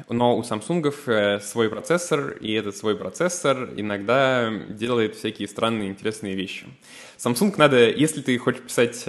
но 0.09 0.37
у 0.37 0.42
самсунгов 0.42 1.09
э, 1.09 1.40
свой 1.40 1.70
процессор, 1.70 2.31
и 2.40 2.53
этот 2.53 2.77
свой 2.77 2.96
процессор 2.96 3.70
иногда 3.77 4.51
делает 4.68 5.16
всякие 5.16 5.48
странные 5.48 5.88
интересные 5.90 6.35
вещи. 6.35 6.66
Samsung 7.18 7.55
надо, 7.57 7.90
если 7.90 8.20
ты 8.20 8.37
хочешь 8.38 8.62
писать 8.62 9.05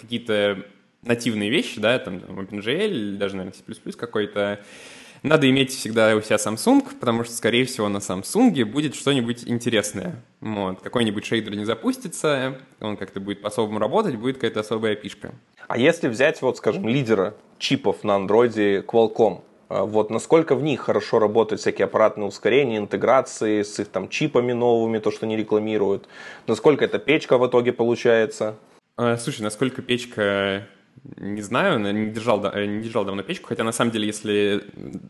какие-то 0.00 0.64
нативные 1.02 1.50
вещи, 1.50 1.80
да, 1.80 1.98
там 1.98 2.18
OpenGL 2.18 3.16
даже, 3.16 3.36
наверное, 3.36 3.54
C++ 3.54 3.92
какой-то, 3.92 4.60
надо 5.22 5.48
иметь 5.48 5.70
всегда 5.70 6.16
у 6.16 6.20
себя 6.20 6.36
Samsung, 6.36 6.82
потому 6.98 7.24
что, 7.24 7.34
скорее 7.34 7.64
всего, 7.64 7.88
на 7.88 7.98
Samsung 7.98 8.64
будет 8.64 8.94
что-нибудь 8.94 9.44
интересное. 9.46 10.20
Вот. 10.40 10.80
Какой-нибудь 10.80 11.24
шейдер 11.24 11.54
не 11.54 11.64
запустится, 11.64 12.58
он 12.80 12.96
как-то 12.96 13.20
будет 13.20 13.40
по-особому 13.40 13.78
работать, 13.78 14.16
будет 14.16 14.36
какая-то 14.36 14.60
особая 14.60 14.96
пишка. 14.96 15.34
А 15.68 15.78
если 15.78 16.08
взять, 16.08 16.42
вот, 16.42 16.56
скажем, 16.56 16.88
лидера 16.88 17.34
чипов 17.58 18.02
на 18.02 18.16
андроиде 18.16 18.80
Qualcomm, 18.80 19.42
вот 19.80 20.10
насколько 20.10 20.54
в 20.54 20.62
них 20.62 20.80
хорошо 20.80 21.18
работают 21.18 21.60
всякие 21.60 21.86
аппаратные 21.86 22.26
ускорения, 22.26 22.78
интеграции 22.78 23.62
с 23.62 23.78
их 23.80 23.88
там 23.88 24.08
чипами 24.08 24.52
новыми, 24.52 24.98
то, 24.98 25.10
что 25.10 25.26
они 25.26 25.36
рекламируют. 25.36 26.08
Насколько 26.46 26.84
эта 26.84 26.98
печка 26.98 27.38
в 27.38 27.46
итоге 27.46 27.72
получается? 27.72 28.56
А, 28.96 29.16
слушай, 29.16 29.42
насколько 29.42 29.80
печка 29.80 30.66
не 31.16 31.42
знаю, 31.42 31.80
не 31.80 32.10
держал, 32.10 32.44
э, 32.46 32.66
не 32.66 32.82
держал 32.82 33.04
давно 33.04 33.22
печку, 33.22 33.48
хотя 33.48 33.64
на 33.64 33.72
самом 33.72 33.90
деле, 33.90 34.06
если 34.06 34.64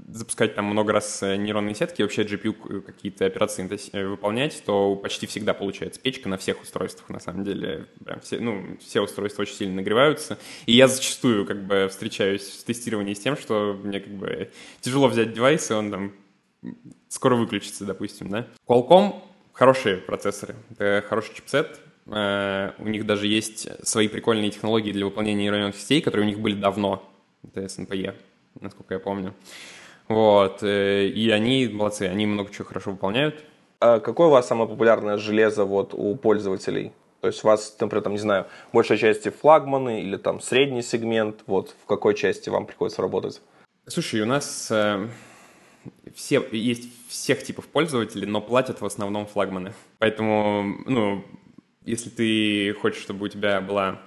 запускать 0.09 0.55
там 0.55 0.65
много 0.67 0.93
раз 0.93 1.23
э, 1.23 1.37
нейронные 1.37 1.75
сетки, 1.75 2.03
вообще 2.03 2.23
GPU 2.23 2.81
какие-то 2.81 3.27
операции 3.27 3.69
э, 3.93 4.07
выполнять, 4.07 4.63
то 4.65 4.97
почти 4.97 5.27
всегда 5.27 5.53
получается 5.53 6.01
печка 6.01 6.29
на 6.29 6.39
всех 6.39 6.63
устройствах, 6.63 7.11
на 7.11 7.21
самом 7.21 7.45
деле. 7.45 7.89
Прям 8.05 8.21
все, 8.21 8.39
ну, 8.41 8.79
все 8.81 9.01
устройства 9.03 9.43
очень 9.43 9.55
сильно 9.55 9.77
нагреваются. 9.77 10.39
И 10.67 10.73
я 10.73 10.89
зачастую 10.89 11.47
как 11.47 11.67
бы 11.67 11.89
встречаюсь 11.91 12.43
в 12.43 12.65
тестировании 12.65 13.15
с 13.15 13.21
тем, 13.21 13.37
что 13.37 13.79
мне 13.83 14.01
как 14.01 14.13
бы 14.13 14.51
тяжело 14.81 15.09
взять 15.09 15.35
девайс, 15.35 15.71
и 15.71 15.75
он 15.75 15.91
там 15.91 16.13
скоро 17.09 17.37
выключится, 17.37 17.85
допустим, 17.85 18.31
да. 18.31 18.47
Qualcomm 18.67 19.21
хорошие 19.53 19.99
процессоры, 19.99 20.55
это 20.71 21.05
хороший 21.07 21.35
чипсет, 21.35 21.69
Э, 21.69 21.92
у 22.07 22.89
них 22.89 23.07
даже 23.07 23.27
есть 23.27 23.69
свои 23.87 24.09
прикольные 24.09 24.51
технологии 24.51 24.93
для 24.93 25.05
выполнения 25.05 25.45
нейронных 25.45 25.77
сетей, 25.77 26.01
которые 26.01 26.27
у 26.27 26.29
них 26.29 26.41
были 26.41 26.55
давно. 26.55 27.09
Это 27.45 27.69
СНПЕ, 27.69 28.15
насколько 28.61 28.95
я 28.95 29.01
помню. 29.01 29.35
Вот. 30.09 30.63
Э, 30.63 31.07
и 31.07 31.31
они 31.31 31.69
молодцы, 31.69 32.03
они 32.03 32.27
много 32.27 32.53
чего 32.53 32.67
хорошо 32.67 32.91
выполняют. 32.93 33.43
А 33.81 34.01
какое 34.01 34.29
у 34.29 34.31
вас 34.31 34.47
самое 34.47 34.69
популярное 34.69 35.17
железо 35.17 35.65
вот 35.65 35.95
у 35.95 36.15
пользователей? 36.17 36.93
То 37.21 37.29
есть 37.29 37.45
у 37.45 37.47
вас, 37.47 37.77
например, 37.81 38.03
там, 38.03 38.13
не 38.13 38.19
знаю, 38.19 38.47
большей 38.73 38.99
части 38.99 39.31
флагманы 39.31 40.03
или 40.03 40.17
там 40.17 40.41
средний 40.41 40.83
сегмент, 40.83 41.43
вот 41.47 41.75
в 41.83 41.87
какой 41.87 42.15
части 42.15 42.49
вам 42.49 42.67
приходится 42.67 43.01
работать? 43.01 43.41
Слушай, 43.87 44.23
у 44.23 44.27
нас 44.27 44.69
э, 44.71 45.09
все, 46.15 46.47
есть 46.51 46.89
всех 47.09 47.43
типов 47.43 47.67
пользователей, 47.67 48.27
но 48.27 48.41
платят 48.41 48.81
в 48.81 48.85
основном 48.85 49.27
флагманы. 49.27 49.73
Поэтому, 49.99 50.63
ну, 50.87 51.25
если 51.85 52.11
ты 52.11 52.75
хочешь, 52.75 53.03
чтобы 53.03 53.27
у 53.27 53.29
тебя 53.29 53.61
была 53.61 54.01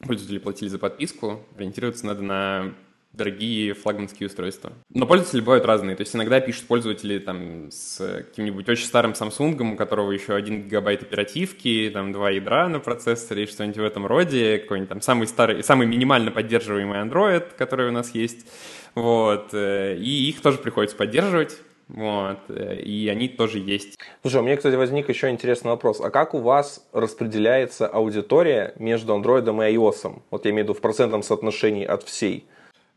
пользователи 0.00 0.38
платили 0.38 0.68
за 0.68 0.78
подписку, 0.78 1.44
ориентироваться 1.56 2.06
надо 2.06 2.22
на 2.22 2.74
дорогие 3.12 3.74
флагманские 3.74 4.28
устройства. 4.28 4.72
Но 4.88 5.06
пользователи 5.06 5.40
бывают 5.40 5.66
разные. 5.66 5.96
То 5.96 6.02
есть 6.02 6.14
иногда 6.16 6.40
пишут 6.40 6.66
пользователи 6.66 7.18
там 7.18 7.70
с 7.70 7.98
каким-нибудь 7.98 8.68
очень 8.68 8.86
старым 8.86 9.12
Samsung, 9.12 9.74
у 9.74 9.76
которого 9.76 10.12
еще 10.12 10.34
1 10.34 10.64
гигабайт 10.64 11.02
оперативки, 11.02 11.90
там 11.92 12.12
два 12.12 12.30
ядра 12.30 12.68
на 12.68 12.80
процессоре, 12.80 13.46
что-нибудь 13.46 13.78
в 13.78 13.84
этом 13.84 14.06
роде, 14.06 14.58
какой-нибудь 14.58 14.88
там 14.88 15.00
самый 15.02 15.26
старый, 15.26 15.62
самый 15.62 15.86
минимально 15.86 16.30
поддерживаемый 16.30 17.00
Android, 17.00 17.44
который 17.56 17.88
у 17.88 17.92
нас 17.92 18.14
есть. 18.14 18.46
Вот. 18.94 19.50
Э, 19.52 19.96
и 19.96 20.28
их 20.28 20.40
тоже 20.40 20.58
приходится 20.58 20.96
поддерживать. 20.96 21.58
Вот, 21.88 22.38
э, 22.48 22.80
и 22.80 23.08
они 23.08 23.28
тоже 23.28 23.58
есть. 23.58 23.98
Слушай, 24.22 24.40
у 24.40 24.44
меня, 24.44 24.56
кстати, 24.56 24.74
возник 24.76 25.08
еще 25.08 25.30
интересный 25.30 25.70
вопрос. 25.70 26.00
А 26.00 26.10
как 26.10 26.34
у 26.34 26.38
вас 26.38 26.86
распределяется 26.92 27.86
аудитория 27.86 28.74
между 28.78 29.14
Android 29.14 29.44
и 29.44 29.74
iOS? 29.74 30.22
Вот 30.30 30.44
я 30.44 30.50
имею 30.50 30.64
в 30.64 30.68
виду 30.68 30.78
в 30.78 30.80
процентном 30.80 31.22
соотношении 31.22 31.84
от 31.84 32.02
всей 32.02 32.46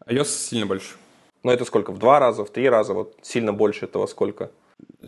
iOS 0.07 0.25
сильно 0.25 0.65
больше. 0.65 0.95
Но 1.43 1.51
это 1.51 1.65
сколько? 1.65 1.91
В 1.91 1.99
два 1.99 2.19
раза, 2.19 2.43
в 2.43 2.49
три 2.49 2.69
раза? 2.69 2.93
Вот 2.93 3.15
сильно 3.21 3.53
больше 3.53 3.86
этого 3.86 4.07
сколько? 4.07 4.51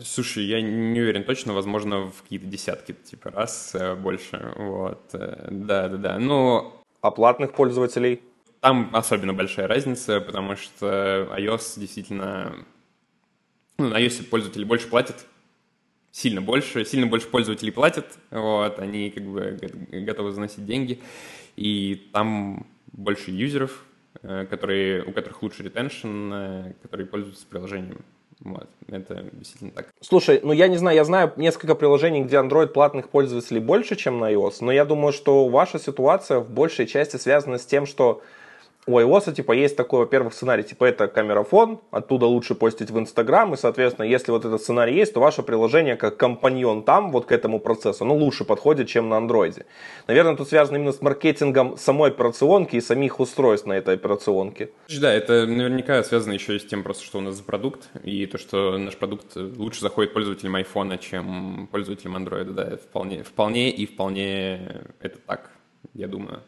Слушай, 0.00 0.44
я 0.44 0.60
не 0.60 1.00
уверен 1.00 1.24
точно, 1.24 1.52
возможно, 1.52 2.10
в 2.10 2.22
какие-то 2.22 2.46
десятки, 2.46 2.92
типа, 2.92 3.30
раз 3.30 3.74
э, 3.74 3.94
больше, 3.94 4.52
вот, 4.56 5.02
э, 5.12 5.48
да-да-да, 5.50 6.18
но... 6.18 6.74
А 7.00 7.10
платных 7.10 7.52
пользователей? 7.52 8.22
Там 8.60 8.90
особенно 8.92 9.34
большая 9.34 9.66
разница, 9.66 10.20
потому 10.20 10.56
что 10.56 11.28
iOS 11.36 11.78
действительно... 11.78 12.54
Ну, 13.78 13.88
на 13.88 14.02
iOS 14.02 14.24
пользователи 14.24 14.64
больше 14.64 14.88
платят, 14.88 15.26
сильно 16.10 16.40
больше, 16.42 16.84
сильно 16.84 17.06
больше 17.06 17.28
пользователей 17.28 17.72
платят, 17.72 18.06
вот, 18.30 18.78
они 18.78 19.10
как 19.10 19.24
бы 19.24 19.58
готовы 19.92 20.32
заносить 20.32 20.66
деньги, 20.66 21.00
и 21.56 22.08
там 22.12 22.66
больше 22.92 23.30
юзеров, 23.30 23.84
Э, 24.22 24.46
которые, 24.46 25.04
у 25.04 25.12
которых 25.12 25.42
лучше 25.42 25.62
ретеншн, 25.62 26.32
э, 26.32 26.72
которые 26.82 27.06
пользуются 27.06 27.46
приложением. 27.46 28.04
Вот, 28.40 28.68
это 28.88 29.24
действительно 29.32 29.70
так. 29.70 29.90
Слушай, 30.00 30.40
ну 30.42 30.52
я 30.52 30.66
не 30.66 30.76
знаю, 30.76 30.96
я 30.96 31.04
знаю 31.04 31.32
несколько 31.36 31.76
приложений, 31.76 32.24
где 32.24 32.36
Android 32.36 32.68
платных 32.68 33.10
пользователей 33.10 33.60
больше, 33.60 33.94
чем 33.94 34.18
на 34.18 34.32
iOS, 34.32 34.56
но 34.60 34.72
я 34.72 34.84
думаю, 34.84 35.12
что 35.12 35.48
ваша 35.48 35.78
ситуация 35.78 36.40
в 36.40 36.50
большей 36.50 36.86
части 36.86 37.16
связана 37.16 37.58
с 37.58 37.66
тем, 37.66 37.86
что 37.86 38.22
у 38.88 38.98
iOS 38.98 39.34
типа 39.34 39.52
есть 39.52 39.76
такой, 39.76 40.00
во-первых, 40.00 40.32
сценарий, 40.32 40.62
типа 40.62 40.86
это 40.86 41.08
камерафон, 41.08 41.80
оттуда 41.90 42.24
лучше 42.26 42.54
постить 42.54 42.90
в 42.90 42.98
Инстаграм, 42.98 43.52
и, 43.52 43.56
соответственно, 43.56 44.06
если 44.06 44.32
вот 44.32 44.46
этот 44.46 44.62
сценарий 44.62 44.94
есть, 44.94 45.12
то 45.12 45.20
ваше 45.20 45.42
приложение 45.42 45.96
как 45.96 46.16
компаньон 46.16 46.82
там, 46.82 47.12
вот 47.12 47.26
к 47.26 47.32
этому 47.32 47.60
процессу, 47.60 48.06
ну, 48.06 48.16
лучше 48.16 48.44
подходит, 48.44 48.88
чем 48.88 49.10
на 49.10 49.18
андроиде. 49.18 49.66
Наверное, 50.06 50.36
тут 50.36 50.48
связано 50.48 50.76
именно 50.76 50.92
с 50.92 51.02
маркетингом 51.02 51.76
самой 51.76 52.10
операционки 52.10 52.76
и 52.76 52.80
самих 52.80 53.20
устройств 53.20 53.66
на 53.66 53.74
этой 53.74 53.94
операционке. 53.94 54.70
Да, 55.00 55.12
это 55.12 55.46
наверняка 55.46 56.02
связано 56.02 56.32
еще 56.32 56.56
и 56.56 56.58
с 56.58 56.64
тем, 56.64 56.82
просто, 56.82 57.04
что 57.04 57.18
у 57.18 57.20
нас 57.20 57.34
за 57.34 57.44
продукт, 57.44 57.90
и 58.04 58.24
то, 58.24 58.38
что 58.38 58.78
наш 58.78 58.96
продукт 58.96 59.36
лучше 59.36 59.82
заходит 59.82 60.14
пользователям 60.14 60.54
айфона, 60.54 60.96
чем 60.96 61.68
пользователям 61.70 62.16
андроида, 62.16 62.52
да, 62.52 62.76
вполне, 62.76 63.22
вполне 63.22 63.70
и 63.70 63.84
вполне 63.84 64.82
это 65.00 65.18
так, 65.18 65.50
я 65.92 66.08
думаю. 66.08 66.40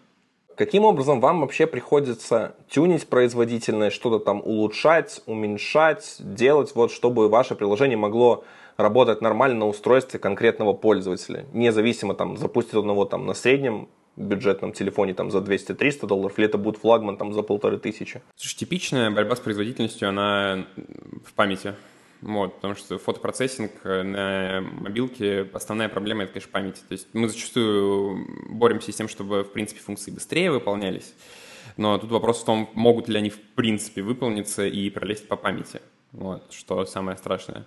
Каким 0.61 0.85
образом 0.85 1.23
вам 1.23 1.41
вообще 1.41 1.67
приходится 1.67 2.55
тюнить 2.69 3.07
производительность, 3.07 3.97
что-то 3.97 4.23
там 4.23 4.43
улучшать, 4.45 5.23
уменьшать, 5.25 6.17
делать, 6.19 6.75
вот, 6.75 6.93
чтобы 6.93 7.31
ваше 7.31 7.55
приложение 7.55 7.97
могло 7.97 8.45
работать 8.77 9.23
нормально 9.23 9.61
на 9.61 9.69
устройстве 9.69 10.19
конкретного 10.19 10.75
пользователя, 10.75 11.47
независимо 11.55 12.13
там 12.13 12.37
запустить 12.37 12.75
он 12.75 12.91
его 12.91 13.07
там 13.07 13.25
на 13.25 13.33
среднем 13.33 13.89
бюджетном 14.17 14.75
телефоне 14.75 15.15
там 15.15 15.31
за 15.31 15.39
200-300 15.39 16.07
долларов, 16.07 16.39
или 16.39 16.47
это 16.47 16.59
будет 16.59 16.77
флагман 16.77 17.17
там 17.17 17.33
за 17.33 17.41
полторы 17.41 17.79
тысячи? 17.79 18.21
Слушай, 18.37 18.59
типичная 18.59 19.11
борьба 19.11 19.37
с 19.37 19.41
производительностью, 19.41 20.11
она 20.11 20.67
в 21.25 21.33
памяти. 21.33 21.75
Вот, 22.23 22.57
потому 22.57 22.75
что 22.75 22.99
фотопроцессинг 22.99 23.73
э, 23.85 24.03
на 24.03 24.61
мобилке, 24.61 25.49
основная 25.55 25.89
проблема— 25.89 26.23
это, 26.25 26.35
конечно, 26.35 26.53
память. 26.53 26.85
То 26.87 26.93
есть 26.93 27.09
мы 27.15 27.29
зачастую 27.29 28.27
боремся 28.51 28.93
с 28.93 28.97
тем, 28.97 29.09
чтобы, 29.09 29.43
в 29.43 29.53
принципе, 29.53 29.81
функции 29.81 30.11
быстрее 30.11 30.51
выполнялись, 30.51 31.15
но 31.79 31.97
тут 31.99 32.11
вопрос 32.11 32.43
в 32.43 32.45
том, 32.45 32.69
могут 32.75 33.09
ли 33.09 33.17
они, 33.17 33.31
в 33.31 33.41
принципе, 33.41 34.03
выполниться 34.03 34.67
и 34.67 34.91
пролезть 34.91 35.29
по 35.29 35.37
памяти. 35.37 35.81
Вот, 36.13 36.53
что 36.53 36.85
самое 36.85 37.17
страшное. 37.17 37.65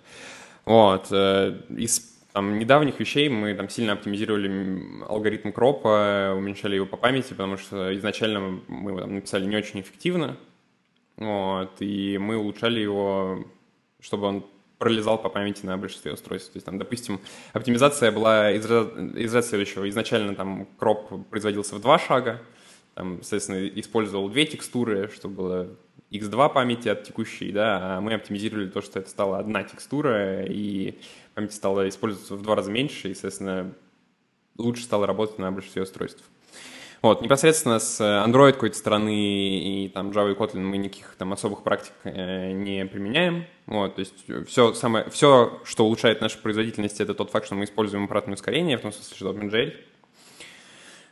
Вот, 0.64 1.08
э, 1.10 1.60
из 1.70 2.14
там, 2.32 2.58
недавних 2.58 3.00
вещей 3.00 3.28
мы 3.28 3.54
там 3.54 3.68
сильно 3.68 3.92
оптимизировали 3.94 5.04
алгоритм 5.08 5.50
кропа, 5.50 6.34
уменьшали 6.36 6.76
его 6.76 6.86
по 6.86 6.96
памяти, 6.96 7.30
потому 7.30 7.56
что 7.56 7.94
изначально 7.96 8.60
мы 8.68 8.90
его 8.90 9.00
там 9.00 9.14
написали 9.14 9.46
не 9.46 9.56
очень 9.56 9.80
эффективно, 9.80 10.36
вот, 11.16 11.76
и 11.80 12.18
мы 12.18 12.36
улучшали 12.36 12.80
его 12.80 13.44
чтобы 14.04 14.26
он 14.26 14.46
пролезал 14.78 15.16
по 15.18 15.30
памяти 15.30 15.64
на 15.64 15.78
большинстве 15.78 16.12
устройств. 16.12 16.52
То 16.52 16.58
есть, 16.58 16.66
там, 16.66 16.78
допустим, 16.78 17.20
оптимизация 17.54 18.12
была 18.12 18.52
из, 18.52 18.64
из 18.66 19.34
ряда 19.34 19.42
следующего. 19.42 19.88
Изначально 19.88 20.34
там 20.34 20.68
кроп 20.78 21.26
производился 21.30 21.74
в 21.74 21.80
два 21.80 21.98
шага, 21.98 22.42
там, 22.94 23.22
соответственно, 23.22 23.66
использовал 23.66 24.28
две 24.28 24.44
текстуры, 24.44 25.10
чтобы 25.14 25.34
было 25.34 25.68
x2 26.10 26.52
памяти 26.52 26.88
от 26.88 27.04
текущей, 27.04 27.50
да, 27.50 27.96
а 27.96 28.00
мы 28.00 28.12
оптимизировали 28.12 28.68
то, 28.68 28.82
что 28.82 28.98
это 28.98 29.08
стала 29.08 29.38
одна 29.38 29.64
текстура, 29.64 30.44
и 30.44 30.98
память 31.34 31.54
стала 31.54 31.88
использоваться 31.88 32.36
в 32.36 32.42
два 32.42 32.54
раза 32.54 32.70
меньше, 32.70 33.10
и, 33.10 33.14
соответственно, 33.14 33.72
лучше 34.58 34.84
стало 34.84 35.06
работать 35.06 35.38
на 35.38 35.50
большинстве 35.50 35.82
устройств. 35.82 36.22
Вот, 37.04 37.20
непосредственно 37.20 37.80
с 37.80 38.00
Android 38.00 38.54
какой-то 38.54 38.78
стороны 38.78 39.14
и 39.14 39.88
там 39.90 40.08
Java 40.08 40.32
и 40.32 40.34
Kotlin 40.34 40.60
мы 40.60 40.78
никаких 40.78 41.16
там 41.18 41.34
особых 41.34 41.62
практик 41.62 41.92
э, 42.04 42.52
не 42.52 42.86
применяем. 42.86 43.44
Вот, 43.66 43.96
то 43.96 44.00
есть 44.00 44.24
все, 44.48 44.72
самое, 44.72 45.10
все, 45.10 45.60
что 45.64 45.84
улучшает 45.84 46.22
нашу 46.22 46.38
производительность, 46.38 47.02
это 47.02 47.12
тот 47.12 47.30
факт, 47.30 47.44
что 47.44 47.56
мы 47.56 47.64
используем 47.64 48.04
аппаратное 48.04 48.36
ускорение, 48.36 48.78
в 48.78 48.80
том 48.80 48.90
смысле, 48.90 49.16
что 49.18 49.32
OpenGL. 49.32 49.74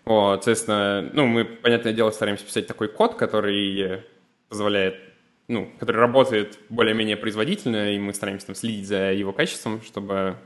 Вот, 0.07 0.37
соответственно, 0.37 1.11
ну, 1.13 1.27
мы, 1.27 1.45
понятное 1.45 1.93
дело, 1.93 2.11
стараемся 2.11 2.47
писать 2.47 2.67
такой 2.67 2.89
код, 2.89 3.17
который 3.17 4.01
позволяет, 4.49 4.97
ну, 5.47 5.71
который 5.79 5.99
работает 5.99 6.59
более-менее 6.71 7.19
производительно, 7.19 7.95
и 7.95 7.99
мы 7.99 8.15
стараемся 8.15 8.47
там 8.47 8.55
следить 8.55 8.89
за 8.89 9.13
его 9.13 9.35
качеством, 9.35 9.83
чтобы 9.83 10.37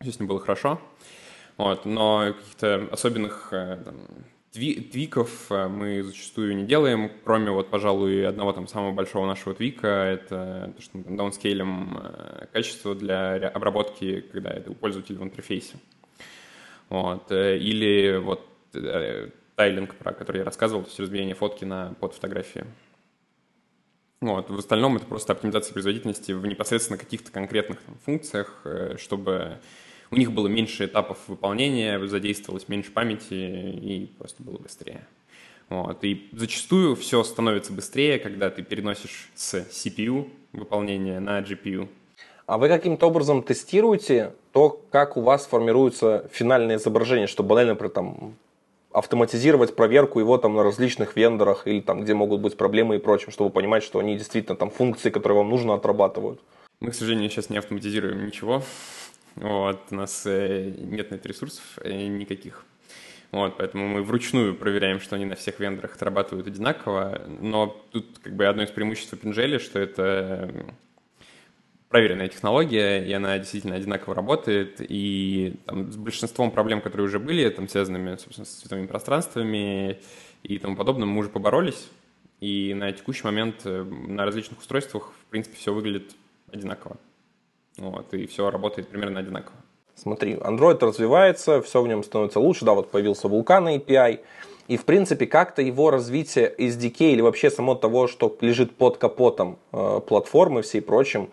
все 0.00 0.12
с 0.12 0.20
ним 0.20 0.28
было 0.28 0.38
хорошо. 0.38 0.80
Вот, 1.56 1.86
но 1.86 2.34
каких-то 2.34 2.88
особенных 2.92 3.48
э, 3.50 3.78
там, 4.52 4.80
Твиков 4.80 5.46
э, 5.50 5.68
мы 5.68 6.02
зачастую 6.02 6.56
не 6.56 6.64
делаем, 6.64 7.12
кроме 7.24 7.52
вот, 7.52 7.70
пожалуй, 7.70 8.26
одного 8.26 8.52
там 8.52 8.66
самого 8.66 8.90
большого 8.92 9.24
нашего 9.24 9.54
твика, 9.54 9.86
это 9.86 10.72
то, 10.76 10.82
что 10.82 10.98
мы 10.98 11.04
там 11.04 11.16
даунскейлим 11.16 11.96
э, 11.96 12.46
качество 12.52 12.96
для 12.96 13.36
обработки, 13.48 14.20
когда 14.32 14.50
это 14.50 14.72
у 14.72 14.74
пользователя 14.74 15.18
в 15.18 15.22
интерфейсе. 15.22 15.76
Вот. 16.88 17.30
Э, 17.30 17.58
или 17.58 18.16
вот 18.16 18.44
тайлинг, 19.54 19.94
про 19.94 20.12
который 20.12 20.38
я 20.38 20.44
рассказывал, 20.44 20.82
то 20.82 20.88
есть 20.88 21.00
разбиение 21.00 21.36
фотки 21.36 21.64
на 21.64 21.94
под 22.00 22.14
фотографии. 22.14 22.64
Вот. 24.20 24.50
В 24.50 24.58
остальном 24.58 24.96
это 24.96 25.06
просто 25.06 25.32
оптимизация 25.32 25.72
производительности 25.72 26.32
в 26.32 26.44
непосредственно 26.44 26.98
каких-то 26.98 27.30
конкретных 27.30 27.80
там, 27.82 27.96
функциях, 28.04 28.66
чтобы 28.96 29.60
у 30.10 30.16
них 30.16 30.32
было 30.32 30.48
меньше 30.48 30.86
этапов 30.86 31.18
выполнения, 31.28 32.04
задействовалось 32.06 32.68
меньше 32.68 32.90
памяти 32.90 33.34
и 33.34 34.10
просто 34.18 34.42
было 34.42 34.58
быстрее. 34.58 35.06
Вот. 35.68 36.02
И 36.02 36.28
зачастую 36.32 36.96
все 36.96 37.22
становится 37.22 37.72
быстрее, 37.72 38.18
когда 38.18 38.50
ты 38.50 38.62
переносишь 38.62 39.30
с 39.34 39.54
CPU 39.54 40.28
выполнение 40.52 41.20
на 41.20 41.40
GPU. 41.40 41.88
А 42.46 42.58
вы 42.58 42.68
каким-то 42.68 43.06
образом 43.06 43.44
тестируете 43.44 44.32
то, 44.52 44.82
как 44.90 45.16
у 45.16 45.20
вас 45.20 45.46
формируется 45.46 46.28
финальное 46.32 46.76
изображение, 46.76 47.28
чтобы 47.28 47.50
банально, 47.50 47.74
например, 47.74 47.92
там, 47.92 48.34
автоматизировать 48.90 49.76
проверку 49.76 50.18
его 50.18 50.36
там 50.36 50.54
на 50.54 50.64
различных 50.64 51.14
вендорах 51.14 51.68
или 51.68 51.80
там, 51.80 52.02
где 52.02 52.14
могут 52.14 52.40
быть 52.40 52.56
проблемы 52.56 52.96
и 52.96 52.98
прочим, 52.98 53.30
чтобы 53.30 53.50
понимать, 53.50 53.84
что 53.84 54.00
они 54.00 54.16
действительно 54.16 54.56
там 54.56 54.70
функции, 54.70 55.10
которые 55.10 55.38
вам 55.38 55.50
нужно, 55.50 55.74
отрабатывают? 55.74 56.40
Мы, 56.80 56.90
к 56.90 56.94
сожалению, 56.94 57.30
сейчас 57.30 57.50
не 57.50 57.58
автоматизируем 57.58 58.26
ничего. 58.26 58.64
Вот, 59.36 59.80
у 59.90 59.94
нас 59.94 60.24
э, 60.26 60.72
нет 60.76 61.10
нет 61.10 61.26
ресурсов 61.26 61.78
э, 61.82 62.06
никаких. 62.06 62.64
Вот, 63.32 63.58
поэтому 63.58 63.86
мы 63.86 64.02
вручную 64.02 64.56
проверяем, 64.56 65.00
что 65.00 65.14
они 65.14 65.24
на 65.24 65.36
всех 65.36 65.60
вендорах 65.60 65.94
отрабатывают 65.94 66.48
одинаково. 66.48 67.22
Но 67.40 67.68
тут 67.92 68.18
как 68.18 68.34
бы 68.34 68.46
одно 68.46 68.64
из 68.64 68.70
преимуществ 68.70 69.14
OpenGL, 69.14 69.60
что 69.60 69.78
это 69.78 70.52
проверенная 71.88 72.28
технология, 72.28 73.04
и 73.04 73.12
она 73.12 73.38
действительно 73.38 73.76
одинаково 73.76 74.14
работает. 74.14 74.76
И 74.80 75.54
там, 75.66 75.92
с 75.92 75.96
большинством 75.96 76.50
проблем, 76.50 76.80
которые 76.80 77.06
уже 77.06 77.20
были, 77.20 77.48
там, 77.50 77.68
связанными, 77.68 78.16
собственно, 78.16 78.46
с 78.46 78.50
цветовыми 78.50 78.86
пространствами 78.86 80.00
и 80.42 80.58
тому 80.58 80.76
подобным, 80.76 81.10
мы 81.10 81.20
уже 81.20 81.28
поборолись. 81.28 81.88
И 82.40 82.74
на 82.74 82.90
текущий 82.92 83.24
момент 83.24 83.62
э, 83.64 83.84
на 83.84 84.24
различных 84.24 84.60
устройствах, 84.60 85.12
в 85.12 85.30
принципе, 85.30 85.56
все 85.56 85.74
выглядит 85.74 86.16
одинаково. 86.50 86.96
Вот, 87.78 88.12
и 88.14 88.26
все 88.26 88.50
работает 88.50 88.88
примерно 88.88 89.20
одинаково. 89.20 89.56
смотри, 89.94 90.34
Android 90.34 90.78
развивается, 90.84 91.62
все 91.62 91.82
в 91.82 91.88
нем 91.88 92.02
становится 92.02 92.40
лучше, 92.40 92.64
да, 92.64 92.74
вот 92.74 92.90
появился 92.90 93.28
Vulkan 93.28 93.78
API, 93.78 94.20
и, 94.68 94.76
в 94.76 94.84
принципе, 94.84 95.26
как-то 95.26 95.62
его 95.62 95.90
развитие 95.90 96.54
SDK 96.56 97.12
или 97.12 97.20
вообще 97.22 97.50
само 97.50 97.74
того, 97.74 98.06
что 98.06 98.36
лежит 98.40 98.76
под 98.76 98.98
капотом 98.98 99.58
э, 99.72 100.00
платформы 100.06 100.62
всей 100.62 100.80
прочим, 100.80 101.30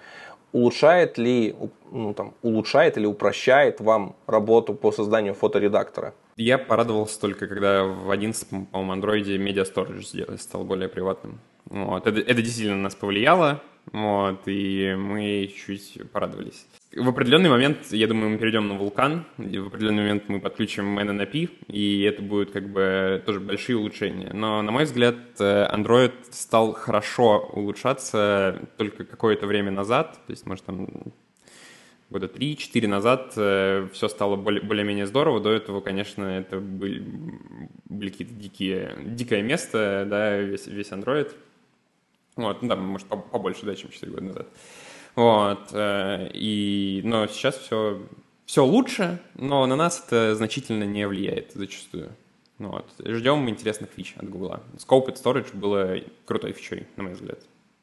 улучшает 0.51 1.19
ли, 1.19 1.55
ну, 1.91 2.13
там, 2.13 2.33
улучшает 2.41 2.97
или 2.97 3.05
упрощает 3.05 3.79
вам 3.79 4.15
работу 4.25 4.73
по 4.73 4.91
созданию 4.91 5.35
фоторедактора? 5.35 6.13
Я 6.35 6.57
порадовался 6.57 7.19
только, 7.19 7.47
когда 7.47 7.83
в 7.83 8.09
11, 8.09 8.49
по-моему, 8.71 8.91
андроиде 8.91 9.37
Media 9.37 9.65
Storage 9.71 10.37
стал 10.37 10.63
более 10.63 10.89
приватным. 10.89 11.39
Вот. 11.65 12.07
Это, 12.07 12.19
это 12.19 12.41
действительно 12.41 12.77
нас 12.77 12.95
повлияло, 12.95 13.61
вот, 13.91 14.41
и 14.47 14.95
мы 14.97 15.51
чуть 15.55 15.97
порадовались. 16.11 16.65
В 16.95 17.09
определенный 17.09 17.49
момент, 17.49 17.77
я 17.91 18.07
думаю, 18.07 18.31
мы 18.31 18.37
перейдем 18.37 18.67
на 18.67 18.75
вулкан, 18.75 19.25
в 19.37 19.67
определенный 19.67 20.03
момент 20.03 20.23
мы 20.29 20.39
подключим 20.39 20.97
NNAP, 20.97 21.49
и 21.67 22.01
это 22.03 22.21
будет 22.21 22.51
как 22.51 22.69
бы 22.69 23.21
тоже 23.25 23.39
большие 23.39 23.77
улучшения. 23.77 24.31
Но, 24.33 24.61
на 24.61 24.71
мой 24.71 24.85
взгляд, 24.85 25.15
э, 25.39 25.67
Android 25.71 26.13
стал 26.31 26.73
хорошо 26.73 27.49
улучшаться 27.53 28.67
только 28.77 29.03
какое-то 29.03 29.47
время 29.47 29.71
назад, 29.71 30.19
то 30.25 30.31
есть, 30.31 30.45
может, 30.45 30.65
там 30.65 30.87
года 32.09 32.27
3-4 32.27 32.87
назад 32.87 33.33
э, 33.35 33.87
все 33.93 34.07
стало 34.07 34.35
более, 34.35 34.61
более-менее 34.61 35.05
здорово. 35.05 35.39
До 35.41 35.51
этого, 35.51 35.81
конечно, 35.81 36.23
это 36.23 36.59
были, 36.59 37.03
были 37.89 38.09
какие-то 38.09 38.33
дикие, 38.33 38.97
дикое 39.03 39.41
место, 39.41 40.05
да, 40.09 40.37
весь, 40.37 40.67
весь 40.67 40.91
Android. 40.91 41.31
Вот, 42.37 42.61
ну 42.61 42.69
да, 42.69 42.75
может, 42.75 43.07
побольше, 43.07 43.65
да, 43.65 43.75
чем 43.75 43.89
4 43.89 44.11
года 44.11 44.23
назад. 44.23 44.47
Вот, 45.15 45.69
э, 45.73 46.29
и, 46.33 47.01
но 47.03 47.27
сейчас 47.27 47.57
все, 47.57 48.01
все 48.45 48.63
лучше, 48.63 49.19
но 49.35 49.65
на 49.65 49.75
нас 49.75 50.03
это 50.05 50.35
значительно 50.35 50.83
не 50.83 51.07
влияет 51.07 51.51
зачастую. 51.53 52.11
Ну 52.59 52.69
вот. 52.69 52.85
Ждем 53.03 53.47
интересных 53.49 53.89
фич 53.95 54.15
от 54.17 54.29
Google. 54.29 54.59
Scoped 54.77 55.21
Storage 55.21 55.55
было 55.55 55.97
крутой 56.25 56.53
фичой, 56.53 56.87
на 56.95 57.03
мой 57.03 57.13
взгляд. 57.13 57.39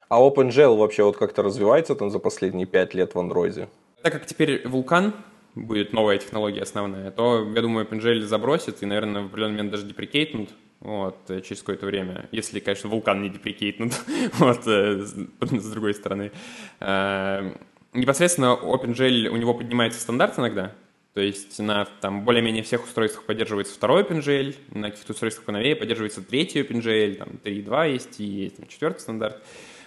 А 0.09 0.21
OpenGL 0.21 0.77
вообще 0.77 1.05
вот 1.05 1.17
как-то 1.17 1.43
развивается 1.43 1.95
там 1.95 2.11
за 2.11 2.19
последние 2.19 2.67
5 2.67 2.95
лет 2.95 3.15
в 3.15 3.19
андроиде? 3.19 3.69
Так 4.03 4.13
как 4.13 4.27
теперь 4.27 4.67
вулкан 4.67 5.15
будет 5.55 5.93
новая 5.93 6.19
технология 6.19 6.63
основная, 6.63 7.11
то, 7.11 7.49
я 7.55 7.63
думаю, 7.63 7.87
OpenGL 7.87 8.21
забросит 8.21 8.83
и, 8.83 8.87
наверное, 8.87 9.23
в 9.23 9.27
определенный 9.27 9.57
момент 9.57 9.71
даже 9.71 9.87
деприкейтнут 9.87 10.51
вот, 10.85 11.17
э, 11.29 11.41
через 11.41 11.63
какое-то 11.63 11.87
время. 11.87 12.29
Если, 12.31 12.61
конечно, 12.61 12.91
вулкан 12.91 13.23
не 13.23 13.31
деприкейтнут, 13.31 13.93
вот, 14.35 14.67
э, 14.67 15.01
с 15.01 15.71
другой 15.71 15.95
стороны. 15.95 16.31
Э, 16.79 17.53
непосредственно 17.95 18.59
OpenGL, 18.63 19.29
у 19.29 19.37
него 19.37 19.55
поднимается 19.55 19.99
стандарт 19.99 20.39
иногда, 20.39 20.73
то 21.15 21.21
есть 21.21 21.59
на 21.59 21.87
там, 22.01 22.25
более-менее 22.25 22.63
всех 22.63 22.85
устройствах 22.85 23.25
поддерживается 23.25 23.75
второй 23.75 24.03
OpenGL, 24.03 24.57
на 24.73 24.91
каких-то 24.91 25.15
устройствах 25.15 25.47
поновее 25.47 25.75
поддерживается 25.75 26.23
третий 26.23 26.61
OpenGL, 26.61 27.15
там 27.15 27.29
3.2 27.43 27.93
есть 27.93 28.21
и 28.21 28.25
есть 28.25 28.57
там, 28.59 28.67
четвертый 28.69 29.01
стандарт. 29.01 29.43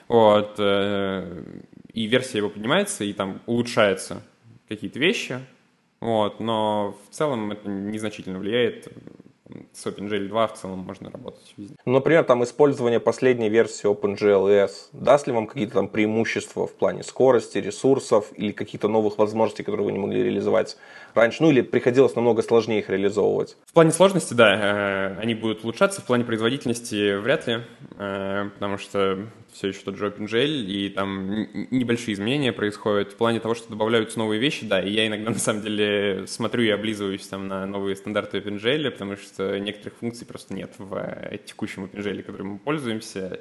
Вот, 0.08 0.58
и 0.58 2.06
версия 2.06 2.38
его 2.38 2.50
поднимается, 2.50 3.04
и 3.04 3.12
там 3.12 3.42
улучшаются 3.46 4.24
какие-то 4.70 5.00
вещи, 5.00 5.42
вот, 6.00 6.40
но 6.40 6.98
в 7.10 7.14
целом 7.14 7.52
это 7.52 7.70
незначительно 7.70 8.40
влияет. 8.40 8.88
С 9.74 9.86
OpenGL 9.86 10.28
2 10.28 10.48
в 10.48 10.54
целом 10.54 10.80
можно 10.80 11.10
работать 11.10 11.54
везде. 11.58 11.76
Ну, 11.86 11.94
например, 11.94 12.24
там 12.24 12.44
использование 12.44 13.00
последней 13.00 13.50
версии 13.50 13.90
OpenGL 13.90 14.66
ES 14.66 14.72
даст 14.94 15.28
ли 15.28 15.34
вам 15.34 15.48
какие-то 15.48 15.74
там 15.74 15.88
преимущества 15.88 16.68
в 16.68 16.74
плане 16.74 17.04
скорости, 17.04 17.58
ресурсов 17.58 18.32
или 18.36 18.52
каких-то 18.52 18.88
новых 18.88 19.18
возможностей, 19.18 19.64
которые 19.64 19.86
вы 19.86 19.92
не 19.92 20.00
могли 20.00 20.24
реализовать 20.24 20.78
раньше? 21.14 21.44
Ну, 21.44 21.52
или 21.52 21.62
приходилось 21.62 22.16
намного 22.16 22.42
сложнее 22.42 22.80
их 22.80 22.90
реализовывать? 22.90 23.58
В 23.66 23.74
плане 23.74 23.92
сложности, 23.92 24.34
да, 24.34 25.16
э, 25.16 25.20
они 25.20 25.36
будут 25.36 25.64
улучшаться. 25.64 26.02
В 26.02 26.06
плане 26.06 26.24
производительности 26.24 27.16
вряд 27.18 27.48
ли, 27.48 27.60
э, 27.98 28.50
потому 28.54 28.78
что 28.78 29.28
все 29.54 29.70
еще 29.70 29.80
тот 29.80 29.98
же 29.98 30.08
OpenGL, 30.08 30.66
и 30.66 30.90
там 30.90 31.48
небольшие 31.72 32.14
изменения 32.14 32.54
происходят 32.54 33.14
в 33.14 33.16
плане 33.16 33.40
того, 33.40 33.56
что 33.56 33.70
добавляются 33.70 34.20
новые 34.20 34.40
вещи, 34.40 34.66
да, 34.66 34.82
и 34.82 34.92
я 34.92 35.08
иногда 35.08 35.30
на 35.32 35.40
самом 35.40 35.62
деле 35.62 36.26
смотрю 36.28 36.64
и 36.64 36.70
облизываюсь 36.70 37.28
там 37.28 37.48
на 37.48 37.66
новые 37.66 37.96
стандарты 37.96 38.38
OpenGL, 38.38 38.92
потому 38.92 39.16
что 39.16 39.60
некоторых 39.60 39.98
функций 40.00 40.28
просто 40.28 40.54
нет 40.54 40.74
в 40.78 40.96
э, 40.96 41.40
текущем 41.46 41.86
OpenGL, 41.86 42.24
которым 42.24 42.48
мы 42.48 42.60
пользуемся, 42.60 43.40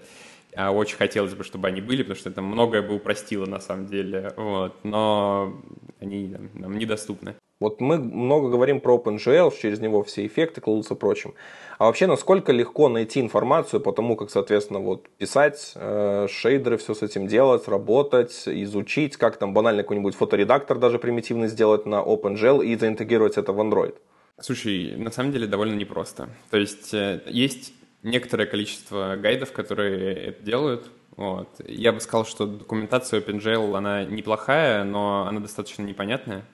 а 0.57 0.71
очень 0.71 0.97
хотелось 0.97 1.35
бы, 1.35 1.45
чтобы 1.45 1.69
они 1.69 1.83
были, 1.83 2.03
потому 2.03 2.19
что 2.19 2.31
это 2.31 2.41
многое 2.41 2.81
бы 2.81 2.95
упростило 2.95 3.45
на 3.45 3.61
самом 3.61 3.87
деле, 3.87 4.33
вот, 4.37 4.85
но 4.85 5.63
они 6.01 6.35
нам 6.55 6.79
недоступны. 6.79 7.37
Вот 7.59 7.81
мы 7.81 7.99
много 7.99 8.51
говорим 8.51 8.81
про 8.81 8.97
OpenGL, 8.97 9.51
через 9.61 9.81
него 9.81 10.03
все 10.03 10.27
эффекты 10.27 10.61
кладутся 10.61 10.95
прочим. 10.95 11.35
А 11.79 11.87
вообще, 11.87 12.07
насколько 12.07 12.53
легко 12.53 12.89
найти 12.91 13.21
информацию 13.21 13.81
по 13.81 13.93
тому, 13.93 14.15
как, 14.17 14.31
соответственно, 14.31 14.81
вот 14.81 15.09
писать 15.17 15.73
э, 15.75 16.27
шейдеры, 16.29 16.77
все 16.77 16.95
с 16.95 17.03
этим 17.03 17.27
делать, 17.27 17.67
работать, 17.67 18.43
изучить, 18.47 19.17
как 19.17 19.39
там 19.39 19.55
банально 19.55 19.83
какой-нибудь 19.83 20.15
фоторедактор 20.15 20.79
даже 20.79 20.99
примитивный 20.99 21.49
сделать 21.49 21.87
на 21.87 22.03
OpenGL 22.03 22.65
и 22.65 22.77
заинтегрировать 22.77 23.39
это 23.39 23.53
в 23.53 23.61
Android? 23.61 23.95
Слушай, 24.39 24.95
на 24.97 25.11
самом 25.11 25.33
деле 25.33 25.47
довольно 25.47 25.77
непросто. 25.77 26.29
То 26.51 26.59
есть 26.59 26.93
э, 26.93 27.23
есть 27.27 27.73
некоторое 28.03 28.45
количество 28.45 29.17
гайдов, 29.17 29.53
которые 29.53 30.15
это 30.15 30.43
делают. 30.43 30.91
Вот. 31.17 31.49
Я 31.67 31.93
бы 31.93 32.01
сказал, 32.01 32.27
что 32.27 32.47
документация 32.47 33.23
OpenGL, 33.23 33.75
она 33.75 34.05
неплохая, 34.05 34.85
но 34.85 35.27
она 35.27 35.41
достаточно 35.41 35.83
непонятная. 35.83 36.45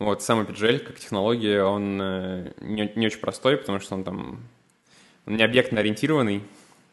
Вот 0.00 0.22
сам 0.22 0.40
OpenGL 0.40 0.78
как 0.78 0.98
технология, 0.98 1.62
он 1.62 2.00
э, 2.00 2.52
не, 2.62 2.90
не 2.96 3.06
очень 3.06 3.20
простой, 3.20 3.58
потому 3.58 3.80
что 3.80 3.94
он 3.94 4.02
там 4.02 4.40
он 5.26 5.36
не 5.36 5.42
объектно 5.42 5.80
ориентированный, 5.80 6.42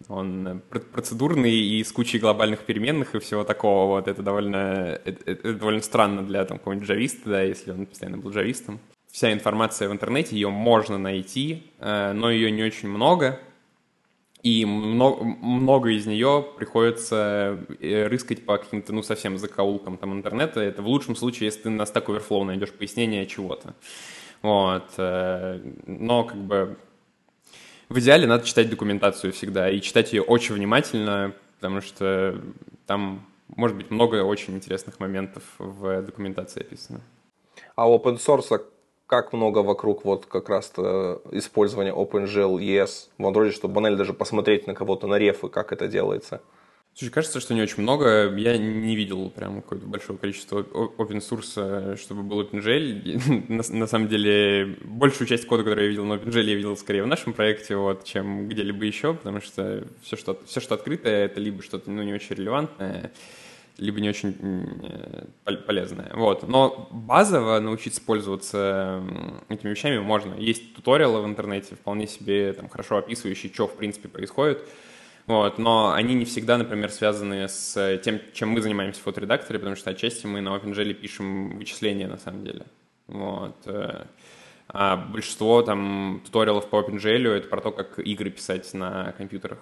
он 0.09 0.47
э, 0.47 0.79
процедурный 0.79 1.55
и 1.55 1.83
с 1.85 1.91
кучей 1.93 2.19
глобальных 2.19 2.59
переменных 2.65 3.15
и 3.15 3.19
всего 3.19 3.45
такого. 3.45 3.87
Вот 3.87 4.09
это 4.09 4.21
довольно, 4.21 4.99
это, 5.05 5.31
это 5.31 5.53
довольно 5.53 5.81
странно 5.81 6.21
для 6.23 6.43
там, 6.43 6.57
какого-нибудь 6.57 6.87
джависта, 6.87 7.29
да, 7.29 7.41
если 7.43 7.71
он 7.71 7.85
постоянно 7.85 8.17
был 8.17 8.31
джавистом. 8.31 8.79
Вся 9.09 9.31
информация 9.31 9.87
в 9.87 9.93
интернете, 9.93 10.35
ее 10.35 10.49
можно 10.49 10.97
найти, 10.97 11.63
э, 11.79 12.11
но 12.11 12.29
ее 12.29 12.51
не 12.51 12.63
очень 12.63 12.89
много. 12.89 13.39
И 14.47 14.63
много, 14.63 15.25
много 15.25 15.89
из 15.89 16.05
нее 16.05 16.45
приходится 16.55 17.59
э, 17.81 18.07
рыскать 18.07 18.45
по 18.45 18.57
каким-то, 18.57 18.93
ну, 18.93 19.03
совсем 19.03 19.37
закоулкам 19.37 19.97
там 19.97 20.13
интернета. 20.13 20.61
Это 20.61 20.81
в 20.81 20.87
лучшем 20.87 21.17
случае, 21.17 21.47
если 21.47 21.63
ты 21.63 21.69
на 21.69 21.81
Stack 21.81 22.05
Overflow 22.05 22.45
найдешь 22.45 22.71
пояснение 22.71 23.25
чего-то. 23.25 23.73
Вот. 24.41 24.85
Э, 24.95 25.59
но, 25.85 26.23
как 26.23 26.37
бы, 26.37 26.77
в 27.89 27.99
идеале 27.99 28.25
надо 28.25 28.45
читать 28.45 28.69
документацию 28.69 29.33
всегда 29.33 29.69
и 29.69 29.81
читать 29.81 30.13
ее 30.13 30.21
очень 30.21 30.55
внимательно, 30.55 31.33
потому 31.55 31.81
что 31.81 32.41
там 32.85 33.27
может 33.49 33.75
быть 33.75 33.91
много 33.91 34.23
очень 34.23 34.55
интересных 34.55 35.01
моментов 35.01 35.43
в 35.57 36.03
документации 36.03 36.61
описано. 36.61 37.01
А 37.75 37.89
open 37.89 38.17
source 38.17 38.61
как 39.07 39.33
много 39.33 39.59
вокруг 39.59 40.05
вот 40.05 40.25
как 40.25 40.49
раз 40.49 40.71
использования 41.31 41.93
OpenGL 41.93 42.59
ES 42.59 43.09
в 43.17 43.25
Android, 43.25 43.51
чтобы 43.51 43.73
банально 43.73 43.97
даже 43.97 44.13
посмотреть 44.13 44.67
на 44.67 44.75
кого-то 44.75 45.07
на 45.07 45.15
рефы, 45.15 45.49
как 45.49 45.71
это 45.71 45.87
делается? 45.87 46.41
Слушай, 46.97 47.11
кажется, 47.11 47.39
что 47.39 47.53
не 47.53 47.61
очень 47.61 47.83
много. 47.83 48.33
Я 48.37 48.57
не 48.57 48.95
видел 48.95 49.29
прям 49.29 49.61
какое-то 49.61 49.85
большое 49.85 50.17
количество 50.17 50.61
open 50.63 51.19
source, 51.19 51.95
чтобы 51.95 52.23
был 52.23 52.41
OpenGL. 52.41 53.45
на, 53.53 53.79
на 53.79 53.85
самом 53.85 54.07
деле, 54.07 54.77
большую 54.83 55.27
часть 55.27 55.45
кода, 55.45 55.63
который 55.63 55.83
я 55.83 55.89
видел 55.89 56.05
на 56.05 56.13
OpenGL, 56.13 56.43
я 56.43 56.55
видел 56.55 56.75
скорее 56.75 57.03
в 57.03 57.07
нашем 57.07 57.33
проекте, 57.33 57.75
вот, 57.75 58.03
чем 58.03 58.49
где-либо 58.49 58.83
еще, 58.83 59.13
потому 59.13 59.41
что 59.41 59.87
все, 60.01 60.17
что, 60.17 60.39
все, 60.47 60.59
что 60.59 60.73
открытое, 60.73 61.25
это 61.25 61.39
либо 61.39 61.61
что-то 61.61 61.91
ну, 61.91 62.01
не 62.01 62.13
очень 62.13 62.35
релевантное, 62.35 63.11
либо 63.77 63.99
не 63.99 64.09
очень 64.09 64.35
э, 65.45 65.55
полезное. 65.65 66.11
Вот. 66.13 66.47
Но 66.47 66.87
базово 66.91 67.59
научиться 67.59 68.01
пользоваться 68.01 69.03
этими 69.49 69.71
вещами 69.71 69.99
можно. 69.99 70.33
Есть 70.35 70.75
туториалы 70.75 71.21
в 71.21 71.25
интернете, 71.25 71.75
вполне 71.75 72.07
себе 72.07 72.53
там, 72.53 72.69
хорошо 72.69 72.97
описывающие, 72.97 73.51
что 73.53 73.67
в 73.67 73.75
принципе 73.75 74.09
происходит. 74.09 74.67
Вот, 75.27 75.57
но 75.57 75.91
они 75.91 76.15
не 76.15 76.23
всегда, 76.23 76.57
например, 76.57 76.89
связаны 76.89 77.49
с 77.49 77.99
тем, 78.01 78.21
чем 78.33 78.49
мы 78.49 78.61
занимаемся 78.61 79.01
в 79.01 79.03
фоторедакторе, 79.03 79.59
потому 79.59 79.75
что 79.75 79.89
отчасти 79.89 80.25
мы 80.25 80.39
на 80.39 80.55
OpenGL 80.55 80.93
пишем 80.93 81.57
вычисления 81.57 82.07
на 82.07 82.17
самом 82.17 82.45
деле. 82.45 82.65
Вот. 83.07 83.57
Э, 83.65 84.05
а 84.69 84.95
большинство 84.95 85.61
там 85.61 86.21
туториалов 86.25 86.69
по 86.69 86.79
OpenGL 86.79 87.27
это 87.29 87.47
про 87.49 87.61
то, 87.61 87.71
как 87.71 87.99
игры 87.99 88.29
писать 88.29 88.73
на 88.73 89.11
компьютерах. 89.17 89.59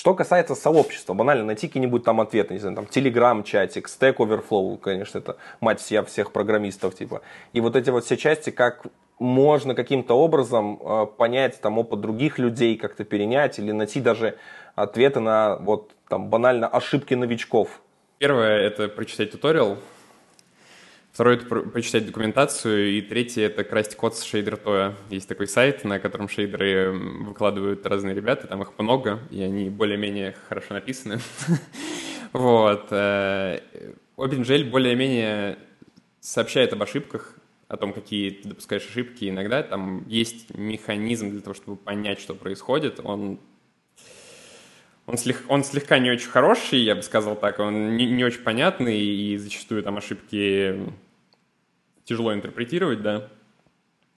Что 0.00 0.14
касается 0.14 0.54
сообщества, 0.54 1.12
банально 1.12 1.44
найти 1.44 1.66
какие-нибудь 1.66 2.04
там 2.04 2.22
ответы, 2.22 2.54
не 2.54 2.58
знаю, 2.58 2.74
там 2.74 2.86
Telegram 2.86 3.44
чатик, 3.44 3.86
Stack 3.86 4.16
Overflow, 4.16 4.78
конечно, 4.78 5.18
это 5.18 5.36
мать 5.60 5.78
вся 5.78 6.02
всех 6.04 6.32
программистов, 6.32 6.94
типа. 6.94 7.20
И 7.52 7.60
вот 7.60 7.76
эти 7.76 7.90
вот 7.90 8.06
все 8.06 8.16
части, 8.16 8.48
как 8.48 8.86
можно 9.18 9.74
каким-то 9.74 10.14
образом 10.14 10.80
э, 10.82 11.06
понять 11.18 11.60
там 11.60 11.76
опыт 11.76 12.00
других 12.00 12.38
людей, 12.38 12.78
как-то 12.78 13.04
перенять 13.04 13.58
или 13.58 13.72
найти 13.72 14.00
даже 14.00 14.38
ответы 14.74 15.20
на 15.20 15.56
вот 15.56 15.90
там 16.08 16.30
банально 16.30 16.66
ошибки 16.66 17.12
новичков. 17.12 17.82
Первое– 18.16 18.56
это 18.68 18.88
прочитать 18.88 19.32
туториал. 19.32 19.76
Второе— 21.20 21.36
это 21.36 21.44
почитать 21.44 22.06
документацию. 22.06 22.96
И 22.96 23.02
третье— 23.02 23.42
это 23.44 23.62
красть 23.62 23.94
код 23.94 24.16
с 24.16 24.22
шейдер 24.22 24.58
Есть 25.10 25.28
такой 25.28 25.48
сайт, 25.48 25.84
на 25.84 25.98
котором 25.98 26.30
шейдеры 26.30 26.92
выкладывают 26.92 27.84
разные 27.84 28.14
ребята, 28.14 28.46
там 28.46 28.62
их 28.62 28.72
много, 28.78 29.18
и 29.30 29.42
они 29.42 29.68
более-менее 29.68 30.34
хорошо 30.48 30.72
написаны. 30.72 31.20
Вот. 32.32 32.86
Э, 32.90 33.60
OpenGL 34.16 34.70
более-менее 34.70 35.58
сообщает 36.20 36.72
об 36.72 36.82
ошибках, 36.82 37.34
о 37.68 37.76
том, 37.76 37.92
какие 37.92 38.30
ты 38.30 38.48
допускаешь 38.48 38.88
ошибки. 38.88 39.28
Иногда 39.28 39.62
там 39.62 40.08
есть 40.08 40.54
механизм 40.54 41.32
для 41.32 41.42
того, 41.42 41.52
чтобы 41.52 41.76
понять, 41.76 42.18
что 42.18 42.34
происходит. 42.34 42.98
Он 43.04 43.38
он, 45.04 45.18
слег, 45.18 45.44
он 45.48 45.64
слегка 45.64 45.98
не 45.98 46.10
очень 46.10 46.30
хороший, 46.30 46.78
я 46.78 46.94
бы 46.94 47.02
сказал 47.02 47.36
так, 47.36 47.58
он 47.58 47.96
не, 47.96 48.06
не 48.06 48.24
очень 48.24 48.40
понятный, 48.40 49.00
и 49.00 49.36
зачастую 49.36 49.82
там 49.82 49.98
ошибки 49.98 50.78
тяжело 52.10 52.34
интерпретировать, 52.34 53.02
да. 53.02 53.28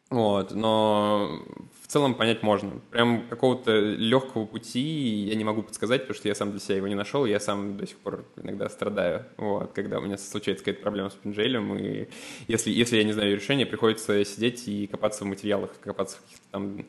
Вот, 0.09 0.51
но 0.51 1.43
в 1.81 1.87
целом 1.87 2.15
понять 2.15 2.43
можно. 2.43 2.81
Прям 2.91 3.27
какого-то 3.27 3.71
легкого 3.79 4.45
пути 4.45 4.79
я 4.79 5.35
не 5.35 5.43
могу 5.43 5.61
подсказать, 5.61 6.01
потому 6.01 6.15
что 6.15 6.27
я 6.27 6.35
сам 6.35 6.51
для 6.51 6.59
себя 6.59 6.77
его 6.77 6.87
не 6.87 6.95
нашел, 6.95 7.25
я 7.25 7.39
сам 7.39 7.77
до 7.77 7.85
сих 7.87 7.97
пор 7.97 8.25
иногда 8.35 8.67
страдаю, 8.69 9.25
вот, 9.37 9.73
когда 9.73 9.99
у 9.99 10.01
меня 10.01 10.17
случается 10.17 10.63
какая-то 10.63 10.81
проблема 10.81 11.09
с 11.09 11.13
пинжелем, 11.13 11.75
и 11.75 12.07
если, 12.47 12.71
если 12.71 12.97
я 12.97 13.03
не 13.03 13.13
знаю 13.13 13.35
решения, 13.35 13.65
приходится 13.65 14.25
сидеть 14.25 14.67
и 14.67 14.87
копаться 14.87 15.23
в 15.23 15.27
материалах, 15.27 15.71
копаться 15.79 16.17
в 16.17 16.21
каких-то 16.21 16.45
там 16.51 16.85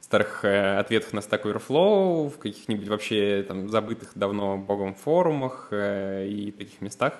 старых 0.00 0.44
э, 0.44 0.78
ответах 0.78 1.12
на 1.12 1.18
Stack 1.18 1.42
Overflow, 1.42 2.28
в 2.28 2.38
каких-нибудь 2.38 2.88
вообще 2.88 3.44
там 3.46 3.68
забытых 3.68 4.12
давно 4.14 4.56
богом 4.56 4.94
форумах 4.94 5.68
э, 5.70 6.28
и 6.28 6.50
таких 6.52 6.80
местах. 6.80 7.14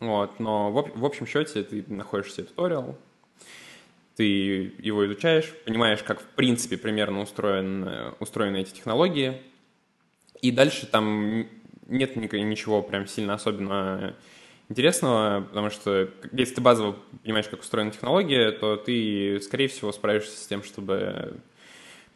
Вот. 0.00 0.40
Но 0.40 0.72
в, 0.72 0.98
в 0.98 1.04
общем 1.04 1.26
счете 1.26 1.62
ты 1.62 1.84
находишь 1.88 2.32
себе 2.32 2.46
туториал, 2.46 2.98
ты 4.16 4.24
его 4.78 5.06
изучаешь, 5.06 5.52
понимаешь, 5.64 6.02
как 6.02 6.20
в 6.20 6.26
принципе 6.26 6.76
примерно 6.76 7.22
устроен, 7.22 7.86
э, 7.86 8.12
устроены 8.18 8.58
эти 8.62 8.72
технологии, 8.72 9.40
и 10.42 10.50
дальше 10.50 10.86
там 10.86 11.46
нет 11.86 12.16
ничего 12.16 12.82
прям 12.82 13.06
сильно 13.06 13.34
особенно 13.34 14.16
интересного, 14.68 15.44
потому 15.48 15.70
что 15.70 16.10
если 16.32 16.54
ты 16.54 16.60
базово 16.60 16.96
понимаешь, 17.22 17.48
как 17.48 17.60
устроена 17.60 17.90
технология, 17.90 18.52
то 18.52 18.76
ты, 18.76 19.40
скорее 19.40 19.68
всего, 19.68 19.90
справишься 19.92 20.36
с 20.36 20.46
тем, 20.46 20.62
чтобы 20.62 21.36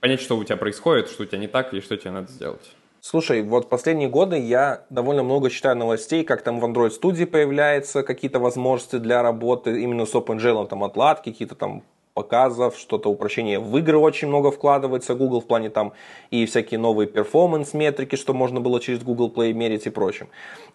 понять, 0.01 0.21
что 0.21 0.37
у 0.37 0.45
тебя 0.45 0.57
происходит, 0.57 1.09
что 1.09 1.25
у 1.25 1.27
тебя 1.27 1.39
не 1.39 1.49
так 1.49 1.75
и 1.75 1.81
что 1.81 1.97
тебе 1.97 2.13
надо 2.13 2.31
сделать. 2.31 2.71
Слушай, 3.07 3.43
вот 3.43 3.69
последние 3.69 4.09
годы 4.09 4.39
я 4.39 4.87
довольно 4.89 5.23
много 5.23 5.51
читаю 5.51 5.77
новостей, 5.77 6.25
как 6.25 6.41
там 6.41 6.59
в 6.59 6.65
Android 6.65 6.89
студии 6.89 7.27
появляются 7.27 8.03
какие-то 8.03 8.39
возможности 8.39 8.97
для 8.97 9.23
работы 9.23 9.83
именно 9.83 10.07
с 10.07 10.15
OpenGL, 10.15 10.67
там 10.69 10.85
отладки, 10.85 11.31
какие-то 11.31 11.55
там 11.55 11.83
показов, 12.15 12.79
что-то 12.79 13.11
упрощение 13.11 13.61
в 13.61 13.77
игры 13.77 13.99
очень 13.99 14.29
много 14.29 14.51
вкладывается 14.51 15.15
Google 15.15 15.43
в 15.43 15.47
плане 15.47 15.69
там 15.69 15.93
и 16.31 16.47
всякие 16.47 16.81
новые 16.81 17.07
перформанс-метрики, 17.07 18.17
что 18.17 18.33
можно 18.33 18.63
было 18.63 18.81
через 18.81 19.03
Google 19.03 19.31
Play 19.31 19.53
мерить 19.53 19.85
и 19.85 19.91
прочим. 19.91 20.29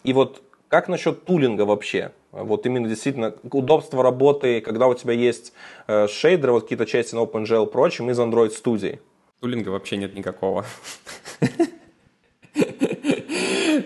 И 0.04 0.12
вот 0.12 0.40
как 0.68 0.86
насчет 0.86 1.24
тулинга 1.24 1.62
вообще? 1.62 2.12
Вот 2.30 2.64
именно 2.64 2.88
действительно 2.88 3.34
удобство 3.42 4.04
работы, 4.04 4.60
когда 4.60 4.86
у 4.86 4.94
тебя 4.94 5.14
есть 5.14 5.52
э, 5.88 6.06
шейдеры, 6.06 6.52
вот 6.52 6.62
какие-то 6.62 6.86
части 6.86 7.12
на 7.12 7.24
OpenGL 7.24 7.66
и 7.66 7.72
прочим 7.72 8.08
из 8.08 8.20
Android 8.20 8.50
студии. 8.50 9.00
Тулинга 9.40 9.70
вообще 9.70 9.96
нет 9.96 10.14
никакого. 10.14 10.64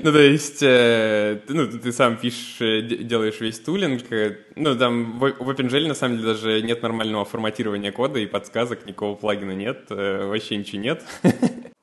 Ну, 0.04 0.12
то 0.12 0.20
есть, 0.20 0.62
э, 0.62 1.40
ну, 1.48 1.66
ты 1.66 1.90
сам 1.90 2.18
пишешь, 2.18 2.60
э, 2.60 2.82
делаешь 2.82 3.40
весь 3.40 3.58
тулинг. 3.58 4.02
Э, 4.12 4.36
ну, 4.54 4.76
там 4.76 5.18
в, 5.18 5.32
в 5.38 5.48
OpenGL 5.48 5.88
на 5.88 5.94
самом 5.94 6.18
деле 6.18 6.28
даже 6.34 6.60
нет 6.60 6.82
нормального 6.82 7.24
форматирования 7.24 7.90
кода 7.90 8.18
и 8.18 8.26
подсказок, 8.26 8.84
никакого 8.84 9.14
плагина 9.14 9.52
нет, 9.52 9.86
вообще 9.88 10.58
ничего 10.58 10.82
нет. 10.82 11.02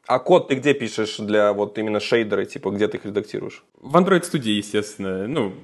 А 0.05 0.19
код 0.19 0.49
ты 0.49 0.55
где 0.55 0.75
пишешь 0.75 1.17
для 1.17 1.51
вот 1.51 1.79
именно 1.79 1.99
шейдеры, 1.99 2.45
типа, 2.45 2.69
где 2.69 2.87
ты 2.87 2.97
их 2.97 3.05
редактируешь? 3.05 3.63
В 3.79 3.97
Android 3.97 4.21
Studio, 4.21 4.51
естественно. 4.51 5.25
Ну, 5.25 5.55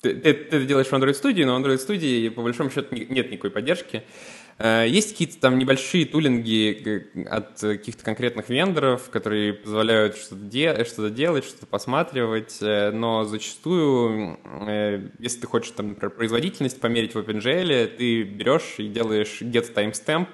ты, 0.00 0.14
ты, 0.14 0.32
ты 0.34 0.56
это 0.56 0.64
делаешь 0.64 0.88
в 0.88 0.92
Android 0.92 1.12
Studio, 1.12 1.44
но 1.44 1.60
в 1.60 1.64
Android 1.64 1.78
Studio, 1.78 2.30
по 2.30 2.42
большому 2.42 2.70
счету, 2.70 2.88
нет 2.92 3.30
никакой 3.30 3.50
поддержки. 3.50 3.98
Э, 3.98 4.02
есть 4.86 5.12
какие-то 5.12 5.38
там 5.40 5.58
небольшие 5.58 6.04
тулинги 6.04 7.08
от 7.28 7.60
каких-то 7.60 8.04
конкретных 8.04 8.48
вендоров, 8.48 9.08
которые 9.10 9.54
позволяют 9.54 10.16
что-то, 10.16 10.42
де- 10.42 10.84
что 10.84 11.08
делать, 11.08 11.44
что-то 11.44 11.66
посматривать, 11.66 12.58
э, 12.60 12.90
но 12.90 13.24
зачастую, 13.24 14.38
э, 14.66 15.08
если 15.18 15.40
ты 15.40 15.46
хочешь, 15.46 15.70
там, 15.72 15.88
например, 15.90 16.10
производительность 16.10 16.80
померить 16.80 17.14
в 17.14 17.18
OpenGL, 17.18 17.86
ты 17.96 18.22
берешь 18.22 18.74
и 18.78 18.88
делаешь 18.88 19.38
get 19.40 19.72
timestamp, 19.74 20.28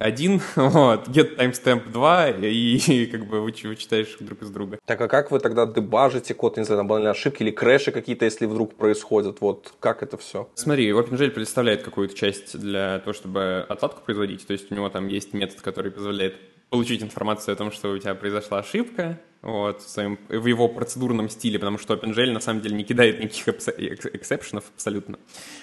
один, 0.00 0.40
вот, 0.56 1.08
get 1.08 1.36
timestamp 1.36 1.92
2, 1.92 2.30
и, 2.30 2.76
и 2.76 3.06
как 3.06 3.26
бы 3.26 3.42
вы, 3.42 3.52
вы 3.64 3.76
читаешь 3.76 4.16
друг 4.18 4.42
из 4.42 4.50
друга. 4.50 4.78
Так 4.86 5.00
а 5.00 5.08
как 5.08 5.30
вы 5.30 5.38
тогда 5.38 5.66
дебажите 5.66 6.34
код, 6.34 6.56
не 6.56 6.64
знаю, 6.64 6.84
банальные 6.84 7.10
ошибки 7.10 7.42
или 7.42 7.50
крэши 7.50 7.92
какие-то, 7.92 8.24
если 8.24 8.46
вдруг 8.46 8.74
происходят? 8.74 9.40
Вот 9.40 9.72
как 9.78 10.02
это 10.02 10.16
все? 10.16 10.48
Смотри, 10.54 10.88
OpenGL 10.90 11.30
предоставляет 11.30 11.82
какую-то 11.82 12.14
часть 12.14 12.58
для 12.58 12.98
того, 13.00 13.12
чтобы 13.12 13.66
отладку 13.68 14.00
производить, 14.02 14.46
то 14.46 14.54
есть 14.54 14.72
у 14.72 14.74
него 14.74 14.88
там 14.88 15.06
есть 15.06 15.34
метод, 15.34 15.60
который 15.60 15.92
позволяет 15.92 16.36
получить 16.70 17.02
информацию 17.02 17.52
о 17.52 17.56
том, 17.56 17.70
что 17.70 17.90
у 17.90 17.98
тебя 17.98 18.14
произошла 18.14 18.60
ошибка, 18.60 19.20
вот, 19.42 19.80
в, 19.80 19.88
своем, 19.88 20.18
в 20.28 20.46
его 20.46 20.68
процедурном 20.68 21.30
стиле, 21.30 21.58
потому 21.58 21.78
что 21.78 21.94
OpenGL 21.94 22.32
на 22.32 22.40
самом 22.40 22.60
деле 22.60 22.76
не 22.76 22.84
кидает 22.84 23.20
никаких 23.20 23.48
эксепшенов 23.48 24.64
абсолютно. 24.74 25.18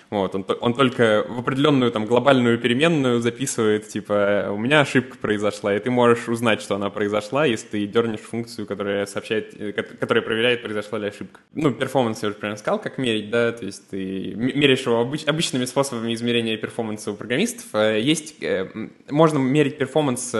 Вот, 0.09 0.33
он, 0.33 0.45
он 0.61 0.73
только 0.73 1.25
в 1.27 1.39
определенную 1.39 1.91
там 1.91 2.05
глобальную 2.05 2.57
переменную 2.57 3.21
записывает, 3.21 3.87
типа, 3.87 4.47
у 4.49 4.57
меня 4.57 4.81
ошибка 4.81 5.17
произошла, 5.17 5.75
и 5.75 5.79
ты 5.79 5.91
можешь 5.91 6.27
узнать, 6.27 6.61
что 6.61 6.75
она 6.75 6.89
произошла, 6.89 7.45
если 7.45 7.67
ты 7.67 7.87
дернешь 7.87 8.21
функцию, 8.21 8.65
которая 8.65 9.05
сообщает, 9.05 9.53
э, 9.59 9.73
которая 9.73 10.23
проверяет, 10.23 10.63
произошла 10.63 10.97
ли 10.97 11.07
ошибка. 11.07 11.39
Ну, 11.53 11.71
перформанс 11.71 12.23
я 12.23 12.29
уже 12.29 12.37
примерно 12.37 12.57
сказал, 12.57 12.79
как 12.79 12.97
мерить, 12.97 13.29
да, 13.29 13.51
то 13.51 13.65
есть 13.65 13.89
ты 13.89 14.33
меряешь 14.35 14.85
его 14.85 15.01
обыч, 15.01 15.25
обычными 15.27 15.65
способами 15.65 16.15
измерения 16.15 16.57
перформанса 16.57 17.11
у 17.11 17.15
программистов. 17.15 17.65
Э, 17.73 18.01
есть, 18.01 18.41
э, 18.41 18.69
можно 19.09 19.37
мерить 19.37 19.77
перформанс 19.77 20.33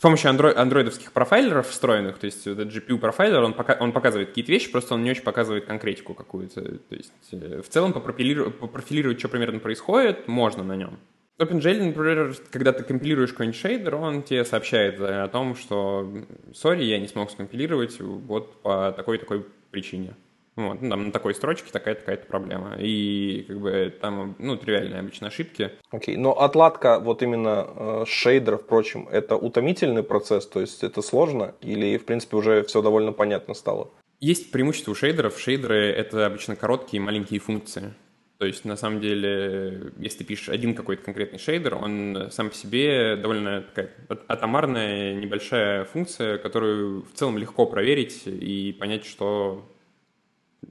помощью 0.00 0.30
андро- 0.30 0.54
андроидовских 0.54 1.12
профайлеров 1.12 1.68
встроенных, 1.68 2.18
то 2.18 2.26
есть 2.26 2.46
этот 2.46 2.68
GPU-профайлер, 2.68 3.42
он, 3.42 3.54
пока, 3.54 3.76
он 3.80 3.92
показывает 3.92 4.30
какие-то 4.30 4.52
вещи, 4.52 4.70
просто 4.70 4.94
он 4.94 5.02
не 5.02 5.10
очень 5.10 5.22
показывает 5.22 5.66
конкретику 5.66 6.14
какую-то. 6.14 6.62
То 6.62 6.94
есть 6.94 7.12
э, 7.32 7.62
в 7.62 7.68
целом 7.68 7.92
попрофилировать, 7.92 8.58
попрофилировать, 8.58 9.18
что 9.18 9.28
примерно 9.28 9.60
происходит, 9.60 10.26
можно 10.28 10.64
на 10.64 10.76
нем. 10.76 10.98
OpenGL, 11.38 11.86
например, 11.86 12.36
когда 12.50 12.72
ты 12.72 12.84
компилируешь 12.84 13.30
какой-нибудь 13.30 13.58
шейдер, 13.58 13.96
он 13.96 14.22
тебе 14.22 14.44
сообщает 14.44 15.00
о 15.00 15.26
том, 15.28 15.56
что 15.56 16.24
сори, 16.54 16.84
я 16.84 17.00
не 17.00 17.08
смог 17.08 17.30
скомпилировать 17.30 18.00
вот 18.00 18.62
по 18.62 18.92
такой-такой 18.92 19.44
причине. 19.72 20.14
Вот, 20.56 20.80
ну, 20.80 20.90
там 20.90 21.06
на 21.06 21.12
такой 21.12 21.34
строчке 21.34 21.70
такая-такая-то 21.72 22.26
проблема. 22.26 22.76
И 22.78 23.44
как 23.48 23.60
бы 23.60 23.94
там, 24.00 24.36
ну, 24.38 24.56
тривиальные 24.56 25.00
обычно 25.00 25.26
ошибки. 25.26 25.72
Окей, 25.90 26.14
okay. 26.14 26.18
но 26.18 26.32
отладка 26.32 27.00
вот 27.00 27.22
именно 27.22 27.66
э, 27.66 28.04
шейдеров, 28.06 28.62
впрочем, 28.62 29.08
это 29.10 29.36
утомительный 29.36 30.04
процесс, 30.04 30.46
то 30.46 30.60
есть 30.60 30.84
это 30.84 31.02
сложно 31.02 31.54
или, 31.60 31.98
в 31.98 32.04
принципе, 32.04 32.36
уже 32.36 32.62
все 32.62 32.82
довольно 32.82 33.12
понятно 33.12 33.54
стало? 33.54 33.90
Есть 34.20 34.52
преимущество 34.52 34.92
у 34.92 34.94
шейдеров. 34.94 35.38
Шейдеры— 35.38 35.76
это 35.96 36.26
обычно 36.26 36.56
короткие 36.56 37.02
маленькие 37.02 37.40
функции. 37.40 37.94
То 38.38 38.46
есть, 38.46 38.64
на 38.64 38.76
самом 38.76 39.00
деле, 39.00 39.92
если 39.98 40.18
ты 40.18 40.24
пишешь 40.24 40.48
один 40.48 40.74
какой-то 40.74 41.02
конкретный 41.04 41.38
шейдер, 41.38 41.76
он 41.76 42.28
сам 42.30 42.50
по 42.50 42.54
себе 42.54 43.16
довольно 43.16 43.62
такая 43.62 43.90
атомарная 44.28 45.14
небольшая 45.14 45.84
функция, 45.84 46.38
которую 46.38 47.02
в 47.02 47.12
целом 47.14 47.38
легко 47.38 47.64
проверить 47.66 48.22
и 48.26 48.76
понять, 48.78 49.04
что 49.04 49.64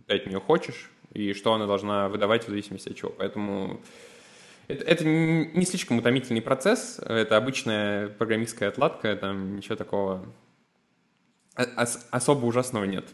от 0.08 0.28
нее 0.28 0.40
хочешь, 0.40 0.92
и 1.14 1.34
что 1.34 1.54
она 1.54 1.68
должна 1.68 2.10
выдавать 2.10 2.46
в 2.46 2.50
зависимости 2.50 2.90
от 2.90 2.96
чего. 2.96 3.12
Поэтому 3.12 3.82
это, 4.68 4.84
это 4.86 5.06
не 5.06 5.66
слишком 5.66 6.00
утомительный 6.00 6.42
процесс, 6.42 7.00
это 7.00 7.38
обычная 7.38 8.10
программистская 8.10 8.70
отладка, 8.70 9.16
там 9.16 9.58
ничего 9.58 9.76
такого 9.76 10.26
особо 11.56 12.46
ужасного 12.46 12.86
нет. 12.86 13.06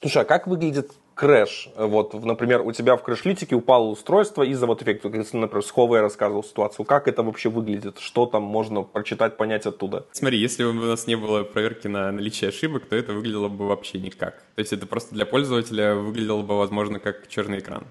Слушай, 0.00 0.22
а 0.22 0.24
как 0.24 0.46
выглядит 0.46 0.92
crash? 1.20 1.68
Вот, 1.76 2.14
например, 2.24 2.62
у 2.62 2.72
тебя 2.72 2.96
в 2.96 3.02
крэшлитике 3.02 3.54
упало 3.54 3.88
устройство 3.88 4.42
из-за 4.42 4.66
вот 4.66 4.82
эффекта, 4.82 5.10
например, 5.10 5.62
с 5.62 5.70
Huawei 5.70 6.00
рассказывал 6.00 6.42
ситуацию. 6.42 6.86
Как 6.86 7.08
это 7.08 7.22
вообще 7.22 7.50
выглядит? 7.50 7.98
Что 7.98 8.24
там 8.24 8.42
можно 8.42 8.82
прочитать, 8.82 9.36
понять 9.36 9.66
оттуда? 9.66 10.06
Смотри, 10.12 10.38
если 10.38 10.64
бы 10.64 10.70
у 10.70 10.86
нас 10.86 11.06
не 11.06 11.16
было 11.16 11.44
проверки 11.44 11.88
на 11.88 12.10
наличие 12.10 12.48
ошибок, 12.48 12.86
то 12.86 12.96
это 12.96 13.12
выглядело 13.12 13.48
бы 13.48 13.68
вообще 13.68 13.98
никак. 13.98 14.42
То 14.54 14.60
есть 14.60 14.72
это 14.72 14.86
просто 14.86 15.14
для 15.14 15.26
пользователя 15.26 15.94
выглядело 15.94 16.40
бы, 16.40 16.56
возможно, 16.56 16.98
как 16.98 17.28
черный 17.28 17.58
экран. 17.58 17.84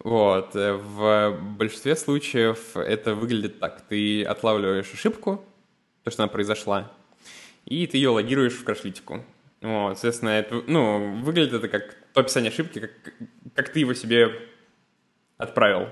Вот. 0.00 0.54
В 0.54 1.38
большинстве 1.56 1.94
случаев 1.94 2.76
это 2.76 3.14
выглядит 3.14 3.60
так. 3.60 3.82
Ты 3.88 4.24
отлавливаешь 4.24 4.92
ошибку, 4.92 5.44
то, 6.02 6.10
что 6.10 6.24
она 6.24 6.32
произошла, 6.32 6.90
и 7.64 7.86
ты 7.86 7.96
ее 7.98 8.08
логируешь 8.08 8.54
в 8.54 8.64
крэшлитику. 8.64 9.22
Вот, 9.62 9.92
соответственно, 9.92 10.30
это, 10.30 10.62
ну, 10.66 11.20
выглядит 11.22 11.52
это 11.52 11.68
как 11.68 11.99
то 12.12 12.20
описание 12.20 12.50
ошибки, 12.50 12.80
как, 12.80 12.90
как 13.54 13.68
ты 13.70 13.80
его 13.80 13.94
себе 13.94 14.30
отправил. 15.36 15.88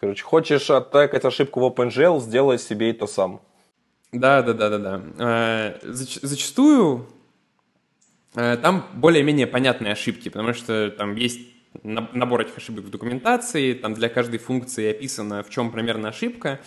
Короче, 0.00 0.22
хочешь 0.24 0.70
оттакать 0.70 1.24
ошибку 1.24 1.60
в 1.60 1.64
OpenGL, 1.64 2.20
сделай 2.20 2.58
себе 2.58 2.90
это 2.90 3.06
сам. 3.06 3.42
Да, 4.10 4.42
да, 4.42 4.52
да, 4.52 4.70
да, 4.70 4.78
да. 4.78 5.78
Зач- 5.82 6.18
зачастую 6.22 7.08
э, 8.34 8.56
там 8.56 8.86
более-менее 8.94 9.46
понятные 9.46 9.92
ошибки, 9.92 10.28
потому 10.28 10.54
что 10.54 10.90
там 10.90 11.14
есть 11.14 11.40
набор 11.82 12.42
этих 12.42 12.56
ошибок 12.56 12.84
в 12.84 12.90
документации, 12.90 13.74
там 13.74 13.94
для 13.94 14.08
каждой 14.08 14.38
функции 14.38 14.90
описано, 14.90 15.42
в 15.42 15.50
чем 15.50 15.70
примерно 15.70 16.08
ошибка. 16.08 16.60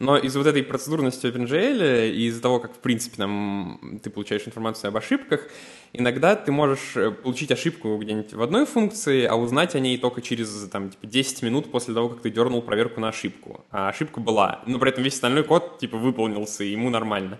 Но 0.00 0.16
из-за 0.16 0.38
вот 0.38 0.48
этой 0.48 0.62
процедурности 0.62 1.26
OpenGL 1.26 2.10
и 2.10 2.26
из-за 2.28 2.40
того, 2.40 2.58
как, 2.58 2.72
в 2.72 2.78
принципе, 2.78 3.18
там, 3.18 4.00
ты 4.02 4.08
получаешь 4.08 4.46
информацию 4.46 4.88
об 4.88 4.96
ошибках, 4.96 5.46
иногда 5.92 6.36
ты 6.36 6.50
можешь 6.52 6.96
э, 6.96 7.10
получить 7.10 7.52
ошибку 7.52 7.98
где-нибудь 7.98 8.32
в 8.32 8.40
одной 8.40 8.64
функции, 8.64 9.24
а 9.26 9.36
узнать 9.36 9.74
о 9.74 9.78
ней 9.80 9.98
только 9.98 10.22
через 10.22 10.48
там, 10.72 10.88
типа, 10.88 11.06
10 11.06 11.42
минут 11.42 11.70
после 11.70 11.92
того, 11.92 12.08
как 12.08 12.22
ты 12.22 12.30
дернул 12.30 12.62
проверку 12.62 12.98
на 12.98 13.10
ошибку. 13.10 13.62
А 13.70 13.90
ошибка 13.90 14.20
была. 14.20 14.62
Но 14.66 14.78
при 14.78 14.88
этом 14.88 15.04
весь 15.04 15.14
остальной 15.14 15.44
код 15.44 15.78
типа 15.78 15.98
выполнился, 15.98 16.64
и 16.64 16.70
ему 16.70 16.88
нормально. 16.88 17.38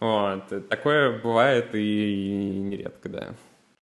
Вот. 0.00 0.68
Такое 0.70 1.20
бывает 1.20 1.74
и 1.74 2.58
нередко, 2.58 3.10
да. 3.10 3.34